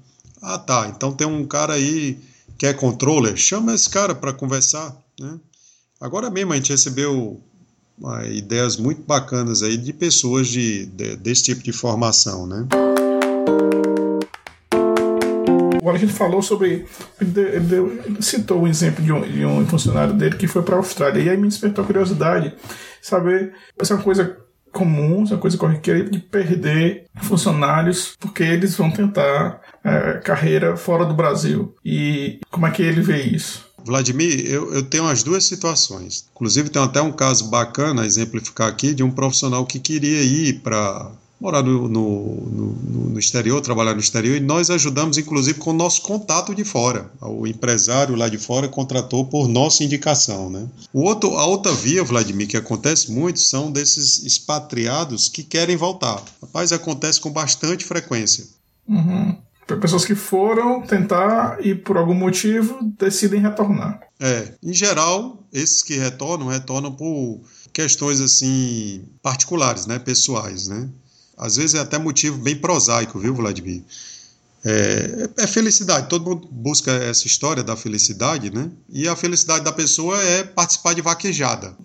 Ah, 0.41 0.57
tá. 0.57 0.91
Então 0.95 1.11
tem 1.11 1.27
um 1.27 1.45
cara 1.45 1.73
aí 1.73 2.19
que 2.57 2.65
é 2.65 2.73
controller, 2.73 3.35
chama 3.35 3.73
esse 3.73 3.89
cara 3.89 4.15
para 4.15 4.31
conversar, 4.31 4.95
né? 5.19 5.39
Agora 5.99 6.29
mesmo 6.29 6.53
a 6.53 6.55
gente 6.55 6.71
recebeu 6.71 7.41
uh, 8.01 8.25
ideias 8.31 8.77
muito 8.77 9.01
bacanas 9.01 9.63
aí 9.63 9.77
de 9.77 9.91
pessoas 9.91 10.47
de, 10.47 10.85
de, 10.85 11.15
desse 11.17 11.43
tipo 11.43 11.63
de 11.63 11.71
formação, 11.71 12.45
né? 12.45 12.67
Agora 15.85 15.97
a 15.97 15.99
gente 15.99 16.13
falou 16.13 16.41
sobre. 16.41 16.83
Ele, 17.21 17.59
deu, 17.59 17.91
ele 18.03 18.19
citou 18.19 18.63
o 18.63 18.67
exemplo 18.67 19.05
de 19.05 19.11
um, 19.13 19.21
de 19.21 19.45
um, 19.45 19.67
funcionário 19.67 20.15
dele 20.15 20.35
que 20.35 20.47
foi 20.47 20.63
para 20.63 20.73
a 20.73 20.79
Austrália. 20.79 21.21
E 21.21 21.29
aí 21.29 21.37
me 21.37 21.47
despertou 21.47 21.83
a 21.83 21.85
curiosidade 21.85 22.55
saber. 22.99 23.53
Essa 23.79 23.93
é 23.93 23.97
uma 23.97 24.03
coisa 24.03 24.35
comum, 24.71 25.21
essa 25.21 25.33
é 25.33 25.35
uma 25.35 25.41
coisa 25.41 25.57
corriqueira 25.59 26.09
de 26.09 26.17
perder 26.17 27.05
funcionários 27.21 28.15
porque 28.19 28.41
eles 28.41 28.75
vão 28.75 28.89
tentar 28.89 29.61
é, 29.83 30.13
carreira 30.23 30.75
fora 30.75 31.05
do 31.05 31.13
Brasil. 31.13 31.75
E 31.85 32.39
como 32.49 32.65
é 32.65 32.71
que 32.71 32.81
ele 32.81 33.01
vê 33.01 33.21
isso? 33.21 33.63
Vladimir, 33.85 34.43
eu, 34.47 34.73
eu 34.73 34.81
tenho 34.81 35.07
as 35.07 35.21
duas 35.21 35.45
situações. 35.45 36.27
Inclusive, 36.33 36.71
tem 36.71 36.81
até 36.81 36.99
um 36.99 37.11
caso 37.11 37.51
bacana 37.51 38.01
a 38.01 38.05
exemplificar 38.07 38.69
aqui 38.69 38.91
de 38.95 39.03
um 39.03 39.11
profissional 39.11 39.67
que 39.67 39.79
queria 39.79 40.23
ir 40.23 40.61
para 40.61 41.11
morar 41.39 41.61
no, 41.61 41.87
no, 41.87 42.35
no, 42.35 43.09
no, 43.11 43.19
exterior, 43.19 43.61
trabalhar 43.61 43.93
no 43.93 43.99
exterior, 43.99 44.37
e 44.37 44.39
nós 44.39 44.69
ajudamos, 44.69 45.17
inclusive, 45.17 45.59
com 45.59 45.71
o 45.71 45.73
nosso 45.73 46.01
contato 46.01 46.55
de 46.55 46.63
fora. 46.63 47.11
O 47.21 47.45
empresário 47.45 48.15
lá 48.15 48.29
de 48.29 48.37
fora 48.37 48.67
contratou 48.67 49.25
por 49.25 49.47
nossa 49.47 49.83
indicação. 49.83 50.49
Né? 50.49 50.67
O 50.93 51.01
outro, 51.01 51.35
a 51.37 51.45
outra 51.45 51.73
via, 51.73 52.03
Vladimir, 52.03 52.47
que 52.47 52.57
acontece 52.57 53.11
muito, 53.11 53.39
são 53.39 53.71
desses 53.71 54.23
expatriados 54.23 55.27
que 55.27 55.43
querem 55.43 55.75
voltar. 55.75 56.23
Rapaz, 56.41 56.71
acontece 56.71 57.19
com 57.19 57.31
bastante 57.31 57.83
frequência. 57.83 58.45
Uhum. 58.87 59.37
Pessoas 59.81 60.05
que 60.05 60.13
foram 60.13 60.81
tentar 60.83 61.57
e 61.65 61.73
por 61.73 61.97
algum 61.97 62.13
motivo 62.13 62.79
decidem 62.99 63.41
retornar. 63.41 63.99
É, 64.19 64.53
em 64.63 64.73
geral, 64.73 65.43
esses 65.51 65.81
que 65.81 65.95
retornam, 65.95 66.47
retornam 66.47 66.91
por 66.91 67.41
questões 67.73 68.21
assim 68.21 69.03
particulares, 69.23 69.87
né, 69.87 69.97
pessoais, 69.97 70.67
né? 70.67 70.87
Às 71.37 71.57
vezes 71.57 71.75
é 71.75 71.79
até 71.79 71.97
motivo 71.97 72.37
bem 72.37 72.55
prosaico, 72.55 73.19
viu, 73.19 73.35
Vladimir? 73.35 73.83
É, 74.63 75.29
é, 75.37 75.47
felicidade, 75.47 76.09
todo 76.09 76.25
mundo 76.25 76.47
busca 76.49 76.91
essa 76.91 77.27
história 77.27 77.63
da 77.63 77.75
felicidade, 77.75 78.49
né? 78.49 78.71
E 78.89 79.07
a 79.07 79.15
felicidade 79.15 79.63
da 79.63 79.71
pessoa 79.71 80.19
é 80.19 80.43
participar 80.43 80.93
de 80.93 81.01
vaquejada. 81.01 81.77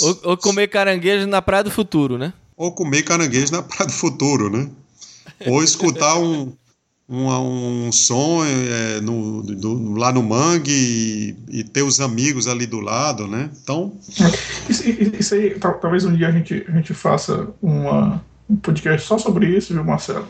Ou, 0.00 0.20
ou, 0.22 0.36
comer 0.36 0.68
caranguejo 0.68 1.26
na 1.26 1.42
Praia 1.42 1.64
do 1.64 1.70
Futuro, 1.70 2.16
né? 2.16 2.32
Ou 2.56 2.70
comer 2.70 3.02
caranguejo 3.02 3.50
na 3.50 3.62
Praia 3.62 3.86
do 3.86 3.92
Futuro, 3.92 4.50
né? 4.50 4.70
Ou 5.46 5.62
escutar 5.62 6.16
um, 6.18 6.52
um, 7.08 7.86
um 7.86 7.92
som 7.92 8.44
é, 8.44 9.00
no, 9.00 9.42
do, 9.42 9.94
lá 9.94 10.12
no 10.12 10.22
mangue 10.22 10.70
e, 10.70 11.36
e, 11.60 11.64
ter 11.64 11.82
os 11.82 12.00
amigos 12.00 12.46
ali 12.46 12.66
do 12.66 12.80
lado, 12.80 13.26
né? 13.26 13.50
Então. 13.62 13.96
Isso, 14.68 14.88
isso 14.88 15.34
aí, 15.34 15.58
talvez 15.58 16.04
um 16.04 16.14
dia 16.14 16.28
a 16.28 16.30
gente, 16.30 16.66
a 16.68 16.72
gente 16.72 16.92
faça 16.92 17.48
uma, 17.62 18.22
um 18.48 18.56
podcast 18.56 19.06
só 19.06 19.16
sobre 19.16 19.46
isso, 19.46 19.72
viu, 19.72 19.82
Marcelo? 19.82 20.28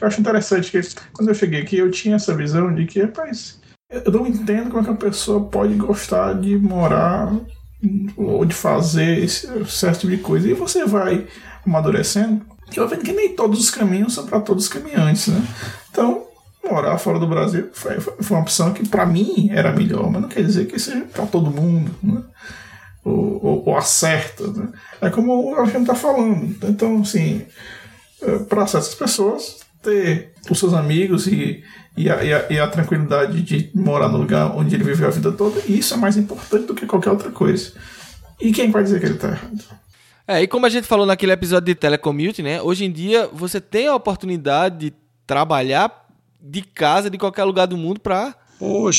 Eu 0.00 0.06
acho 0.06 0.20
interessante 0.20 0.70
que 0.70 0.80
quando 1.12 1.28
eu 1.28 1.34
cheguei 1.34 1.62
aqui 1.62 1.78
eu 1.78 1.90
tinha 1.90 2.14
essa 2.14 2.34
visão 2.34 2.72
de 2.72 2.86
que, 2.86 3.02
rapaz, 3.02 3.58
eu 3.90 4.12
não 4.12 4.26
entendo 4.26 4.70
como 4.70 4.80
é 4.80 4.84
que 4.84 4.90
uma 4.90 4.96
pessoa 4.96 5.44
pode 5.44 5.74
gostar 5.74 6.34
de 6.34 6.56
morar 6.56 7.34
ou 8.16 8.44
de 8.44 8.54
fazer 8.54 9.18
esse 9.18 9.48
certo 9.66 10.00
tipo 10.00 10.16
de 10.16 10.22
coisa. 10.22 10.48
E 10.48 10.54
você 10.54 10.86
vai 10.86 11.26
amadurecendo, 11.66 12.40
eu 12.76 12.86
vendo 12.86 13.02
que 13.02 13.12
nem 13.12 13.34
todos 13.34 13.58
os 13.58 13.70
caminhos 13.70 14.14
são 14.14 14.26
para 14.26 14.40
todos 14.40 14.64
os 14.64 14.70
caminhantes, 14.70 15.26
né? 15.26 15.44
Então, 15.90 16.24
morar 16.64 16.98
fora 16.98 17.18
do 17.18 17.26
Brasil 17.26 17.68
foi, 17.72 18.00
foi 18.00 18.36
uma 18.36 18.42
opção 18.42 18.72
que 18.72 18.88
para 18.88 19.06
mim 19.06 19.50
era 19.52 19.72
melhor, 19.72 20.10
mas 20.10 20.22
não 20.22 20.28
quer 20.28 20.42
dizer 20.42 20.66
que 20.66 20.78
seja 20.78 21.04
para 21.06 21.26
todo 21.26 21.50
mundo, 21.50 21.90
né? 22.02 22.22
ou, 23.04 23.44
ou, 23.44 23.62
ou 23.66 23.76
acerta. 23.76 24.46
Né? 24.46 24.68
É 25.00 25.10
como 25.10 25.50
o 25.50 25.54
Alexandre 25.54 25.82
está 25.82 25.94
falando. 25.94 26.56
Então, 26.68 27.00
assim, 27.00 27.46
é, 28.22 28.38
para 28.40 28.66
certas 28.66 28.94
pessoas, 28.94 29.60
ter 29.82 30.32
os 30.50 30.58
seus 30.58 30.74
amigos 30.74 31.26
e, 31.26 31.62
e 31.96 32.10
a, 32.10 32.22
e, 32.22 32.32
a, 32.32 32.46
e, 32.50 32.58
a, 32.58 32.68
tranquilidade 32.68 33.42
de 33.42 33.70
morar 33.74 34.08
no 34.08 34.18
lugar 34.18 34.54
onde 34.56 34.74
ele 34.74 34.84
viveu 34.84 35.08
a 35.08 35.10
vida 35.10 35.32
toda, 35.32 35.60
isso 35.66 35.94
é 35.94 35.96
mais 35.96 36.16
importante 36.16 36.66
do 36.66 36.74
que 36.74 36.86
qualquer 36.86 37.10
outra 37.10 37.30
coisa. 37.30 37.72
E 38.40 38.52
quem 38.52 38.70
vai 38.70 38.82
dizer 38.82 39.00
que 39.00 39.06
ele 39.06 39.14
está 39.14 39.28
errado? 39.28 39.80
É, 40.26 40.42
e 40.42 40.46
como 40.46 40.64
a 40.64 40.68
gente 40.68 40.86
falou 40.86 41.04
naquele 41.04 41.32
episódio 41.32 41.66
de 41.66 41.74
telecommute, 41.74 42.42
né? 42.42 42.62
Hoje 42.62 42.84
em 42.84 42.92
dia 42.92 43.28
você 43.32 43.60
tem 43.60 43.88
a 43.88 43.94
oportunidade 43.94 44.78
de 44.78 44.90
trabalhar 45.30 46.08
de 46.42 46.60
casa, 46.60 47.08
de 47.08 47.16
qualquer 47.16 47.44
lugar 47.44 47.66
do 47.66 47.76
mundo, 47.76 48.00
para 48.00 48.34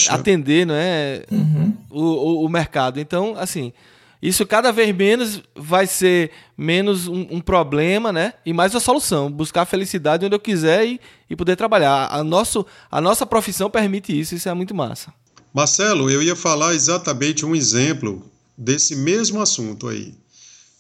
atender 0.10 0.66
não 0.66 0.74
é, 0.74 1.26
uhum. 1.30 1.76
o, 1.90 2.02
o, 2.02 2.46
o, 2.46 2.50
mercado. 2.50 3.02
Então, 3.02 3.36
assim, 3.38 3.74
isso 4.22 4.46
cada 4.46 4.72
vez 4.72 4.96
menos 4.96 5.44
vai 5.54 5.86
ser 5.86 6.32
menos 6.58 7.10
um, 7.10 7.28
um, 7.30 7.42
problema, 7.42 8.14
né? 8.14 8.34
E 8.46 8.54
mais 8.54 8.74
uma 8.74 8.80
solução. 8.80 9.30
Buscar 9.30 9.66
felicidade 9.66 10.26
onde 10.26 10.34
eu 10.34 10.40
quiser 10.40 10.86
e, 10.86 11.02
e 11.30 11.36
poder 11.36 11.58
trabalhar. 11.58 12.08
A, 12.10 12.24
nosso, 12.24 12.66
a 12.90 13.02
nossa 13.02 13.26
profissão 13.26 13.70
permite 13.70 14.18
isso, 14.18 14.34
isso 14.34 14.48
é 14.48 14.54
muito 14.54 14.74
massa. 14.74 15.14
Marcelo, 15.54 16.10
eu 16.10 16.24
ia 16.24 16.36
falar 16.36 16.74
exatamente 16.74 17.46
um 17.46 17.54
exemplo 17.54 18.24
desse 18.58 18.96
mesmo 18.96 19.42
assunto 19.42 19.90
aí. 19.90 20.14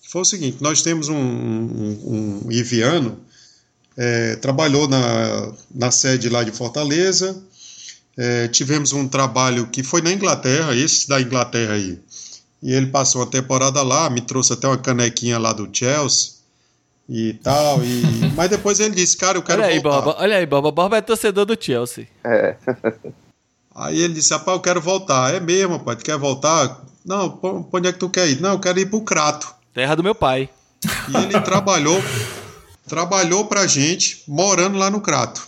Foi 0.10 0.22
o 0.22 0.26
seguinte: 0.26 0.60
nós 0.62 0.82
temos 0.82 1.10
um, 1.10 1.18
um, 1.18 2.43
um 2.45 2.52
Iviano 2.54 3.20
é, 4.04 4.36
trabalhou 4.38 4.88
na, 4.88 5.52
na 5.70 5.91
sede 5.91 6.28
lá 6.28 6.43
de 6.43 6.52
Fortaleza. 6.52 7.39
É, 8.18 8.47
tivemos 8.47 8.93
um 8.93 9.08
trabalho 9.08 9.68
que 9.68 9.84
foi 9.84 10.02
na 10.02 10.12
Inglaterra, 10.12 10.76
esse 10.76 11.08
da 11.08 11.22
Inglaterra 11.22 11.74
aí. 11.74 11.99
E 12.64 12.74
ele 12.74 12.88
passou 12.88 13.22
a 13.22 13.28
temporada 13.28 13.84
lá, 13.84 14.10
me 14.10 14.20
trouxe 14.22 14.54
até 14.54 14.68
uma 14.68 14.78
canequinha 14.78 15.38
lá 15.38 15.54
do 15.54 15.70
Chelsea 15.72 16.32
e 17.08 17.34
tal. 17.43 17.84
E... 17.84 18.02
Mas 18.36 18.49
depois 18.49 18.80
ele 18.80 18.95
disse, 18.95 19.16
cara, 19.16 19.38
eu 19.38 19.43
quero 19.43 19.62
olha 19.62 19.80
voltar. 19.80 19.89
Aí, 19.89 20.04
Boba, 20.04 20.16
olha 20.20 20.38
aí, 20.38 20.45
Boba. 20.47 20.72
Boba 20.72 20.97
é 20.97 21.02
torcedor 21.02 21.45
do 21.45 21.56
Chelsea. 21.60 22.08
É. 22.24 22.56
aí 23.76 24.02
ele 24.02 24.16
disse, 24.16 24.34
rapaz, 24.34 24.58
eu 24.58 24.62
quero 24.64 24.82
voltar. 24.82 25.32
É 25.32 25.39
mesmo, 25.39 25.80
pai, 25.80 25.95
tu 25.95 26.04
quer 26.04 26.18
voltar? 26.18 26.82
Não, 27.06 27.30
pra 27.30 27.52
onde 27.72 27.88
é 27.88 27.93
que 27.93 27.99
tu 27.99 28.10
quer 28.10 28.28
ir? 28.28 28.41
Não, 28.41 28.54
eu 28.54 28.60
quero 28.60 28.80
ir 28.80 28.88
pro 28.88 29.02
Crato. 29.02 29.54
Terra 29.76 29.93
do 29.93 30.04
meu 30.04 30.16
pai. 30.16 30.49
E 31.10 31.18
ele 31.18 31.39
trabalhou 31.41 32.02
trabalhou 32.92 33.46
pra 33.46 33.66
gente 33.66 34.22
morando 34.28 34.78
lá 34.78 34.89
no 34.89 35.00
Crato. 35.00 35.48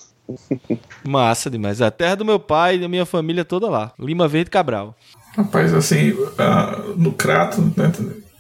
Massa 1.04 1.50
demais. 1.50 1.82
A 1.82 1.92
terra 1.92 2.16
do 2.16 2.24
meu 2.24 2.40
pai 2.40 2.76
e 2.76 2.80
da 2.80 2.88
minha 2.88 3.06
família 3.06 3.44
toda 3.44 3.70
lá. 3.70 3.92
Lima 4.00 4.30
Verde 4.30 4.50
Cabral. 4.50 4.96
Rapaz, 5.36 5.74
assim, 5.74 6.12
uh, 6.12 6.96
no 6.96 7.12
Crato, 7.12 7.62
né, 7.76 7.92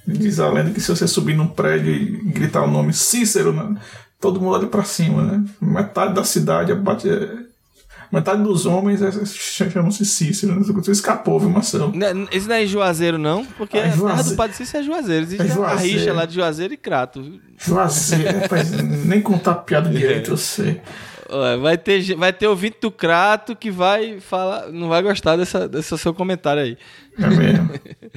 diz 0.08 0.40
a 0.40 0.50
lenda 0.50 0.72
que 0.72 0.80
se 0.80 0.90
você 0.90 1.06
subir 1.06 1.36
num 1.36 1.48
prédio 1.48 1.92
e 1.92 2.32
gritar 2.32 2.64
o 2.64 2.72
nome 2.72 2.94
Cícero, 2.94 3.52
né, 3.52 3.76
todo 4.22 4.40
mundo 4.40 4.56
olha 4.56 4.68
pra 4.68 4.86
cima, 4.86 5.22
né? 5.22 5.44
Metade 5.60 6.14
da 6.14 6.24
cidade 6.24 6.74
bate, 6.74 7.10
Metade 8.14 8.44
dos 8.44 8.68
homens 8.68 9.02
é, 9.02 9.10
chamam-se 9.26 10.06
Cícero. 10.06 10.54
Né? 10.54 10.62
Você 10.64 10.92
escapou, 10.92 11.40
viu, 11.40 11.50
Mação? 11.50 11.92
Esse 12.32 12.48
não 12.48 12.56
é 12.56 12.64
Juazeiro, 12.68 13.18
não? 13.18 13.44
Porque 13.44 13.76
é 13.76 13.88
a 13.88 13.92
terra 13.92 14.22
do 14.22 14.36
Padre 14.36 14.56
Cícero 14.56 14.84
é 14.84 14.86
Juazeiro. 14.86 15.24
Existe 15.24 15.42
é 15.42 15.48
Juazeiro. 15.48 15.80
a 15.80 15.82
rixa 15.82 16.14
lá 16.14 16.26
de 16.28 16.36
Juazeiro 16.36 16.76
e 16.76 16.78
Crato. 16.78 17.42
Juazeiro, 17.58 18.38
rapaz, 18.42 18.70
nem 18.72 19.20
contar 19.20 19.56
piada 19.56 19.90
direito, 19.90 20.30
eu 20.30 20.38
sei. 20.38 20.80
Vai 21.60 21.76
ter, 21.76 22.16
vai 22.16 22.32
ter 22.32 22.46
ouvinte 22.46 22.78
do 22.80 22.92
Crato 22.92 23.56
que 23.56 23.72
vai 23.72 24.20
falar, 24.20 24.72
não 24.72 24.90
vai 24.90 25.02
gostar 25.02 25.36
dessa, 25.36 25.68
desse 25.68 25.98
seu 25.98 26.14
comentário 26.14 26.62
aí. 26.62 26.78
É 27.18 27.28
mesmo. 27.28 27.72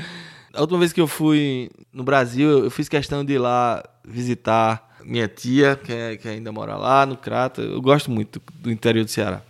a 0.53 0.61
última 0.61 0.79
vez 0.79 0.93
que 0.93 1.01
eu 1.01 1.07
fui 1.07 1.71
no 1.91 2.05
Brasil, 2.05 2.65
eu 2.65 2.71
fiz 2.71 2.87
questão 2.87 3.25
de 3.25 3.33
ir 3.33 3.39
lá 3.39 3.83
visitar 4.07 4.86
minha 5.07 5.29
tia, 5.29 5.77
que, 5.77 5.93
é, 5.93 6.17
que 6.17 6.29
ainda 6.29 6.51
mora 6.53 6.77
lá 6.77 7.07
no 7.07 7.17
Crato. 7.17 7.61
Eu 7.61 7.81
gosto 7.81 8.11
muito 8.11 8.41
do 8.55 8.71
interior 8.71 9.05
do 9.05 9.11
Ceará. 9.11 9.43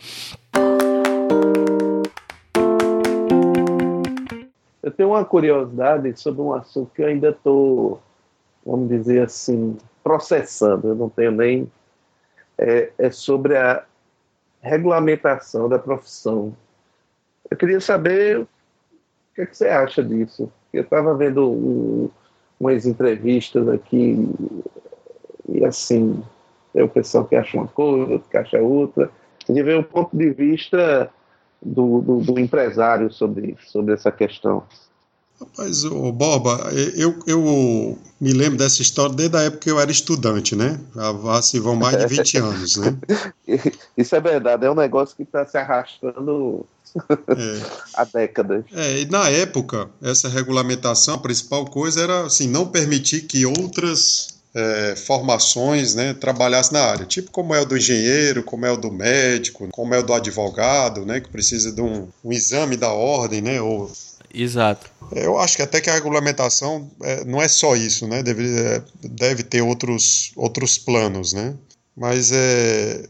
Eu 4.83 4.91
tenho 4.93 5.11
uma 5.11 5.25
curiosidade 5.25 6.19
sobre 6.21 6.41
um 6.43 6.53
assunto 6.53 6.93
que 6.95 7.03
eu 7.03 7.07
ainda 7.07 7.31
estou 7.31 8.01
vamos 8.67 8.89
dizer 8.89 9.23
assim, 9.23 9.79
processando, 10.03 10.89
eu 10.89 10.95
não 10.97 11.09
tenho 11.09 11.31
nem. 11.31 11.71
É, 12.59 12.91
é 12.99 13.11
sobre 13.11 13.57
a 13.57 13.85
regulamentação 14.61 15.69
da 15.69 15.79
profissão. 15.79 16.57
Eu 17.51 17.57
queria 17.57 17.81
saber 17.81 18.41
o 18.41 18.49
que, 19.35 19.43
é 19.43 19.47
que 19.47 19.57
você 19.57 19.69
acha 19.69 20.03
disso. 20.03 20.51
Eu 20.73 20.83
estava 20.83 21.15
vendo 21.15 21.49
um, 21.49 22.11
umas 22.59 22.87
entrevistas 22.87 23.69
aqui 23.69 24.29
e 25.49 25.65
assim, 25.65 26.23
tem 26.73 26.83
o 26.83 26.89
pessoal 26.89 27.25
que 27.25 27.37
acha 27.37 27.57
uma 27.57 27.69
coisa, 27.69 28.13
outro 28.13 28.29
que 28.31 28.37
acha 28.37 28.59
outra. 28.61 29.11
Queria 29.39 29.65
ver 29.65 29.79
o 29.79 29.85
ponto 29.85 30.17
de 30.17 30.31
vista 30.31 31.11
do, 31.63 32.01
do, 32.01 32.21
do 32.21 32.39
empresário 32.39 33.13
sobre, 33.13 33.57
sobre 33.67 33.95
essa 33.95 34.11
questão. 34.11 34.65
Rapaz, 35.39 35.85
ô 35.85 36.11
Boba, 36.13 36.71
eu, 36.97 37.15
eu 37.27 37.99
me 38.19 38.33
lembro 38.33 38.57
dessa 38.57 38.81
história 38.81 39.15
desde 39.15 39.37
a 39.37 39.43
época 39.43 39.61
que 39.65 39.71
eu 39.71 39.79
era 39.79 39.91
estudante, 39.91 40.57
né? 40.57 40.81
Já 40.95 41.43
se 41.43 41.61
vão 41.61 41.77
mais 41.77 41.99
de 41.99 42.07
20 42.07 42.37
anos, 42.39 42.77
né? 42.77 42.99
Isso 43.97 44.17
é 44.17 44.21
verdade, 44.21 44.65
é 44.65 44.71
um 44.71 44.75
negócio 44.75 45.15
que 45.15 45.25
está 45.25 45.45
se 45.47 45.59
arrastando 45.59 46.65
é. 47.29 47.63
há 47.93 48.05
décadas. 48.05 48.65
É, 48.73 49.01
e 49.01 49.07
na 49.11 49.29
época, 49.29 49.91
essa 50.03 50.27
regulamentação, 50.29 51.17
a 51.17 51.19
principal 51.19 51.67
coisa 51.67 52.03
era 52.03 52.23
assim, 52.25 52.49
não 52.49 52.67
permitir 52.67 53.23
que 53.23 53.45
outras 53.45 54.36
é, 54.57 54.97
formações 54.97 55.95
né, 55.95 56.15
trabalhassem 56.15 56.73
na 56.73 56.83
área, 56.83 57.05
tipo 57.05 57.31
como 57.31 57.55
é 57.55 57.61
o 57.61 57.67
do 57.67 57.77
engenheiro, 57.77 58.43
como 58.43 58.65
é 58.65 58.71
o 58.71 58.77
do 58.77 58.91
médico, 58.91 59.69
como 59.71 59.95
é 59.95 59.99
o 59.99 60.03
do 60.03 60.15
advogado, 60.15 61.05
né, 61.05 61.21
que 61.21 61.29
precisa 61.29 61.71
de 61.71 61.83
um, 61.83 62.09
um 62.25 62.33
exame 62.33 62.77
da 62.77 62.91
ordem, 62.91 63.43
né, 63.43 63.61
ou 63.61 63.91
Exato. 64.35 64.91
Eu 65.13 65.39
acho 65.39 65.57
que 65.57 65.63
até 65.63 65.81
que 65.81 65.89
a 65.89 65.95
regulamentação 65.95 66.91
é, 67.03 67.25
não 67.25 67.41
é 67.41 67.49
só 67.49 67.75
isso, 67.75 68.07
né? 68.07 68.23
Deve, 68.23 68.59
é, 68.59 68.83
deve 69.03 69.43
ter 69.43 69.63
outros, 69.63 70.33
outros 70.37 70.77
planos, 70.77 71.33
né? 71.33 71.55
Mas 71.97 72.33
é, 72.33 73.05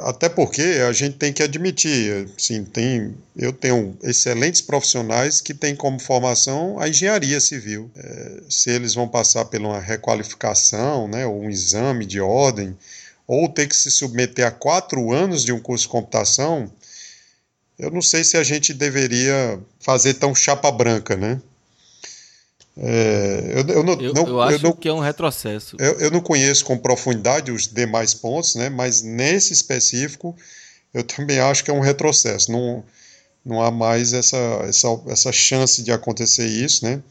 até 0.00 0.28
porque 0.28 0.62
a 0.88 0.92
gente 0.92 1.16
tem 1.16 1.32
que 1.32 1.42
admitir, 1.42 2.28
assim, 2.36 2.64
tem, 2.64 3.14
eu 3.36 3.52
tenho 3.52 3.96
excelentes 4.02 4.62
profissionais 4.62 5.42
que 5.42 5.52
têm 5.52 5.76
como 5.76 5.98
formação 5.98 6.80
a 6.80 6.88
engenharia 6.88 7.38
civil. 7.38 7.90
É, 7.94 8.40
se 8.48 8.70
eles 8.70 8.94
vão 8.94 9.06
passar 9.06 9.44
por 9.44 9.60
uma 9.60 9.78
requalificação, 9.78 11.06
né, 11.06 11.26
ou 11.26 11.42
um 11.42 11.50
exame 11.50 12.06
de 12.06 12.18
ordem, 12.18 12.76
ou 13.26 13.46
ter 13.46 13.66
que 13.66 13.76
se 13.76 13.90
submeter 13.90 14.46
a 14.46 14.50
quatro 14.50 15.12
anos 15.12 15.44
de 15.44 15.52
um 15.52 15.60
curso 15.60 15.84
de 15.84 15.90
computação, 15.90 16.72
eu 17.78 17.90
não 17.90 18.00
sei 18.00 18.24
se 18.24 18.38
a 18.38 18.42
gente 18.42 18.72
deveria 18.72 19.60
fazer 19.80 20.14
tão 20.14 20.34
chapa 20.34 20.72
branca, 20.72 21.14
né? 21.14 21.40
É, 22.80 23.54
eu, 23.56 23.74
eu, 23.74 23.82
não, 23.82 24.00
eu, 24.00 24.14
não, 24.14 24.28
eu 24.28 24.40
acho 24.40 24.62
não, 24.62 24.72
que 24.72 24.88
é 24.88 24.92
um 24.92 25.00
retrocesso. 25.00 25.76
Eu, 25.80 25.98
eu 25.98 26.10
não 26.10 26.20
conheço 26.20 26.64
com 26.64 26.78
profundidade 26.78 27.50
os 27.50 27.66
demais 27.66 28.14
pontos, 28.14 28.54
né? 28.54 28.68
mas 28.68 29.02
nesse 29.02 29.52
específico 29.52 30.36
eu 30.94 31.02
também 31.02 31.40
acho 31.40 31.64
que 31.64 31.70
é 31.70 31.74
um 31.74 31.80
retrocesso. 31.80 32.52
Não, 32.52 32.84
não 33.44 33.60
há 33.60 33.70
mais 33.70 34.12
essa, 34.12 34.36
essa, 34.68 34.88
essa 35.08 35.32
chance 35.32 35.82
de 35.82 35.90
acontecer 35.90 36.46
isso. 36.46 36.84
Né? 36.84 37.02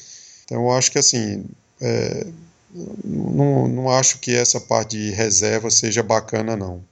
Então 0.45 0.63
eu 0.63 0.71
acho 0.71 0.91
que 0.91 0.99
assim. 0.99 1.43
É, 1.81 2.27
não, 3.03 3.67
não 3.67 3.89
acho 3.89 4.19
que 4.19 4.35
essa 4.35 4.59
parte 4.59 4.97
de 4.97 5.11
reserva 5.11 5.69
seja 5.69 6.03
bacana, 6.03 6.55
não. 6.55 6.83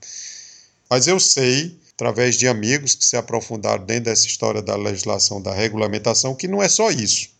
Mas 0.88 1.06
eu 1.06 1.20
sei 1.20 1.76
através 1.94 2.36
de 2.36 2.46
amigos 2.46 2.94
que 2.94 3.04
se 3.04 3.16
aprofundaram 3.16 3.84
dentro 3.84 4.04
dessa 4.04 4.26
história 4.26 4.60
da 4.60 4.76
legislação, 4.76 5.40
da 5.40 5.54
regulamentação, 5.54 6.34
que 6.34 6.46
não 6.46 6.62
é 6.62 6.68
só 6.68 6.90
isso. 6.90 7.35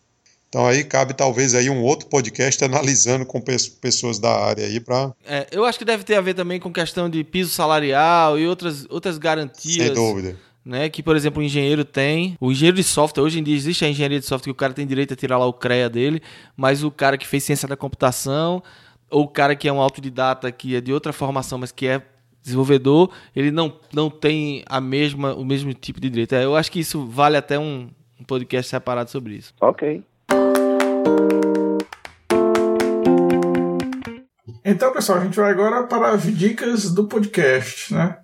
Então 0.56 0.66
aí 0.66 0.82
cabe 0.84 1.12
talvez 1.12 1.54
aí 1.54 1.68
um 1.68 1.82
outro 1.82 2.08
podcast 2.08 2.64
analisando 2.64 3.26
com 3.26 3.38
pessoas 3.42 4.18
da 4.18 4.34
área 4.42 4.64
aí 4.64 4.80
para. 4.80 5.12
É, 5.26 5.46
eu 5.52 5.66
acho 5.66 5.78
que 5.78 5.84
deve 5.84 6.02
ter 6.02 6.14
a 6.14 6.20
ver 6.22 6.32
também 6.32 6.58
com 6.58 6.72
questão 6.72 7.10
de 7.10 7.22
piso 7.22 7.50
salarial 7.50 8.38
e 8.38 8.46
outras, 8.48 8.86
outras 8.88 9.18
garantias. 9.18 9.88
Sem 9.88 9.92
dúvida. 9.92 10.34
Né, 10.64 10.88
que, 10.88 11.02
por 11.02 11.14
exemplo, 11.14 11.42
o 11.42 11.44
engenheiro 11.44 11.84
tem. 11.84 12.38
O 12.40 12.50
engenheiro 12.50 12.78
de 12.78 12.82
software, 12.84 13.22
hoje 13.22 13.38
em 13.38 13.42
dia 13.42 13.54
existe 13.54 13.84
a 13.84 13.88
engenharia 13.90 14.18
de 14.18 14.24
software 14.24 14.46
que 14.46 14.50
o 14.50 14.54
cara 14.54 14.72
tem 14.72 14.86
direito 14.86 15.12
a 15.12 15.16
tirar 15.16 15.36
lá 15.36 15.44
o 15.44 15.52
CREA 15.52 15.90
dele, 15.90 16.22
mas 16.56 16.82
o 16.82 16.90
cara 16.90 17.18
que 17.18 17.26
fez 17.26 17.44
ciência 17.44 17.68
da 17.68 17.76
computação, 17.76 18.62
ou 19.10 19.24
o 19.24 19.28
cara 19.28 19.54
que 19.54 19.68
é 19.68 19.72
um 19.72 19.80
autodidata 19.80 20.50
que 20.50 20.74
é 20.74 20.80
de 20.80 20.90
outra 20.90 21.12
formação, 21.12 21.58
mas 21.58 21.70
que 21.70 21.86
é 21.86 22.00
desenvolvedor, 22.42 23.10
ele 23.34 23.50
não, 23.50 23.78
não 23.92 24.08
tem 24.08 24.64
a 24.64 24.80
mesma, 24.80 25.34
o 25.34 25.44
mesmo 25.44 25.74
tipo 25.74 26.00
de 26.00 26.08
direito. 26.08 26.34
É, 26.34 26.46
eu 26.46 26.56
acho 26.56 26.72
que 26.72 26.80
isso 26.80 27.06
vale 27.06 27.36
até 27.36 27.58
um, 27.58 27.90
um 28.18 28.24
podcast 28.24 28.70
separado 28.70 29.10
sobre 29.10 29.34
isso. 29.34 29.52
Ok. 29.60 30.02
Então, 34.68 34.92
pessoal, 34.92 35.20
a 35.20 35.24
gente 35.24 35.36
vai 35.36 35.52
agora 35.52 35.84
para 35.84 36.10
as 36.10 36.24
dicas 36.24 36.90
do 36.90 37.04
podcast, 37.04 37.94
né? 37.94 38.16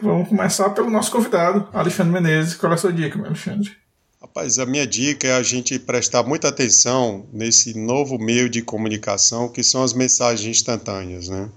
Vamos 0.00 0.30
começar 0.30 0.70
pelo 0.70 0.88
nosso 0.88 1.12
convidado, 1.12 1.68
Alexandre 1.74 2.10
Menezes. 2.10 2.54
Qual 2.54 2.72
é 2.72 2.74
a 2.74 2.78
sua 2.78 2.90
dica, 2.90 3.18
meu 3.18 3.26
Alexandre? 3.26 3.70
Rapaz, 4.18 4.58
a 4.58 4.64
minha 4.64 4.86
dica 4.86 5.28
é 5.28 5.34
a 5.34 5.42
gente 5.42 5.78
prestar 5.78 6.22
muita 6.22 6.48
atenção 6.48 7.28
nesse 7.30 7.78
novo 7.78 8.18
meio 8.18 8.48
de 8.48 8.62
comunicação 8.62 9.46
que 9.50 9.62
são 9.62 9.82
as 9.82 9.92
mensagens 9.92 10.56
instantâneas, 10.56 11.28
né? 11.28 11.50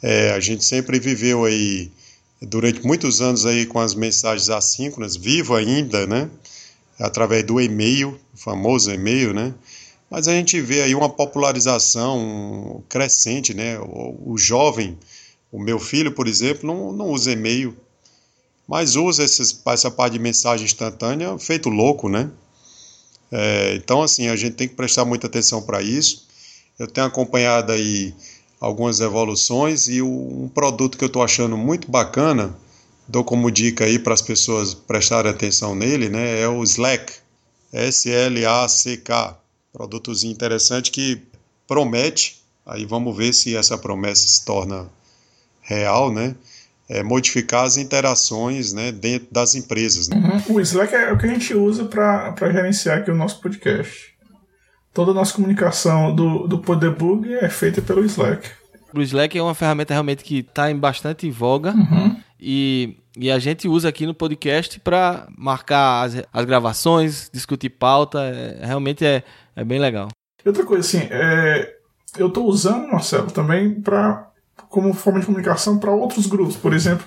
É, 0.00 0.30
a 0.30 0.38
gente 0.38 0.64
sempre 0.64 1.00
viveu 1.00 1.44
aí 1.44 1.90
durante 2.40 2.86
muitos 2.86 3.20
anos 3.20 3.44
aí 3.44 3.66
com 3.66 3.80
as 3.80 3.92
mensagens 3.92 4.50
assíncronas, 4.50 5.16
vivo 5.16 5.52
ainda, 5.52 6.06
né? 6.06 6.30
Através 6.96 7.42
do 7.42 7.60
e-mail, 7.60 8.16
o 8.32 8.38
famoso 8.38 8.92
e-mail, 8.92 9.34
né? 9.34 9.52
Mas 10.14 10.28
a 10.28 10.32
gente 10.32 10.60
vê 10.60 10.80
aí 10.80 10.94
uma 10.94 11.08
popularização 11.08 12.84
crescente, 12.88 13.52
né? 13.52 13.80
O, 13.80 14.34
o 14.34 14.38
jovem, 14.38 14.96
o 15.50 15.58
meu 15.58 15.80
filho, 15.80 16.12
por 16.12 16.28
exemplo, 16.28 16.64
não, 16.64 16.92
não 16.92 17.08
usa 17.08 17.32
e-mail, 17.32 17.76
mas 18.64 18.94
usa 18.94 19.24
esses, 19.24 19.60
essa 19.66 19.90
parte 19.90 20.12
de 20.12 20.20
mensagem 20.20 20.66
instantânea 20.66 21.36
feito 21.36 21.68
louco, 21.68 22.08
né? 22.08 22.30
É, 23.32 23.74
então, 23.74 24.02
assim, 24.02 24.28
a 24.28 24.36
gente 24.36 24.54
tem 24.54 24.68
que 24.68 24.76
prestar 24.76 25.04
muita 25.04 25.26
atenção 25.26 25.60
para 25.60 25.82
isso. 25.82 26.28
Eu 26.78 26.86
tenho 26.86 27.08
acompanhado 27.08 27.72
aí 27.72 28.14
algumas 28.60 29.00
evoluções 29.00 29.88
e 29.88 30.00
um 30.00 30.48
produto 30.54 30.96
que 30.96 31.02
eu 31.02 31.08
estou 31.08 31.24
achando 31.24 31.56
muito 31.56 31.90
bacana, 31.90 32.56
dou 33.08 33.24
como 33.24 33.50
dica 33.50 33.84
aí 33.84 33.98
para 33.98 34.14
as 34.14 34.22
pessoas 34.22 34.74
prestarem 34.74 35.32
atenção 35.32 35.74
nele, 35.74 36.08
né, 36.08 36.40
é 36.40 36.48
o 36.48 36.62
Slack, 36.62 37.14
S-L-A-C-K, 37.72 39.42
produtozinho 39.74 40.32
interessante 40.32 40.92
que 40.92 41.20
promete, 41.66 42.40
aí 42.64 42.86
vamos 42.86 43.14
ver 43.14 43.32
se 43.34 43.56
essa 43.56 43.76
promessa 43.76 44.26
se 44.26 44.44
torna 44.44 44.86
real, 45.60 46.12
né, 46.12 46.36
é 46.88 47.02
modificar 47.02 47.64
as 47.64 47.76
interações 47.76 48.72
né, 48.72 48.92
dentro 48.92 49.28
das 49.32 49.54
empresas. 49.54 50.08
Né? 50.08 50.16
Uhum. 50.16 50.56
O 50.56 50.60
Slack 50.60 50.94
é 50.94 51.12
o 51.12 51.18
que 51.18 51.26
a 51.26 51.28
gente 51.28 51.54
usa 51.54 51.84
para 51.86 52.52
gerenciar 52.52 52.98
aqui 52.98 53.10
o 53.10 53.16
nosso 53.16 53.40
podcast. 53.40 54.14
Toda 54.92 55.10
a 55.10 55.14
nossa 55.14 55.34
comunicação 55.34 56.14
do, 56.14 56.46
do 56.46 56.58
Podebug 56.58 57.32
é 57.34 57.48
feita 57.48 57.82
pelo 57.82 58.04
Slack. 58.04 58.48
O 58.92 59.00
Slack 59.00 59.36
é 59.36 59.42
uma 59.42 59.54
ferramenta 59.54 59.92
realmente 59.92 60.22
que 60.22 60.38
está 60.40 60.70
em 60.70 60.76
bastante 60.76 61.28
voga 61.30 61.72
uhum. 61.72 62.16
E, 62.46 62.98
e 63.16 63.30
a 63.30 63.38
gente 63.38 63.66
usa 63.66 63.88
aqui 63.88 64.04
no 64.04 64.12
podcast 64.12 64.78
para 64.78 65.26
marcar 65.36 66.04
as, 66.04 66.22
as 66.30 66.44
gravações, 66.44 67.30
discutir 67.32 67.70
pauta. 67.70 68.20
É, 68.20 68.66
realmente 68.66 69.04
é, 69.04 69.22
é 69.56 69.64
bem 69.64 69.78
legal. 69.78 70.08
Outra 70.44 70.64
coisa, 70.64 70.86
assim, 70.86 71.08
é, 71.10 71.74
eu 72.18 72.28
estou 72.28 72.46
usando, 72.46 72.86
Marcelo, 72.88 73.30
também 73.30 73.80
para 73.80 74.30
como 74.68 74.92
forma 74.92 75.20
de 75.20 75.26
comunicação 75.26 75.78
para 75.78 75.90
outros 75.90 76.26
grupos. 76.26 76.56
Por 76.56 76.74
exemplo, 76.74 77.06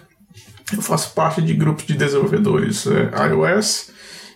eu 0.74 0.82
faço 0.82 1.14
parte 1.14 1.42
de 1.42 1.54
grupos 1.54 1.86
de 1.86 1.94
desenvolvedores 1.94 2.88
é, 2.88 3.28
iOS 3.30 3.92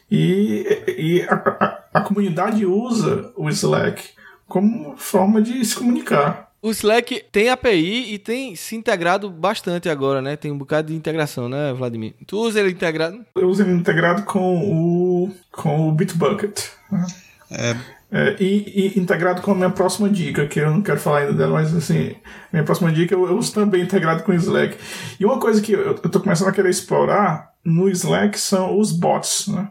e, 0.09 0.65
e 0.87 1.21
a, 1.23 1.33
a, 1.33 1.99
a, 1.99 2.01
comunidade 2.01 2.65
usa 2.65 3.31
o 3.35 3.49
Slack 3.49 4.03
como 4.47 4.95
forma 4.97 5.41
de 5.41 5.63
se 5.65 5.75
comunicar. 5.75 6.50
O 6.63 6.69
Slack 6.69 7.23
tem 7.31 7.49
API 7.49 8.13
e 8.13 8.19
tem 8.19 8.55
se 8.55 8.75
integrado 8.75 9.31
bastante 9.31 9.89
agora, 9.89 10.21
né? 10.21 10.35
Tem 10.35 10.51
um 10.51 10.57
bocado 10.57 10.89
de 10.89 10.95
integração, 10.95 11.49
né, 11.49 11.73
Vladimir? 11.73 12.13
Tu 12.27 12.37
usa 12.37 12.59
ele 12.59 12.71
integrado? 12.71 13.19
Eu 13.35 13.49
uso 13.49 13.63
ele 13.63 13.71
integrado 13.71 14.21
com 14.23 14.59
o, 14.59 15.31
com 15.51 15.89
o 15.89 15.91
Bitbucket. 15.91 16.59
Né? 16.91 17.07
É. 17.49 18.01
É, 18.13 18.35
e, 18.41 18.93
e, 18.93 18.99
integrado 18.99 19.41
com 19.41 19.51
a 19.51 19.55
minha 19.55 19.69
próxima 19.69 20.09
dica, 20.09 20.45
que 20.45 20.59
eu 20.59 20.69
não 20.69 20.81
quero 20.81 20.99
falar 20.99 21.19
ainda 21.19 21.33
dela, 21.33 21.53
mas 21.53 21.73
assim, 21.73 22.13
minha 22.51 22.65
próxima 22.65 22.91
dica 22.91 23.15
eu, 23.15 23.25
eu 23.25 23.37
uso 23.37 23.53
também 23.53 23.81
integrado 23.81 24.23
com 24.23 24.33
o 24.33 24.35
Slack. 24.35 24.77
E 25.17 25.25
uma 25.25 25.39
coisa 25.39 25.61
que 25.61 25.71
eu, 25.71 25.79
eu 25.79 25.95
tô 25.95 26.19
começando 26.19 26.49
a 26.49 26.51
querer 26.51 26.69
explorar 26.69 27.53
no 27.63 27.89
Slack 27.89 28.37
são 28.37 28.77
os 28.77 28.91
bots, 28.91 29.47
né? 29.47 29.69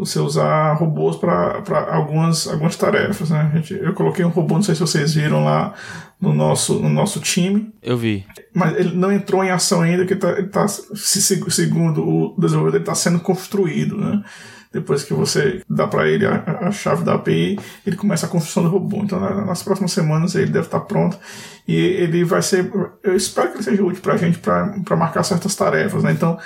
Você 0.00 0.18
usar 0.18 0.72
robôs 0.74 1.16
para 1.16 1.62
algumas, 1.90 2.48
algumas 2.48 2.74
tarefas, 2.76 3.30
né? 3.30 3.50
Gente, 3.54 3.74
eu 3.74 3.92
coloquei 3.92 4.24
um 4.24 4.30
robô, 4.30 4.54
não 4.54 4.62
sei 4.62 4.74
se 4.74 4.80
vocês 4.80 5.14
viram 5.14 5.44
lá 5.44 5.74
no 6.20 6.34
nosso, 6.34 6.80
no 6.80 6.88
nosso 6.88 7.20
time. 7.20 7.72
Eu 7.82 7.96
vi. 7.96 8.26
Mas 8.54 8.76
ele 8.76 8.96
não 8.96 9.12
entrou 9.12 9.44
em 9.44 9.50
ação 9.50 9.82
ainda, 9.82 10.06
que 10.06 10.16
tá, 10.16 10.30
ele 10.32 10.48
tá, 10.48 10.66
segundo 10.66 12.02
o 12.02 12.34
desenvolvedor, 12.38 12.76
ele 12.76 12.82
está 12.82 12.94
sendo 12.94 13.20
construído, 13.20 13.96
né? 13.96 14.24
depois 14.72 15.02
que 15.02 15.12
você 15.12 15.62
dá 15.68 15.86
para 15.86 16.08
ele 16.08 16.24
a, 16.24 16.44
a, 16.60 16.70
chave 16.70 17.04
da 17.04 17.14
API, 17.14 17.58
ele 17.84 17.96
começa 17.96 18.26
a 18.26 18.28
construção 18.28 18.62
do 18.62 18.68
robô. 18.68 18.98
Então, 18.98 19.18
nas 19.44 19.62
próximas 19.62 19.90
semanas 19.92 20.34
ele 20.34 20.50
deve 20.50 20.66
estar 20.66 20.80
pronto 20.80 21.18
e 21.66 21.74
ele 21.74 22.24
vai 22.24 22.40
ser. 22.40 22.70
Eu 23.02 23.16
espero 23.16 23.48
que 23.48 23.56
ele 23.56 23.64
seja 23.64 23.82
útil 23.82 24.00
para 24.00 24.14
a 24.14 24.16
gente 24.16 24.38
para 24.38 24.96
marcar 24.96 25.24
certas 25.24 25.56
tarefas. 25.56 26.04
Né? 26.04 26.12
Então, 26.12 26.38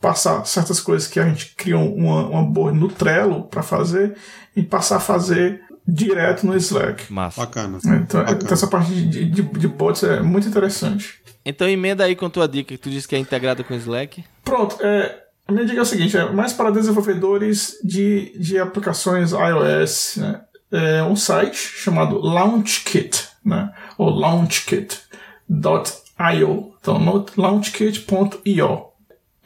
passar 0.00 0.44
certas 0.46 0.80
coisas 0.80 1.08
que 1.08 1.18
a 1.18 1.26
gente 1.26 1.54
criou 1.56 1.94
uma, 1.94 2.26
uma 2.28 2.42
board 2.42 2.78
no 2.78 2.88
Trello 2.88 3.44
para 3.44 3.62
fazer 3.62 4.16
e 4.54 4.62
passar 4.62 4.96
a 4.96 5.00
fazer 5.00 5.60
direto 5.86 6.46
no 6.46 6.56
Slack. 6.56 7.12
Massa. 7.12 7.40
Bacana. 7.40 7.78
Então, 7.78 8.20
Bacana. 8.20 8.38
então 8.42 8.52
essa 8.52 8.66
parte 8.66 8.92
de, 8.92 9.24
de, 9.24 9.42
de 9.42 9.68
bots 9.68 10.02
é 10.02 10.20
muito 10.20 10.46
interessante. 10.46 11.20
Então 11.44 11.68
emenda 11.68 12.04
aí 12.04 12.14
com 12.14 12.28
tua 12.28 12.46
dica, 12.46 12.74
que 12.74 12.78
tu 12.78 12.90
disse 12.90 13.08
que 13.08 13.16
é 13.16 13.18
integrada 13.18 13.64
com 13.64 13.72
o 13.72 13.76
Slack. 13.76 14.22
Pronto, 14.44 14.76
é, 14.80 15.24
a 15.46 15.52
minha 15.52 15.64
dica 15.64 15.78
é 15.78 15.82
o 15.82 15.86
seguinte, 15.86 16.16
é 16.16 16.30
mais 16.30 16.52
para 16.52 16.70
desenvolvedores 16.70 17.78
de, 17.82 18.38
de 18.38 18.58
aplicações 18.58 19.32
iOS, 19.32 20.16
né? 20.18 20.42
É 20.70 21.02
um 21.02 21.16
site 21.16 21.56
chamado 21.56 22.18
LaunchKit, 22.18 23.26
né? 23.42 23.72
Ou 23.96 24.10
launchkit.io. 24.10 25.08
Então, 26.78 27.24
launchkit.io. 27.34 28.87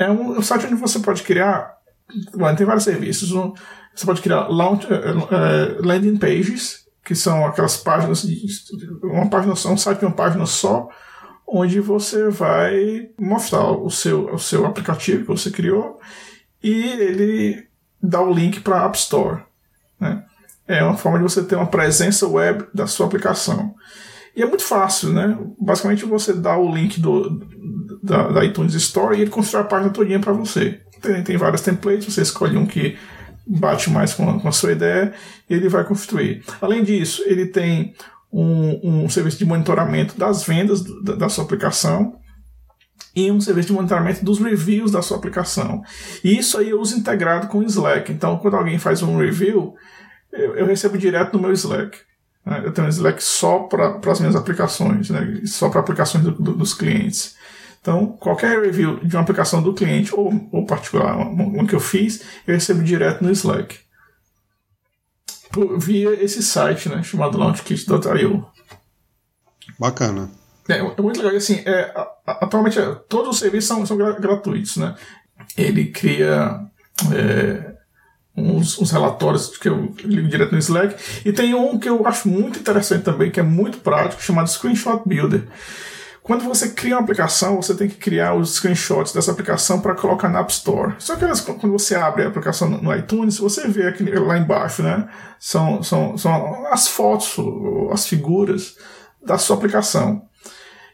É 0.02 0.10
um, 0.10 0.38
um 0.38 0.42
site 0.42 0.66
onde 0.66 0.74
você 0.74 0.98
pode 0.98 1.22
criar, 1.22 1.76
bom, 2.34 2.54
tem 2.54 2.66
vários 2.66 2.84
serviços. 2.84 3.32
Um, 3.32 3.54
você 3.94 4.06
pode 4.06 4.22
criar 4.22 4.48
launch, 4.48 4.86
uh, 4.86 5.86
landing 5.86 6.16
pages, 6.16 6.86
que 7.04 7.14
são 7.14 7.44
aquelas 7.46 7.76
páginas, 7.76 8.22
de, 8.22 8.46
uma 9.02 9.28
página 9.28 9.54
só, 9.54 9.72
um 9.72 9.76
site 9.76 10.00
de 10.00 10.06
uma 10.06 10.14
página 10.14 10.46
só, 10.46 10.88
onde 11.46 11.80
você 11.80 12.30
vai 12.30 13.10
mostrar 13.18 13.70
o 13.70 13.90
seu, 13.90 14.32
o 14.32 14.38
seu 14.38 14.64
aplicativo 14.66 15.22
que 15.22 15.28
você 15.28 15.50
criou 15.50 16.00
e 16.62 16.72
ele 16.72 17.66
dá 18.02 18.20
o 18.20 18.32
link 18.32 18.60
para 18.60 18.80
a 18.80 18.84
App 18.86 18.96
Store. 18.96 19.42
Né? 20.00 20.24
É 20.66 20.82
uma 20.82 20.96
forma 20.96 21.18
de 21.18 21.24
você 21.24 21.42
ter 21.42 21.56
uma 21.56 21.66
presença 21.66 22.26
web 22.26 22.64
da 22.72 22.86
sua 22.86 23.06
aplicação. 23.06 23.74
E 24.34 24.42
é 24.42 24.46
muito 24.46 24.64
fácil, 24.64 25.12
né? 25.12 25.38
Basicamente 25.60 26.04
você 26.04 26.32
dá 26.32 26.56
o 26.56 26.74
link 26.74 27.00
do, 27.00 27.40
da, 28.02 28.28
da 28.28 28.44
iTunes 28.44 28.74
Store 28.74 29.16
e 29.16 29.22
ele 29.22 29.30
constrói 29.30 29.62
a 29.62 29.66
página 29.66 29.92
todinha 29.92 30.20
para 30.20 30.32
você. 30.32 30.80
Tem, 31.00 31.22
tem 31.22 31.36
vários 31.36 31.60
templates, 31.60 32.12
você 32.12 32.22
escolhe 32.22 32.56
um 32.56 32.66
que 32.66 32.96
bate 33.46 33.90
mais 33.90 34.14
com 34.14 34.28
a, 34.28 34.40
com 34.40 34.48
a 34.48 34.52
sua 34.52 34.72
ideia 34.72 35.12
e 35.48 35.54
ele 35.54 35.68
vai 35.68 35.84
construir. 35.84 36.42
Além 36.60 36.82
disso, 36.82 37.22
ele 37.26 37.46
tem 37.46 37.94
um, 38.32 39.04
um 39.04 39.08
serviço 39.08 39.38
de 39.38 39.44
monitoramento 39.44 40.18
das 40.18 40.44
vendas 40.44 40.82
da, 41.02 41.14
da 41.14 41.28
sua 41.28 41.44
aplicação 41.44 42.18
e 43.14 43.30
um 43.30 43.40
serviço 43.40 43.68
de 43.68 43.74
monitoramento 43.74 44.24
dos 44.24 44.38
reviews 44.38 44.90
da 44.90 45.02
sua 45.02 45.18
aplicação. 45.18 45.82
E 46.24 46.38
isso 46.38 46.56
aí 46.56 46.70
eu 46.70 46.80
uso 46.80 46.96
integrado 46.96 47.48
com 47.48 47.58
o 47.58 47.64
Slack. 47.64 48.10
Então, 48.10 48.38
quando 48.38 48.56
alguém 48.56 48.78
faz 48.78 49.02
um 49.02 49.18
review, 49.18 49.74
eu, 50.32 50.56
eu 50.56 50.66
recebo 50.66 50.96
direto 50.96 51.34
no 51.34 51.42
meu 51.42 51.52
Slack. 51.52 51.98
Né? 52.44 52.62
Eu 52.64 52.72
tenho 52.72 52.86
um 52.86 52.90
Slack 52.90 53.22
só 53.22 53.60
para 53.60 53.98
as 54.10 54.20
minhas 54.20 54.36
aplicações, 54.36 55.10
né? 55.10 55.40
só 55.46 55.68
para 55.68 55.80
aplicações 55.80 56.24
do, 56.24 56.32
do, 56.32 56.54
dos 56.54 56.74
clientes. 56.74 57.36
Então, 57.80 58.06
qualquer 58.06 58.62
review 58.62 59.00
de 59.00 59.16
uma 59.16 59.22
aplicação 59.22 59.60
do 59.60 59.74
cliente 59.74 60.14
ou, 60.14 60.32
ou 60.52 60.64
particular, 60.64 61.16
uma 61.16 61.66
que 61.66 61.74
eu 61.74 61.80
fiz, 61.80 62.22
eu 62.46 62.54
recebo 62.54 62.82
direto 62.82 63.24
no 63.24 63.30
Slack 63.32 63.80
via 65.78 66.12
esse 66.22 66.42
site, 66.42 66.88
né, 66.88 67.02
chamado 67.02 67.38
launchkit.io. 67.38 68.46
Bacana. 69.78 70.30
É, 70.68 70.78
é, 70.78 71.02
muito 71.02 71.18
legal. 71.20 71.36
Assim, 71.36 71.62
é, 71.66 71.92
atualmente 72.26 72.78
é, 72.78 72.94
todos 73.08 73.30
os 73.30 73.38
serviços 73.38 73.68
são, 73.68 73.84
são 73.84 73.96
gratuitos, 73.96 74.76
né? 74.76 74.94
Ele 75.56 75.86
cria 75.86 76.60
é, 77.12 77.74
uns, 78.36 78.78
uns, 78.78 78.90
relatórios 78.90 79.56
que 79.56 79.68
eu 79.68 79.94
ligo 80.04 80.28
direto 80.28 80.52
no 80.52 80.58
Slack 80.58 80.96
e 81.24 81.32
tem 81.32 81.54
um 81.54 81.78
que 81.78 81.88
eu 81.88 82.06
acho 82.06 82.28
muito 82.28 82.58
interessante 82.58 83.04
também, 83.04 83.30
que 83.30 83.40
é 83.40 83.42
muito 83.42 83.78
prático, 83.78 84.22
chamado 84.22 84.48
Screenshot 84.48 85.02
Builder. 85.06 85.46
Quando 86.22 86.44
você 86.44 86.68
cria 86.68 86.94
uma 86.94 87.02
aplicação, 87.02 87.60
você 87.60 87.74
tem 87.74 87.88
que 87.88 87.96
criar 87.96 88.34
os 88.34 88.54
screenshots 88.54 89.12
dessa 89.12 89.32
aplicação 89.32 89.80
para 89.80 89.94
colocar 89.94 90.28
na 90.28 90.38
App 90.38 90.52
Store. 90.52 90.94
Só 90.98 91.16
que 91.16 91.24
quando 91.54 91.72
você 91.72 91.96
abre 91.96 92.22
a 92.22 92.28
aplicação 92.28 92.70
no 92.70 92.94
iTunes, 92.94 93.38
você 93.38 93.66
vê 93.66 93.88
aquele 93.88 94.16
lá 94.20 94.38
embaixo, 94.38 94.84
né? 94.84 95.08
São, 95.40 95.82
são, 95.82 96.16
são 96.16 96.66
as 96.68 96.86
fotos, 96.86 97.34
as 97.92 98.06
figuras 98.06 98.76
da 99.20 99.36
sua 99.36 99.56
aplicação. 99.56 100.22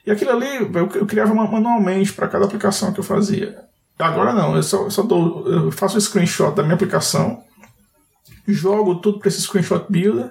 E 0.06 0.10
aquilo 0.10 0.30
ali 0.30 0.56
eu, 0.56 0.88
eu 0.94 1.06
criava 1.06 1.34
manualmente 1.34 2.10
para 2.14 2.28
cada 2.28 2.46
aplicação 2.46 2.94
que 2.94 3.00
eu 3.00 3.04
fazia. 3.04 3.68
Agora 3.98 4.32
não, 4.32 4.54
eu 4.54 4.62
só, 4.62 4.88
só 4.88 5.02
dou, 5.02 5.46
eu 5.48 5.72
faço 5.72 5.96
um 5.96 6.00
screenshot 6.00 6.54
da 6.54 6.62
minha 6.62 6.74
aplicação, 6.74 7.42
jogo 8.46 8.96
tudo 8.96 9.18
para 9.18 9.28
esse 9.28 9.42
screenshot 9.42 9.84
builder, 9.88 10.30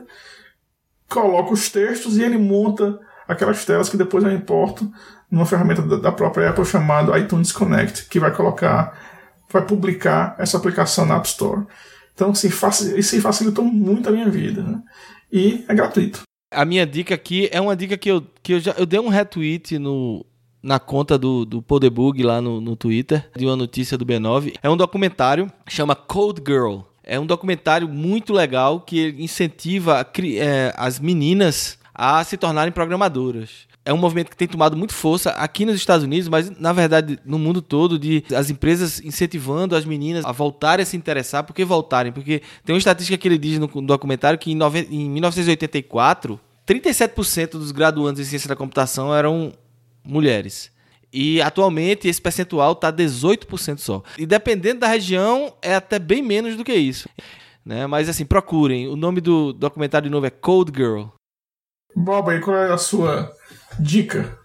coloco 1.10 1.54
os 1.54 1.70
textos 1.70 2.18
e 2.18 2.24
ele 2.24 2.38
monta 2.38 2.98
aquelas 3.28 3.66
telas 3.66 3.90
que 3.90 3.98
depois 3.98 4.24
eu 4.24 4.32
importo 4.32 4.90
numa 5.30 5.46
ferramenta 5.46 5.82
da 6.00 6.12
própria 6.12 6.50
Apple 6.50 6.66
chamada 6.66 7.18
iTunes 7.20 7.52
Connect, 7.52 8.06
que 8.06 8.20
vai 8.20 8.34
colocar, 8.34 8.98
vai 9.52 9.66
publicar 9.66 10.36
essa 10.40 10.58
aplicação 10.58 11.06
na 11.06 11.18
App 11.18 11.28
Store. 11.28 11.66
Então, 12.14 12.32
assim, 12.32 12.48
isso 12.98 13.22
facilitou 13.22 13.66
muito 13.66 14.10
a 14.10 14.12
minha 14.12 14.30
vida. 14.30 14.64
Né? 14.64 14.82
E 15.32 15.66
é 15.68 15.76
gratuito. 15.76 16.22
A 16.52 16.64
minha 16.64 16.86
dica 16.86 17.14
aqui 17.14 17.50
é 17.52 17.60
uma 17.60 17.76
dica 17.76 17.98
que 17.98 18.10
eu, 18.10 18.26
que 18.42 18.54
eu 18.54 18.60
já 18.60 18.72
eu 18.78 18.86
dei 18.86 19.00
um 19.00 19.10
retweet 19.10 19.78
no, 19.78 20.26
na 20.68 20.80
conta 20.80 21.18
do, 21.18 21.46
do 21.46 21.62
Podebug 21.62 22.22
lá 22.22 22.42
no, 22.42 22.60
no 22.60 22.76
Twitter, 22.76 23.26
de 23.34 23.46
uma 23.46 23.56
notícia 23.56 23.98
do 23.98 24.06
B9. 24.06 24.54
É 24.62 24.70
um 24.70 24.76
documentário, 24.76 25.50
chama 25.66 25.96
Code 25.96 26.42
Girl. 26.46 26.80
É 27.02 27.18
um 27.18 27.26
documentário 27.26 27.88
muito 27.88 28.34
legal 28.34 28.82
que 28.82 29.16
incentiva 29.18 30.06
é, 30.36 30.74
as 30.76 31.00
meninas 31.00 31.80
a 31.96 32.22
se 32.26 32.36
tornarem 32.36 32.74
programadoras. 32.74 33.66
É 33.86 33.94
um 33.94 33.98
movimento 33.98 34.30
que 34.30 34.36
tem 34.36 34.46
tomado 34.46 34.76
muito 34.76 34.94
força 34.94 35.30
aqui 35.30 35.66
nos 35.66 35.76
Estados 35.76 36.04
Unidos, 36.04 36.28
mas 36.28 36.52
na 36.60 36.74
verdade 36.74 37.18
no 37.24 37.40
mundo 37.40 37.62
todo, 37.62 37.98
de 37.98 38.22
as 38.36 38.50
empresas 38.50 39.00
incentivando 39.00 39.74
as 39.74 39.86
meninas 39.86 40.26
a 40.26 40.34
voltarem 40.34 40.84
a 40.84 40.86
se 40.86 40.98
interessar. 40.98 41.46
Por 41.46 41.54
que 41.54 41.64
voltarem? 41.64 42.12
Porque 42.12 42.42
tem 42.66 42.74
uma 42.74 42.78
estatística 42.78 43.18
que 43.18 43.26
ele 43.26 43.38
diz 43.38 43.58
no 43.58 43.68
documentário 43.84 44.38
que 44.38 44.52
em 44.52 45.10
1984, 45.12 46.38
37% 46.68 47.52
dos 47.52 47.72
graduandos 47.72 48.20
em 48.20 48.26
ciência 48.26 48.50
da 48.50 48.56
computação 48.58 49.16
eram 49.16 49.54
mulheres. 50.08 50.72
E 51.12 51.42
atualmente 51.42 52.08
esse 52.08 52.22
percentual 52.22 52.74
está 52.74 52.92
18% 52.92 53.78
só. 53.80 54.04
E 54.18 54.26
dependendo 54.26 54.82
da 54.82 54.88
região, 54.88 55.54
é 55.62 55.76
até 55.76 56.00
bem 56.00 56.22
menos 56.22 56.56
do 56.56 56.64
que 56.64 56.74
isso. 56.74 57.10
Né? 57.66 57.88
Mas 57.88 58.10
assim, 58.10 58.26
procurem. 58.26 58.88
O 58.88 58.96
nome 58.96 59.22
do 59.22 59.54
documentário 59.54 60.08
de 60.08 60.12
novo 60.12 60.26
é 60.26 60.30
Code 60.30 60.72
Girl. 60.76 61.06
Bob, 61.96 62.30
aí 62.30 62.40
qual 62.40 62.58
é 62.58 62.72
a 62.72 62.78
sua 62.78 63.34
dica? 63.80 64.38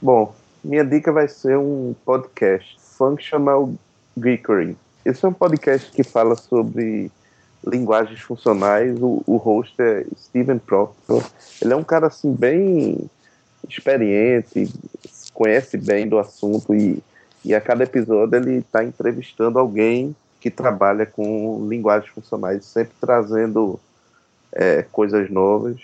Bom, 0.00 0.34
minha 0.64 0.84
dica 0.84 1.12
vai 1.12 1.28
ser 1.28 1.58
um 1.58 1.94
podcast, 2.04 2.76
Functional 2.80 3.72
Geekery. 4.16 4.76
Esse 5.04 5.24
é 5.24 5.28
um 5.28 5.32
podcast 5.32 5.90
que 5.90 6.02
fala 6.02 6.36
sobre 6.36 7.10
linguagens 7.66 8.20
funcionais. 8.20 8.96
O, 9.00 9.22
o 9.26 9.36
host 9.36 9.74
é 9.78 10.06
Steven 10.16 10.58
Proctor. 10.58 11.24
Ele 11.60 11.72
é 11.72 11.76
um 11.76 11.84
cara 11.84 12.06
assim 12.06 12.32
bem 12.32 13.10
experiente, 13.68 14.72
conhece 15.32 15.76
bem 15.76 16.08
do 16.08 16.18
assunto 16.18 16.74
e, 16.74 17.02
e 17.44 17.54
a 17.54 17.60
cada 17.60 17.84
episódio 17.84 18.36
ele 18.36 18.58
está 18.58 18.84
entrevistando 18.84 19.58
alguém 19.58 20.14
que 20.40 20.50
trabalha 20.50 21.04
com 21.04 21.66
linguagens 21.68 22.10
funcionais, 22.12 22.64
sempre 22.64 22.94
trazendo 23.00 23.78
é, 24.52 24.82
coisas 24.90 25.30
novas 25.30 25.76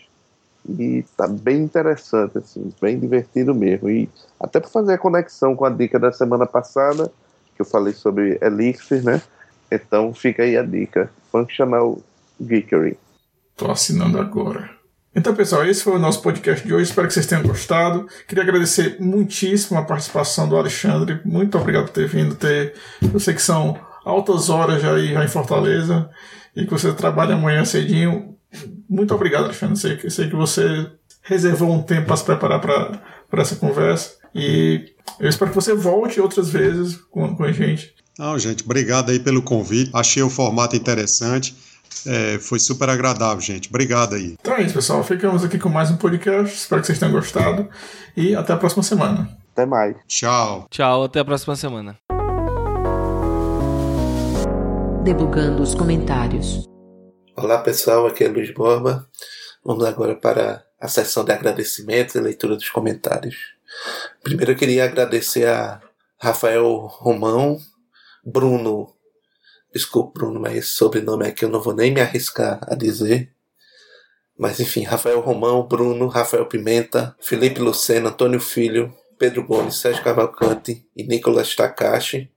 e 0.68 1.04
tá 1.16 1.28
bem 1.28 1.62
interessante, 1.62 2.38
assim, 2.38 2.72
bem 2.80 2.98
divertido 2.98 3.54
mesmo. 3.54 3.88
E 3.88 4.08
até 4.40 4.58
para 4.58 4.68
fazer 4.68 4.94
a 4.94 4.98
conexão 4.98 5.54
com 5.54 5.64
a 5.64 5.70
dica 5.70 5.98
da 5.98 6.12
semana 6.12 6.46
passada, 6.46 7.10
que 7.54 7.62
eu 7.62 7.66
falei 7.66 7.92
sobre 7.92 8.38
Elixir, 8.42 9.02
né? 9.04 9.22
Então 9.70 10.12
fica 10.12 10.42
aí 10.42 10.56
a 10.56 10.62
dica: 10.62 11.10
Functional 11.30 11.98
Geekery. 12.40 12.98
Tô 13.56 13.70
assinando 13.70 14.18
agora. 14.18 14.75
Então, 15.16 15.34
pessoal, 15.34 15.64
esse 15.64 15.82
foi 15.82 15.94
o 15.94 15.98
nosso 15.98 16.20
podcast 16.20 16.64
de 16.64 16.74
hoje. 16.74 16.90
Espero 16.90 17.08
que 17.08 17.14
vocês 17.14 17.26
tenham 17.26 17.42
gostado. 17.42 18.06
Queria 18.28 18.44
agradecer 18.44 18.98
muitíssimo 19.00 19.78
a 19.78 19.82
participação 19.82 20.46
do 20.46 20.56
Alexandre. 20.56 21.20
Muito 21.24 21.56
obrigado 21.56 21.86
por 21.86 21.92
ter 21.92 22.06
vindo. 22.06 22.34
Ter... 22.34 22.74
Eu 23.12 23.18
sei 23.18 23.32
que 23.32 23.42
são 23.42 23.78
altas 24.04 24.50
horas 24.50 24.82
já 24.82 24.94
aí 24.94 25.14
já 25.14 25.24
em 25.24 25.28
Fortaleza 25.28 26.08
e 26.54 26.64
que 26.66 26.70
você 26.70 26.92
trabalha 26.92 27.34
amanhã 27.34 27.64
cedinho 27.64 28.36
muito 28.88 29.14
obrigado, 29.14 29.44
Alexandre. 29.44 29.76
Sei, 29.76 30.10
sei 30.10 30.28
que 30.28 30.36
você 30.36 30.86
reservou 31.22 31.70
um 31.70 31.82
tempo 31.82 32.06
para 32.06 32.16
se 32.16 32.24
preparar 32.24 32.60
para 32.60 33.42
essa 33.42 33.56
conversa. 33.56 34.12
E 34.34 34.92
eu 35.18 35.28
espero 35.28 35.50
que 35.50 35.56
você 35.56 35.74
volte 35.74 36.20
outras 36.20 36.48
vezes 36.48 36.96
com, 37.10 37.34
com 37.34 37.44
a 37.44 37.52
gente. 37.52 37.94
Não, 38.18 38.38
gente, 38.38 38.64
obrigado 38.64 39.10
aí 39.10 39.18
pelo 39.18 39.42
convite. 39.42 39.90
Achei 39.92 40.22
o 40.22 40.30
formato 40.30 40.76
interessante. 40.76 41.54
É, 42.06 42.38
foi 42.38 42.58
super 42.58 42.88
agradável, 42.90 43.40
gente. 43.40 43.68
Obrigado 43.68 44.14
aí. 44.14 44.36
Então 44.40 44.54
é 44.54 44.62
isso, 44.62 44.74
pessoal. 44.74 45.02
Ficamos 45.02 45.44
aqui 45.44 45.58
com 45.58 45.68
mais 45.68 45.90
um 45.90 45.96
podcast. 45.96 46.54
Espero 46.54 46.80
que 46.80 46.86
vocês 46.86 46.98
tenham 46.98 47.12
gostado. 47.12 47.68
E 48.16 48.34
até 48.34 48.52
a 48.52 48.56
próxima 48.56 48.82
semana. 48.82 49.28
Até 49.52 49.64
mais. 49.64 49.96
Tchau. 50.06 50.66
Tchau, 50.70 51.04
até 51.04 51.20
a 51.20 51.24
próxima 51.24 51.56
semana. 51.56 51.96
debugando 55.06 55.62
os 55.62 55.72
comentários. 55.72 56.64
Olá 57.36 57.58
pessoal, 57.58 58.08
aqui 58.08 58.24
é 58.24 58.28
Luiz 58.28 58.52
Borba. 58.52 59.08
Vamos 59.64 59.84
agora 59.84 60.16
para 60.16 60.64
a 60.80 60.88
sessão 60.88 61.24
de 61.24 61.30
agradecimentos 61.30 62.16
e 62.16 62.20
leitura 62.20 62.56
dos 62.56 62.68
comentários. 62.70 63.36
Primeiro 64.20 64.50
eu 64.50 64.56
queria 64.56 64.84
agradecer 64.84 65.46
a 65.46 65.80
Rafael 66.20 66.88
Romão, 66.90 67.56
Bruno, 68.24 68.95
desculpa 69.76 70.18
Bruno, 70.18 70.40
mas 70.40 70.56
esse 70.56 70.68
sobrenome 70.68 71.26
aqui 71.26 71.44
eu 71.44 71.48
não 71.48 71.60
vou 71.60 71.74
nem 71.74 71.92
me 71.92 72.00
arriscar 72.00 72.60
a 72.66 72.74
dizer. 72.74 73.30
Mas 74.38 74.60
enfim, 74.60 74.82
Rafael 74.82 75.20
Romão, 75.20 75.66
Bruno, 75.66 76.08
Rafael 76.08 76.46
Pimenta, 76.46 77.16
Felipe 77.20 77.60
Lucena, 77.60 78.10
Antônio 78.10 78.40
Filho, 78.40 78.92
Pedro 79.18 79.44
Gomes, 79.44 79.76
Sérgio 79.76 80.04
Cavalcante 80.04 80.86
e 80.94 81.04
Nicolas 81.04 81.54
Takashi. 81.54 82.30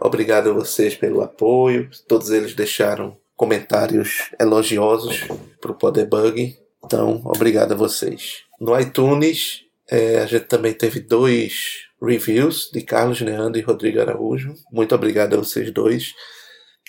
Obrigado 0.00 0.50
a 0.50 0.52
vocês 0.52 0.94
pelo 0.94 1.22
apoio. 1.22 1.90
Todos 2.06 2.30
eles 2.30 2.54
deixaram 2.54 3.16
comentários 3.36 4.30
elogiosos 4.38 5.24
para 5.60 5.72
o 5.72 5.74
Podebug. 5.74 6.56
Então, 6.84 7.20
obrigado 7.24 7.72
a 7.72 7.76
vocês. 7.76 8.44
No 8.60 8.78
iTunes, 8.78 9.64
é, 9.90 10.20
a 10.20 10.26
gente 10.26 10.44
também 10.44 10.72
teve 10.72 11.00
dois 11.00 11.88
reviews 12.00 12.70
de 12.72 12.80
Carlos 12.82 13.20
Neandro 13.20 13.60
e 13.60 13.64
Rodrigo 13.64 14.00
Araújo. 14.00 14.54
Muito 14.72 14.94
obrigado 14.94 15.34
a 15.34 15.38
vocês 15.38 15.70
dois. 15.72 16.14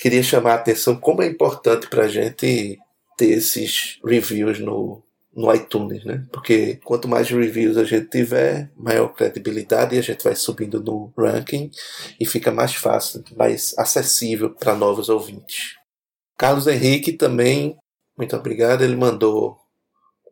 Queria 0.01 0.23
chamar 0.23 0.53
a 0.53 0.55
atenção 0.55 0.95
como 0.95 1.21
é 1.21 1.27
importante 1.27 1.87
para 1.87 2.05
a 2.05 2.07
gente 2.07 2.79
ter 3.15 3.29
esses 3.29 3.99
reviews 4.03 4.57
no, 4.57 5.03
no 5.31 5.53
iTunes, 5.53 6.03
né? 6.03 6.25
Porque 6.33 6.79
quanto 6.83 7.07
mais 7.07 7.29
reviews 7.29 7.77
a 7.77 7.83
gente 7.83 8.09
tiver, 8.09 8.71
maior 8.75 9.09
credibilidade 9.09 9.95
e 9.95 9.99
a 9.99 10.01
gente 10.01 10.23
vai 10.23 10.35
subindo 10.35 10.81
no 10.81 11.13
ranking 11.15 11.69
e 12.19 12.25
fica 12.25 12.51
mais 12.51 12.73
fácil, 12.73 13.23
mais 13.37 13.75
acessível 13.77 14.49
para 14.49 14.73
novos 14.73 15.07
ouvintes. 15.07 15.75
Carlos 16.35 16.65
Henrique 16.65 17.13
também, 17.13 17.77
muito 18.17 18.35
obrigado, 18.35 18.83
ele 18.83 18.95
mandou 18.95 19.55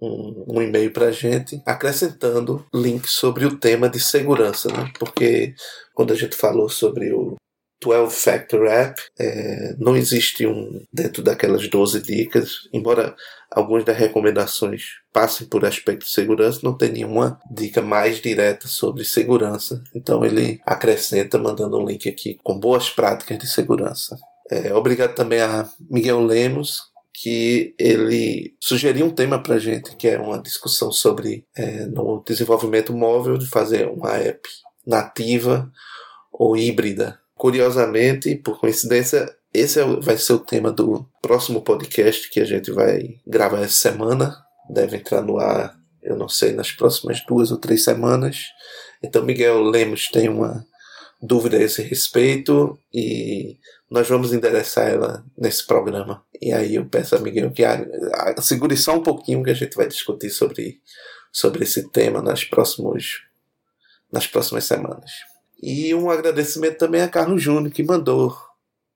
um, 0.01 0.45
um 0.55 0.61
e-mail 0.63 0.91
para 0.91 1.09
a 1.09 1.11
gente 1.11 1.61
acrescentando 1.63 2.65
links 2.73 3.11
sobre 3.11 3.45
o 3.45 3.55
tema 3.55 3.87
de 3.87 3.99
segurança, 3.99 4.67
né? 4.69 4.91
Porque 4.97 5.53
quando 5.93 6.11
a 6.11 6.15
gente 6.15 6.35
falou 6.35 6.69
sobre 6.69 7.13
o 7.13 7.35
12 7.81 8.15
Factor 8.15 8.67
App, 8.67 9.01
é, 9.17 9.75
não 9.77 9.95
existe 9.95 10.45
um 10.45 10.85
dentro 10.91 11.23
daquelas 11.23 11.67
12 11.67 12.01
dicas, 12.01 12.67
embora 12.73 13.15
algumas 13.49 13.85
das 13.85 13.97
recomendações 13.97 14.99
passem 15.13 15.47
por 15.47 15.65
aspecto 15.65 16.05
de 16.05 16.11
segurança, 16.11 16.59
não 16.63 16.77
tem 16.77 16.91
nenhuma 16.91 17.39
dica 17.49 17.81
mais 17.81 18.21
direta 18.21 18.67
sobre 18.67 19.03
segurança. 19.03 19.81
Então 19.95 20.25
ele 20.25 20.59
acrescenta 20.65 21.37
mandando 21.37 21.77
um 21.77 21.85
link 21.85 22.07
aqui 22.09 22.37
com 22.43 22.59
boas 22.59 22.89
práticas 22.89 23.37
de 23.37 23.47
segurança. 23.47 24.17
É, 24.51 24.73
obrigado 24.73 25.15
também 25.15 25.39
a 25.39 25.69
Miguel 25.89 26.21
Lemos, 26.21 26.89
que 27.13 27.75
ele 27.77 28.55
sugeriu 28.59 29.05
um 29.05 29.11
tema 29.11 29.41
para 29.41 29.59
gente, 29.59 29.95
que 29.95 30.07
é 30.07 30.17
uma 30.17 30.41
discussão 30.41 30.91
sobre 30.91 31.45
é, 31.55 31.85
no 31.85 32.23
desenvolvimento 32.25 32.93
móvel 32.93 33.37
de 33.37 33.47
fazer 33.47 33.87
uma 33.87 34.15
app 34.17 34.47
nativa 34.85 35.71
ou 36.31 36.55
híbrida 36.55 37.19
Curiosamente, 37.39 38.35
por 38.35 38.59
coincidência, 38.59 39.33
esse 39.53 39.79
é 39.79 39.85
vai 39.85 40.17
ser 40.17 40.33
o 40.33 40.39
tema 40.39 40.73
do 40.73 41.07
próximo 41.21 41.61
podcast 41.61 42.29
que 42.29 42.41
a 42.41 42.43
gente 42.43 42.69
vai 42.69 43.15
gravar 43.25 43.61
essa 43.61 43.75
semana. 43.79 44.35
Deve 44.69 44.97
entrar 44.97 45.21
no 45.21 45.39
ar, 45.39 45.73
eu 46.03 46.17
não 46.17 46.27
sei, 46.27 46.51
nas 46.51 46.73
próximas 46.73 47.25
duas 47.25 47.49
ou 47.49 47.57
três 47.57 47.85
semanas. 47.85 48.47
Então, 49.01 49.23
Miguel 49.23 49.61
Lemos 49.61 50.09
tem 50.09 50.27
uma 50.27 50.67
dúvida 51.21 51.55
a 51.55 51.61
esse 51.61 51.81
respeito 51.81 52.77
e 52.93 53.57
nós 53.89 54.05
vamos 54.09 54.33
endereçar 54.33 54.89
ela 54.89 55.23
nesse 55.37 55.65
programa. 55.65 56.21
E 56.41 56.51
aí 56.51 56.75
eu 56.75 56.89
peço 56.89 57.15
a 57.15 57.19
Miguel 57.19 57.53
que 57.53 57.63
segure 58.41 58.75
só 58.75 58.97
um 58.97 59.01
pouquinho 59.01 59.45
que 59.45 59.51
a 59.51 59.55
gente 59.55 59.77
vai 59.77 59.87
discutir 59.87 60.29
sobre, 60.29 60.81
sobre 61.31 61.63
esse 61.63 61.89
tema 61.89 62.21
nas, 62.21 62.43
próximos, 62.43 63.23
nas 64.11 64.27
próximas 64.27 64.65
semanas. 64.65 65.28
E 65.61 65.93
um 65.93 66.09
agradecimento 66.09 66.77
também 66.77 67.01
a 67.01 67.09
Carlos 67.09 67.41
Júnior, 67.41 67.71
que 67.71 67.83
mandou 67.83 68.35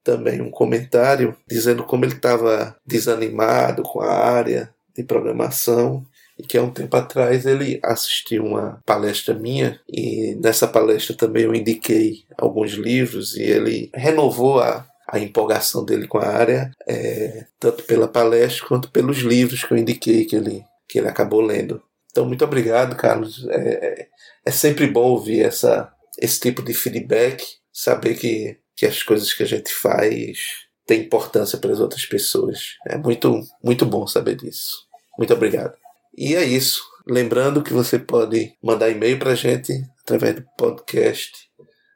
também 0.03 0.41
um 0.41 0.51
comentário 0.51 1.35
dizendo 1.47 1.83
como 1.83 2.05
ele 2.05 2.13
estava 2.13 2.75
desanimado 2.85 3.83
com 3.83 4.01
a 4.01 4.11
área 4.11 4.73
de 4.95 5.03
programação 5.03 6.05
e 6.37 6.43
que 6.43 6.57
há 6.57 6.63
um 6.63 6.69
tempo 6.69 6.95
atrás 6.97 7.45
ele 7.45 7.79
assistiu 7.83 8.45
uma 8.45 8.81
palestra 8.85 9.33
minha 9.33 9.79
e 9.87 10.35
nessa 10.35 10.67
palestra 10.67 11.15
também 11.15 11.43
eu 11.43 11.55
indiquei 11.55 12.23
alguns 12.37 12.71
livros 12.71 13.35
e 13.35 13.43
ele 13.43 13.89
renovou 13.93 14.59
a, 14.59 14.85
a 15.07 15.19
empolgação 15.19 15.85
dele 15.85 16.07
com 16.07 16.17
a 16.17 16.27
área, 16.27 16.71
é, 16.87 17.45
tanto 17.59 17.83
pela 17.83 18.07
palestra 18.07 18.67
quanto 18.67 18.91
pelos 18.91 19.19
livros 19.19 19.63
que 19.63 19.73
eu 19.73 19.77
indiquei 19.77 20.25
que 20.25 20.35
ele, 20.35 20.63
que 20.87 20.99
ele 20.99 21.07
acabou 21.07 21.41
lendo. 21.41 21.81
Então, 22.11 22.25
muito 22.25 22.43
obrigado, 22.45 22.95
Carlos. 22.95 23.47
É, 23.49 23.55
é, 23.55 24.07
é 24.45 24.51
sempre 24.51 24.85
bom 24.85 25.09
ouvir 25.09 25.41
essa, 25.41 25.91
esse 26.17 26.39
tipo 26.39 26.61
de 26.61 26.73
feedback, 26.73 27.43
saber 27.71 28.15
que, 28.15 28.57
que 28.75 28.85
as 28.85 29.01
coisas 29.01 29.33
que 29.33 29.43
a 29.43 29.47
gente 29.47 29.73
faz 29.73 30.37
têm 30.85 31.01
importância 31.01 31.57
para 31.57 31.71
as 31.71 31.79
outras 31.79 32.05
pessoas. 32.05 32.75
É 32.87 32.97
muito, 32.97 33.41
muito 33.63 33.85
bom 33.85 34.05
saber 34.05 34.35
disso. 34.35 34.87
Muito 35.17 35.33
obrigado. 35.33 35.75
E 36.17 36.35
é 36.35 36.43
isso. 36.43 36.81
Lembrando 37.07 37.63
que 37.63 37.73
você 37.73 37.99
pode 37.99 38.53
mandar 38.63 38.89
e-mail 38.89 39.19
para 39.19 39.31
a 39.31 39.35
gente 39.35 39.73
através 40.01 40.35
do 40.35 40.45
podcast 40.57 41.31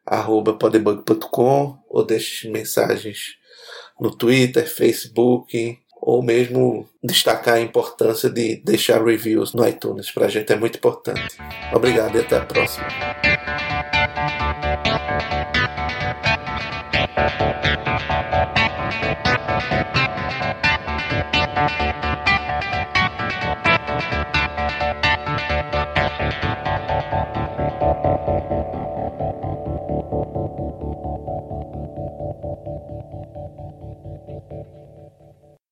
arroba 0.05 0.57
ou 1.89 2.05
deixe 2.05 2.49
mensagens 2.49 3.36
no 3.99 4.15
Twitter, 4.15 4.68
Facebook 4.68 5.78
ou 6.02 6.24
mesmo 6.24 6.88
destacar 7.04 7.56
a 7.56 7.62
importância 7.62 8.30
de 8.30 8.62
deixar 8.64 9.04
reviews 9.04 9.54
no 9.54 9.68
iTunes. 9.68 10.12
Para 10.12 10.26
a 10.26 10.30
gente 10.30 10.52
é 10.52 10.56
muito 10.56 10.78
importante. 10.78 11.38
Obrigado 11.74 12.16
e 12.18 12.22
até 12.22 12.38
a 12.38 12.45
próxima. 12.45 12.88